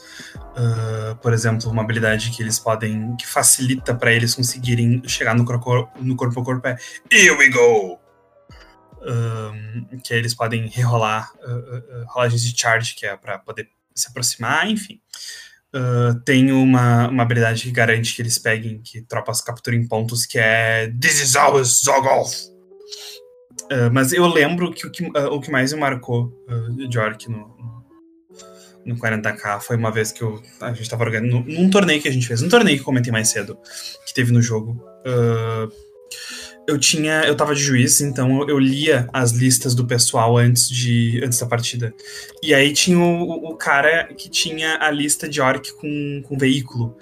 [0.57, 3.17] Ah, por exemplo, uma habilidade que eles podem.
[3.17, 6.77] que facilita pra eles conseguirem chegar no corpo, no corpo a corpo é
[7.11, 7.99] Here we go!
[10.05, 11.31] Que eles podem rerolar
[12.07, 15.01] rolagens de charge, que é pra poder se aproximar, enfim.
[15.75, 20.39] Uh, tem uma, uma habilidade que garante que eles peguem, que tropas capturem pontos, que
[20.39, 22.53] é This is ours, Zogolf!
[23.71, 26.99] Uh, mas eu lembro que o que, uh, o que mais me marcou uh, de
[26.99, 27.85] Orc no, no,
[28.85, 32.13] no 40k foi uma vez que eu, a gente tava organizando, num torneio que a
[32.13, 33.59] gente fez, um torneio que comentei mais cedo,
[34.07, 34.73] que teve no jogo.
[35.07, 35.73] Uh,
[36.69, 41.21] eu tinha, eu tava de juiz, então eu, lia as listas do pessoal antes de
[41.25, 41.93] antes da partida.
[42.43, 46.97] E aí tinha o, o cara que tinha a lista de orc com, com veículo.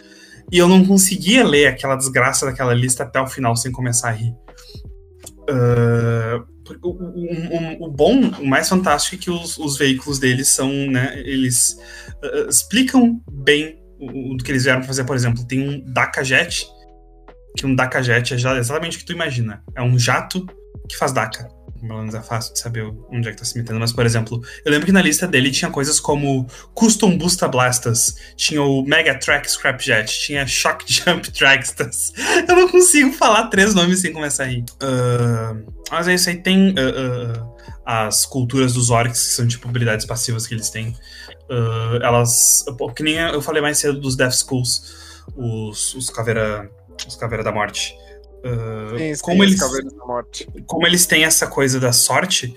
[0.51, 4.13] E eu não conseguia ler aquela desgraça daquela lista até o final sem começar a
[4.13, 4.35] rir.
[5.49, 6.43] Ah,
[6.83, 10.71] o, o- o- o bom, o mais fantástico é que os, os veículos deles são,
[10.91, 11.77] né, eles
[12.23, 16.67] ah, explicam bem o, que eles vieram fazer, por exemplo, tem um DACA Jet,
[17.57, 19.63] que um DACA Jet é exatamente o que tu imagina.
[19.75, 20.47] É um jato
[20.89, 21.49] que faz DACA.
[21.81, 23.81] Pelo menos é fácil de saber onde é que tá se metendo.
[23.81, 28.17] Mas, por exemplo, eu lembro que na lista dele tinha coisas como Custom Busta Blastas,
[28.37, 32.13] tinha o Mega Track Scrapjet, tinha Shock Jump Dragstas.
[32.47, 34.65] Eu não consigo falar três nomes sem começar a rir.
[34.83, 35.57] Ah,
[35.91, 37.49] mas é isso aí, tem ah,
[37.87, 40.95] ah, as culturas dos orcs, que são tipo habilidades passivas que eles têm.
[42.03, 42.65] Elas.
[42.95, 46.71] Que nem eu falei mais cedo dos Death Schools, os, os Caveira.
[47.07, 47.95] Os Caveira da Morte.
[48.45, 49.61] Ah, Sim, sim, como eles
[50.67, 52.55] como eles têm essa coisa da sorte,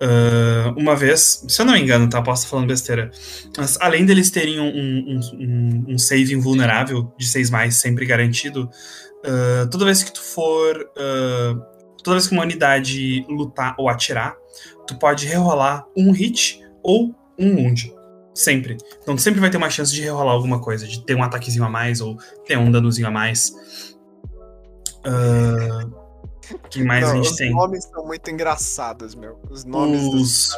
[0.00, 2.22] ah, uma vez, se eu não me engano, tá?
[2.22, 3.10] Posso estar falando besteira.
[3.56, 8.68] Mas além deles terem um, um, um, um save invulnerável de 6 mais, sempre garantido,
[9.24, 10.90] ah, toda vez que tu for.
[12.02, 14.36] toda vez que uma unidade lutar ou atirar,
[14.86, 17.95] tu pode rerolar um hit ou um wound.
[18.36, 18.76] Sempre.
[19.02, 21.70] Então sempre vai ter uma chance de rerolar alguma coisa, de ter um ataquezinho a
[21.70, 23.54] mais ou ter um danozinho a mais.
[25.04, 25.86] Ah,
[26.70, 27.50] que mais Não, a gente os tem?
[27.52, 29.40] nomes são muito engraçados, meu.
[29.50, 30.50] Os nomes Os-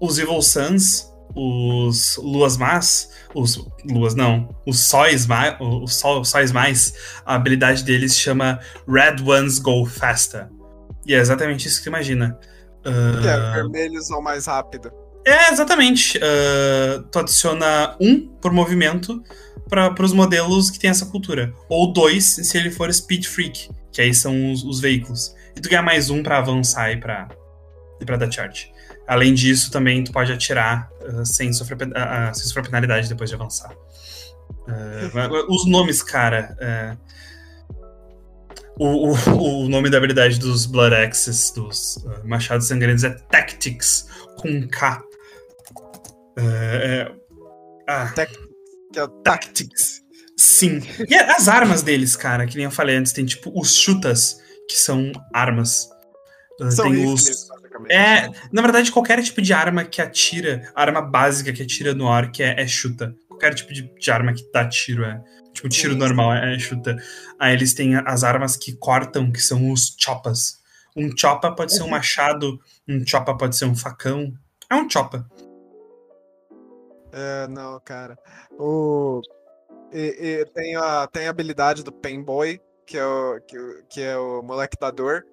[0.00, 5.94] os Evil Suns, os Luas Más, os Luas não, os Sóis Mais, os
[6.28, 10.48] Sóis Mais, a habilidade deles chama Red Ones Go Faster.
[11.06, 12.38] E é exatamente isso que tu imagina.
[12.82, 14.92] Que é, Ah, vermelhos ou mais rápido.
[15.24, 16.18] É, exatamente.
[16.22, 19.22] Ah, tu adiciona um por movimento
[19.68, 21.52] para os modelos que tem essa cultura.
[21.68, 25.34] Ou dois se ele for Speed Freak, que aí são os, os veículos.
[25.56, 27.28] E tu ganha mais um para avançar e pra,
[28.00, 28.70] e pra dar charge.
[29.06, 33.36] Além disso, também tu pode atirar ah, sem, sofrer, ah, sem sofrer penalidade depois de
[33.36, 33.74] avançar.
[35.48, 36.56] Os nomes, cara.
[36.60, 36.96] é,
[38.78, 44.08] o, o, o nome da habilidade dos Blood Axes, dos ah, Machados Sangrentos, é Tactics,
[44.36, 45.02] com K.
[46.36, 47.14] É, é,
[47.88, 48.12] ah,
[48.92, 50.02] Que é Tactics.
[50.36, 50.82] Sim.
[51.08, 54.36] E as armas deles, cara, que nem eu falei antes, tem tipo os chutas,
[54.68, 55.88] que são armas.
[56.60, 57.48] Ah, São tem rifles, os.
[57.90, 62.30] É, na verdade, qualquer tipo de arma que atira, arma básica que atira no ar,
[62.30, 63.14] que é, é chuta.
[63.28, 65.20] Qualquer tipo de, de arma que dá tiro é.
[65.52, 66.96] Tipo, tiro Sim, normal é, é chuta.
[67.38, 70.60] Aí eles têm as armas que cortam, que são os chopas.
[70.96, 74.32] Um chopa pode ser um machado, um chopa pode ser um facão.
[74.70, 75.26] É um chopa.
[77.12, 78.18] É, não, cara.
[78.58, 79.20] O...
[79.92, 83.58] E, e tem, a, tem a habilidade do Painboy, que é o, que,
[83.88, 85.24] que é o moleque da dor,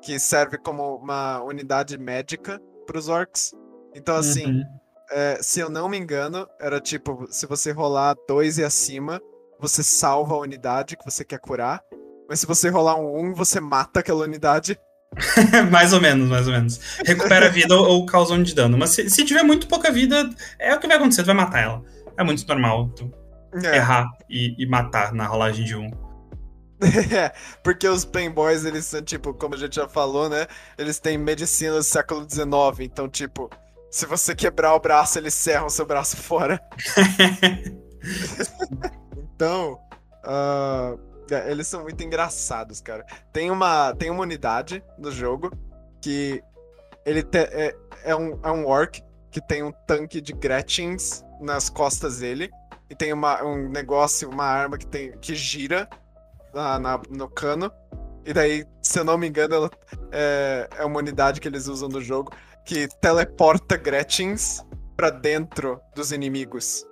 [0.00, 3.52] que serve como uma unidade médica pros orcs.
[3.94, 4.62] Então, assim, Uhum.
[5.10, 9.20] é, se eu não me engano, era tipo, se você rolar dois e acima,
[9.58, 11.82] você salva a unidade que você quer curar.
[12.28, 14.78] Mas se você rolar um 1, você mata aquela unidade.
[15.70, 16.80] mais ou menos, mais ou menos.
[17.04, 18.76] Recupera a vida ou, ou causa um de dano.
[18.76, 20.28] Mas se, se tiver muito pouca vida,
[20.58, 21.82] é o que vai acontecer, tu vai matar ela.
[22.16, 23.10] É muito normal tu
[23.64, 25.90] É, errar e, e matar na rolagem de um.
[26.84, 27.32] É,
[27.62, 30.46] porque os Painboys, eles são, tipo, como a gente já falou, né?
[30.76, 32.46] Eles têm medicina do século XIX.
[32.80, 33.48] Então, tipo,
[33.90, 36.60] se você quebrar o braço, eles serram seu braço fora.
[39.34, 39.78] Então,
[40.24, 40.98] é,
[41.30, 43.04] eles são muito engraçados, cara.
[43.32, 45.50] Tem uma, tem uma unidade no jogo
[46.00, 46.42] que
[47.04, 47.74] ele te- é,
[48.04, 52.50] é, um, é um orc que tem um tanque de Gretchens nas costas dele.
[52.88, 55.88] E tem uma, um negócio, uma arma que, tem, que gira
[56.52, 57.70] na, na- no cano.
[58.26, 59.70] E daí, se eu não me engano, ela
[60.12, 62.32] é, é uma unidade que eles usam no jogo
[62.64, 64.64] que teleporta Gretchens
[64.96, 66.86] pra dentro dos inimigos.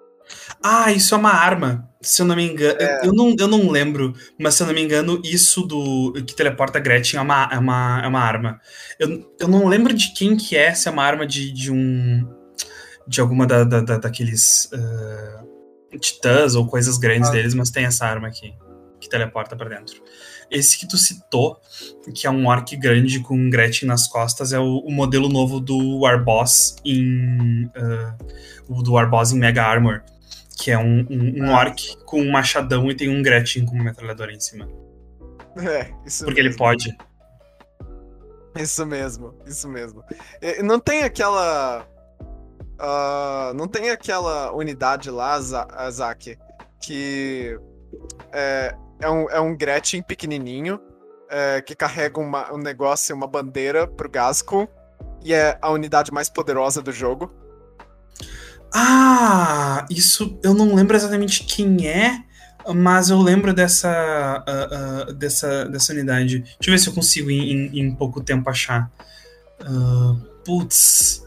[0.62, 1.88] Ah, isso é uma arma.
[2.00, 2.76] Se eu não me engano.
[2.80, 3.00] É.
[3.02, 6.34] Eu, eu não, eu não lembro, mas se eu não me engano, isso do que
[6.34, 8.60] teleporta Gretchen é uma, é uma, é uma arma.
[8.98, 12.26] Eu, eu não lembro de quem que é, se é uma arma de, de um.
[13.06, 14.68] De alguma da, da- da- daqueles.
[14.72, 15.42] ah,
[16.00, 17.32] titãs ou coisas grandes Ah.
[17.32, 18.52] deles, mas tem essa arma aqui.
[19.00, 20.00] Que teleporta pra dentro.
[20.50, 21.60] Esse que tu citou,
[22.14, 26.00] que é um orc grande com Gretchen nas costas, é o, o modelo novo do
[26.00, 27.68] Warboss em.
[28.68, 30.02] o do Warboss em Mega Armor
[30.62, 31.58] que é um, um, um Ah.
[31.60, 34.68] orc com um machadão e tem um Gretchen com uma metralhadora em cima.
[35.56, 36.58] É, isso Porque ele mesmo.
[36.58, 36.96] pode.
[38.56, 40.04] Isso mesmo, isso mesmo.
[40.40, 41.86] E Não tem aquela.
[42.78, 45.34] ah, não tem aquela unidade lá,
[45.70, 46.38] ah, Zack,
[46.80, 47.58] que
[48.32, 50.78] é, é, um, é um Gretchen pequenininho
[51.30, 54.68] é, que carrega uma- um negócio, uma bandeira pro Gasco
[55.24, 57.32] e é a unidade mais poderosa do jogo.
[58.74, 62.22] Ah, isso eu não lembro exatamente quem é,
[62.74, 66.38] mas eu lembro dessa, ah, ah, dessa, dessa unidade.
[66.40, 68.90] Deixa eu ver se eu consigo em, em- em pouco tempo achar.
[69.60, 71.22] Ah, putz.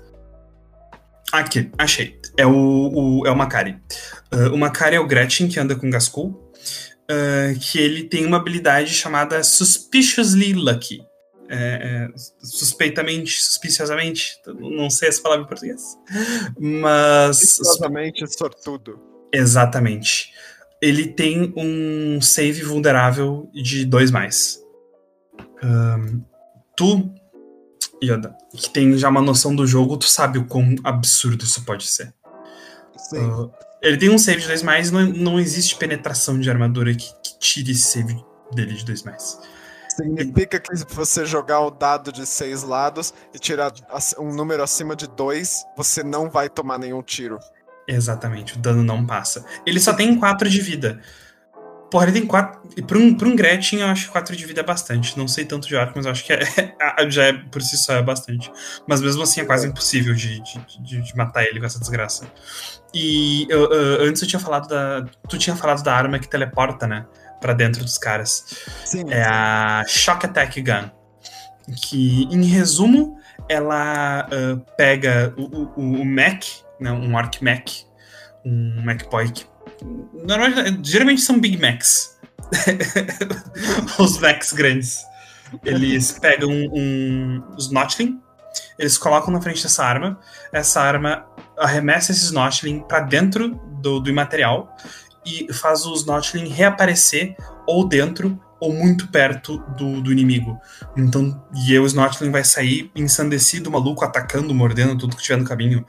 [1.32, 2.20] Aqui, achei.
[2.38, 2.52] É o,
[3.22, 3.78] o, é o Makari.
[4.32, 6.42] Ah, o Makari é o Gretchen que anda com Gaskul.
[7.62, 11.02] que ele tem uma habilidade chamada Suspiciously Lucky.
[11.48, 15.98] É, é, suspeitamente, suspiciosamente, não sei essa palavra em português.
[16.60, 17.60] Mas.
[17.60, 19.00] Exatamente sortudo.
[19.32, 20.34] Exatamente.
[20.82, 24.62] Ele tem um save vulnerável de 2 mais.
[25.64, 26.22] Ahn,
[26.76, 27.12] tu,
[28.04, 31.88] Yoda, que tem já uma noção do jogo, tu sabe o quão absurdo isso pode
[31.88, 32.14] ser.
[32.98, 33.18] Sim.
[33.18, 33.50] Ah,
[33.82, 37.40] ele tem um save de 2 mais, não, não existe penetração de armadura que, que
[37.40, 38.16] tire esse save
[38.54, 39.40] dele de 2 mais.
[39.96, 43.72] Significa que se você jogar o dado de seis lados e tirar
[44.20, 47.40] um número acima de dois, você não vai tomar nenhum tiro.
[47.88, 49.46] Exatamente, o dano não passa.
[49.66, 51.00] Ele só tem 4 de vida.
[51.92, 52.84] Porra, ele tem 4.
[52.86, 55.18] Pra um, pra um Gretchen, eu acho que 4 de vida é bastante.
[55.18, 56.40] Não sei tanto de arco, mas eu acho que é,
[57.10, 58.52] já é, por si só é bastante.
[58.88, 62.26] Mas mesmo assim é quase impossível de, de, de- de matar ele com essa desgraça.
[62.94, 65.06] E eu- eu- antes eu tinha falado da.
[65.30, 67.06] Tu tinha falado da arma que teleporta, né?
[67.42, 68.44] Pra dentro dos caras.
[68.86, 69.06] Sim.
[69.10, 70.90] É a Shock Attack Gun.
[71.76, 73.18] Que, em resumo,
[73.50, 75.42] ela ah, pega o,
[75.80, 76.44] o, o Mac,
[76.80, 77.70] né, um Arc Mac,
[78.46, 79.32] um Mac Boy.
[79.32, 79.46] que-
[80.14, 82.16] normalmente- geralmente são Big Macs.
[83.98, 85.04] Os Macs grandes.
[85.64, 88.20] Eles pegam um, os Notchling,
[88.78, 90.20] eles colocam na frente dessa arma,
[90.52, 91.26] essa arma
[91.58, 93.50] arremessa esses Notchling pra dentro
[93.80, 94.76] do, do imaterial
[95.26, 97.36] e faz os Notchling reaparecer
[97.68, 100.60] ou dentro ou muito perto do, do inimigo.
[100.96, 105.46] Então, e aí o Snotling vai sair ensandecido, maluco, atacando, mordendo tudo que tiver no
[105.46, 105.86] caminho.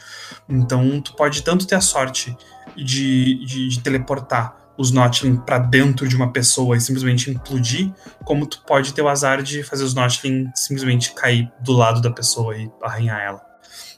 [0.48, 2.36] Então, tu pode tanto ter a sorte
[2.76, 7.90] de, de, de teleportar os Notling pra dentro de uma pessoa e simplesmente implodir,
[8.24, 12.10] como tu pode ter o azar de fazer os Notling simplesmente cair do lado da
[12.10, 13.42] pessoa e arranhar ela.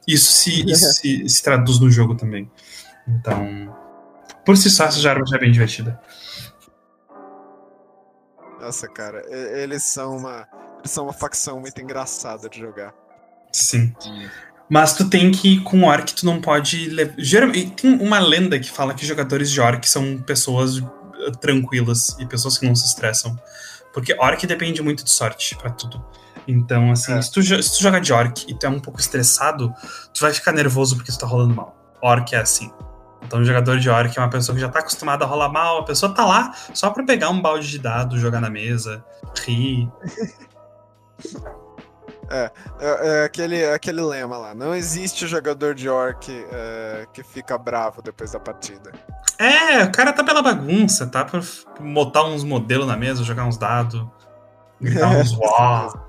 [0.06, 2.48] Isso se, isso se, se traduz no jogo também.
[3.08, 3.74] Então,
[4.48, 6.00] por si só, essa arma já é bem divertida.
[8.58, 10.48] Nossa, cara, eles são uma.
[10.78, 12.94] Eles são uma facção muito engraçada de jogar.
[13.52, 13.94] Sim.
[14.70, 16.88] Mas tu tem que, com orc, tu não pode.
[17.18, 22.24] Geralmente, tem uma lenda que fala que jogadores de orc são pessoas eh, tranquilas e
[22.24, 23.38] pessoas que não se estressam.
[23.92, 26.02] Porque orc depende muito de sorte pra tudo.
[26.46, 27.20] Então, assim, É.
[27.20, 29.74] se, tu, se tu jogar de orc e tu é um pouco estressado,
[30.14, 31.76] tu vai ficar nervoso porque tu tá rolando mal.
[32.02, 32.72] Orc é assim.
[33.28, 35.80] Então, o jogador de Orc é uma pessoa que já tá acostumada a rolar mal,
[35.80, 39.04] a pessoa tá lá só pra pegar um balde de dado, jogar na mesa,
[39.44, 39.88] rir.
[42.30, 44.54] É, é aquele, aquele lema lá.
[44.54, 48.92] Não existe jogador de orc é, que fica bravo depois da partida.
[49.38, 51.40] É, o cara tá pela bagunça, tá pra
[51.80, 54.06] botar uns modelos na mesa, jogar uns dados,
[54.78, 56.06] gritar uns uau.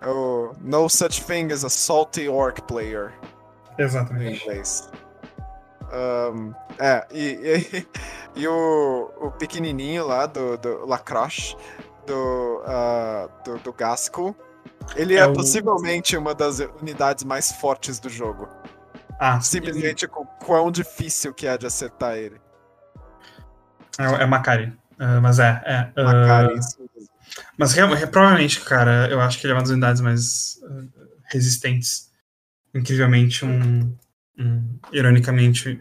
[0.00, 3.12] É o No Such Thing as a Salty Orc Player.
[3.76, 4.40] Em Exatamente.
[4.40, 4.88] inglês.
[5.92, 7.24] Um, é, e,
[7.74, 7.86] e,
[8.42, 11.56] e o, o pequenininho lá do, do Lacroche,
[12.06, 14.36] do, uh, do, do Gasco,
[14.94, 18.48] ele é, É o- possivelmente uma das unidades mais fortes do jogo.
[19.18, 22.40] Ah, Simplesmente com quão difícil que é de acertar ele.
[23.98, 24.76] é, é Macari.
[24.98, 25.92] Ah, mas é, é.
[25.96, 27.08] ah, Macari, isso mesmo.
[27.58, 27.74] mas
[28.10, 30.84] provavelmente, cara, eu acho que ele é uma das unidades mais ah,
[31.30, 32.10] resistentes.
[32.74, 33.96] Incrivelmente, um.
[34.92, 35.78] Ironicamente,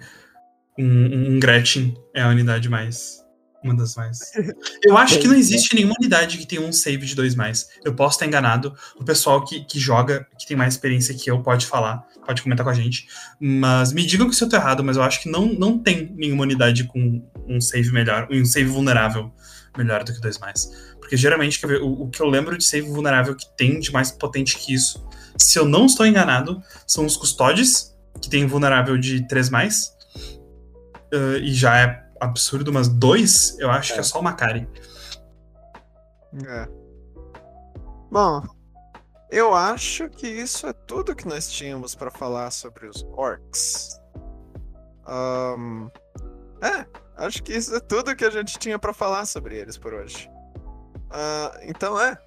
[0.77, 3.23] um, um- Gretchen é a unidade mais.
[3.63, 4.19] Uma das mais.
[4.85, 7.67] Eu acho que não existe nenhuma unidade que tenha um save de dois mais.
[7.83, 8.75] Eu posso estar enganado.
[8.95, 12.63] O pessoal que, que joga, que tem mais experiência que eu, pode falar, pode comentar
[12.63, 13.07] com a gente.
[13.39, 16.13] Mas me digam que se eu tô errado, mas eu acho que não, não tem
[16.15, 19.33] nenhuma unidade com um save melhor, um save vulnerável
[19.75, 20.69] melhor do que dois mais.
[20.99, 24.57] Porque geralmente o, o que eu lembro de save vulnerável que tem de mais potente
[24.59, 25.03] que isso,
[25.39, 29.95] se eu não estou enganado, são os custodes, que tem vulnerável de 3 mais.
[31.13, 34.67] ah, e já é absurdo, mas dois eu acho que é só o Macari.
[36.47, 36.67] É.
[38.11, 38.43] Bom,
[39.31, 43.99] eu acho que isso é tudo que nós tínhamos pra falar sobre os orcs.
[45.05, 45.89] Ahn,
[46.61, 46.85] é,
[47.17, 50.29] acho que isso é tudo que a gente tinha pra falar sobre eles por hoje.
[51.11, 52.17] Ah, então é.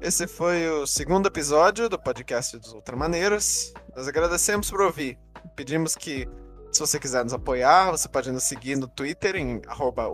[0.00, 3.72] Esse foi o segundo episódio do podcast dos Ultramaneiros.
[3.96, 5.18] Nós agradecemos por ouvir.
[5.54, 6.28] Pedimos que,
[6.72, 9.60] se você quiser nos apoiar, você pode nos seguir no Twitter em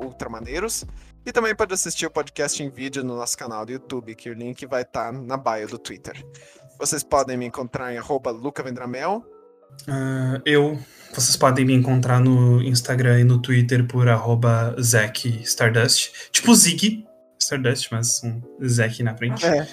[0.02, 0.84] ultramaneiros.
[1.24, 4.34] E também pode assistir o podcast em vídeo no nosso canal do YouTube, que o
[4.34, 6.24] link vai estar na bio do Twitter.
[6.78, 9.24] Vocês podem me encontrar em arroba lucavendramel.
[9.86, 10.78] Ah, eu,
[11.14, 14.74] vocês podem me encontrar no Instagram e no Twitter por arroba.
[16.32, 17.06] Tipo Zig
[17.38, 19.44] Stardust, mas um Zack na frente.
[19.46, 19.68] É.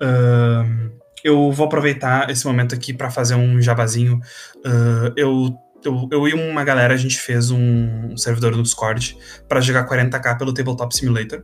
[0.00, 0.90] Ahn,
[1.24, 4.20] eu vou aproveitar esse momento aqui para fazer um jabazinho.
[4.64, 9.16] Ah, eu, eu, eu e uma galera, a gente fez um, servidor no Discord
[9.48, 11.42] para jogar 40k pelo Tabletop Simulator.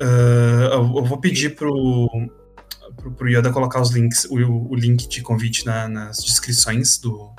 [0.00, 2.08] Ah, eu, eu vou pedir pro,
[2.96, 7.30] pro, pro Yoda colocar os links, o, o link de convite na- nas descrições do,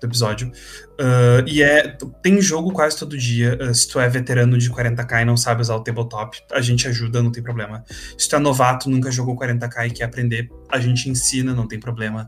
[0.00, 0.50] do episódio.
[0.98, 1.96] Ah, e é.
[2.22, 3.58] Tem jogo quase todo dia.
[3.60, 6.86] ah, se tu é veterano de 40k e não sabe usar o tabletop, a gente
[6.88, 7.84] ajuda, não tem problema.
[8.18, 11.78] Se tu é novato, nunca jogou 40k e quer aprender, a gente ensina, não tem
[11.78, 12.26] problema.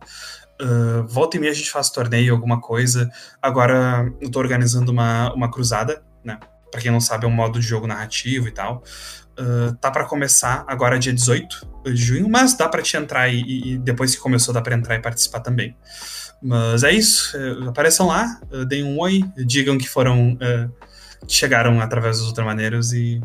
[0.61, 3.11] Ah, volta e meia a gente faz torneio, alguma coisa.
[3.41, 6.39] Agora eu tô organizando uma, uma cruzada, né?
[6.71, 8.83] Pra quem não sabe, é um modo de jogo narrativo e tal.
[9.37, 13.73] Ah, tá pra começar agora dia 18 de junho, mas dá pra te entrar e,
[13.75, 15.75] e- depois que começou dá pra entrar e participar também.
[16.43, 20.69] Mas é isso, eh, apareçam lá, eh, deem um oi, digam que foram, eh,
[21.27, 23.21] que chegaram através dos Ultramaneiros e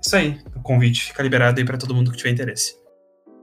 [0.00, 2.78] isso aí, o convite fica liberado aí pra todo mundo que tiver interesse.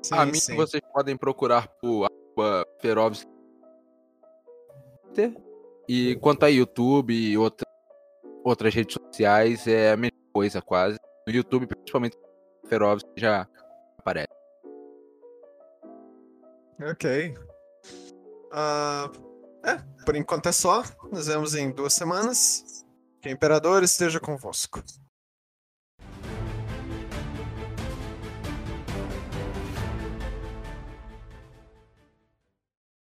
[0.02, 0.56] Sim, a mim sim.
[0.56, 2.66] vocês podem procurar por arroba.
[5.90, 7.68] E quanto a YouTube e outra-
[8.46, 10.98] outras redes sociais, é a mesma coisa quase.
[11.28, 12.18] No YouTube, principalmente
[12.70, 13.46] Ferovs, já
[13.98, 14.28] aparece.
[16.82, 17.36] Ok.
[18.56, 19.10] Ah,
[19.66, 20.84] é, por enquanto é só.
[21.12, 22.86] Nos vemos em duas semanas.
[23.20, 24.84] Que o Imperador esteja convosco.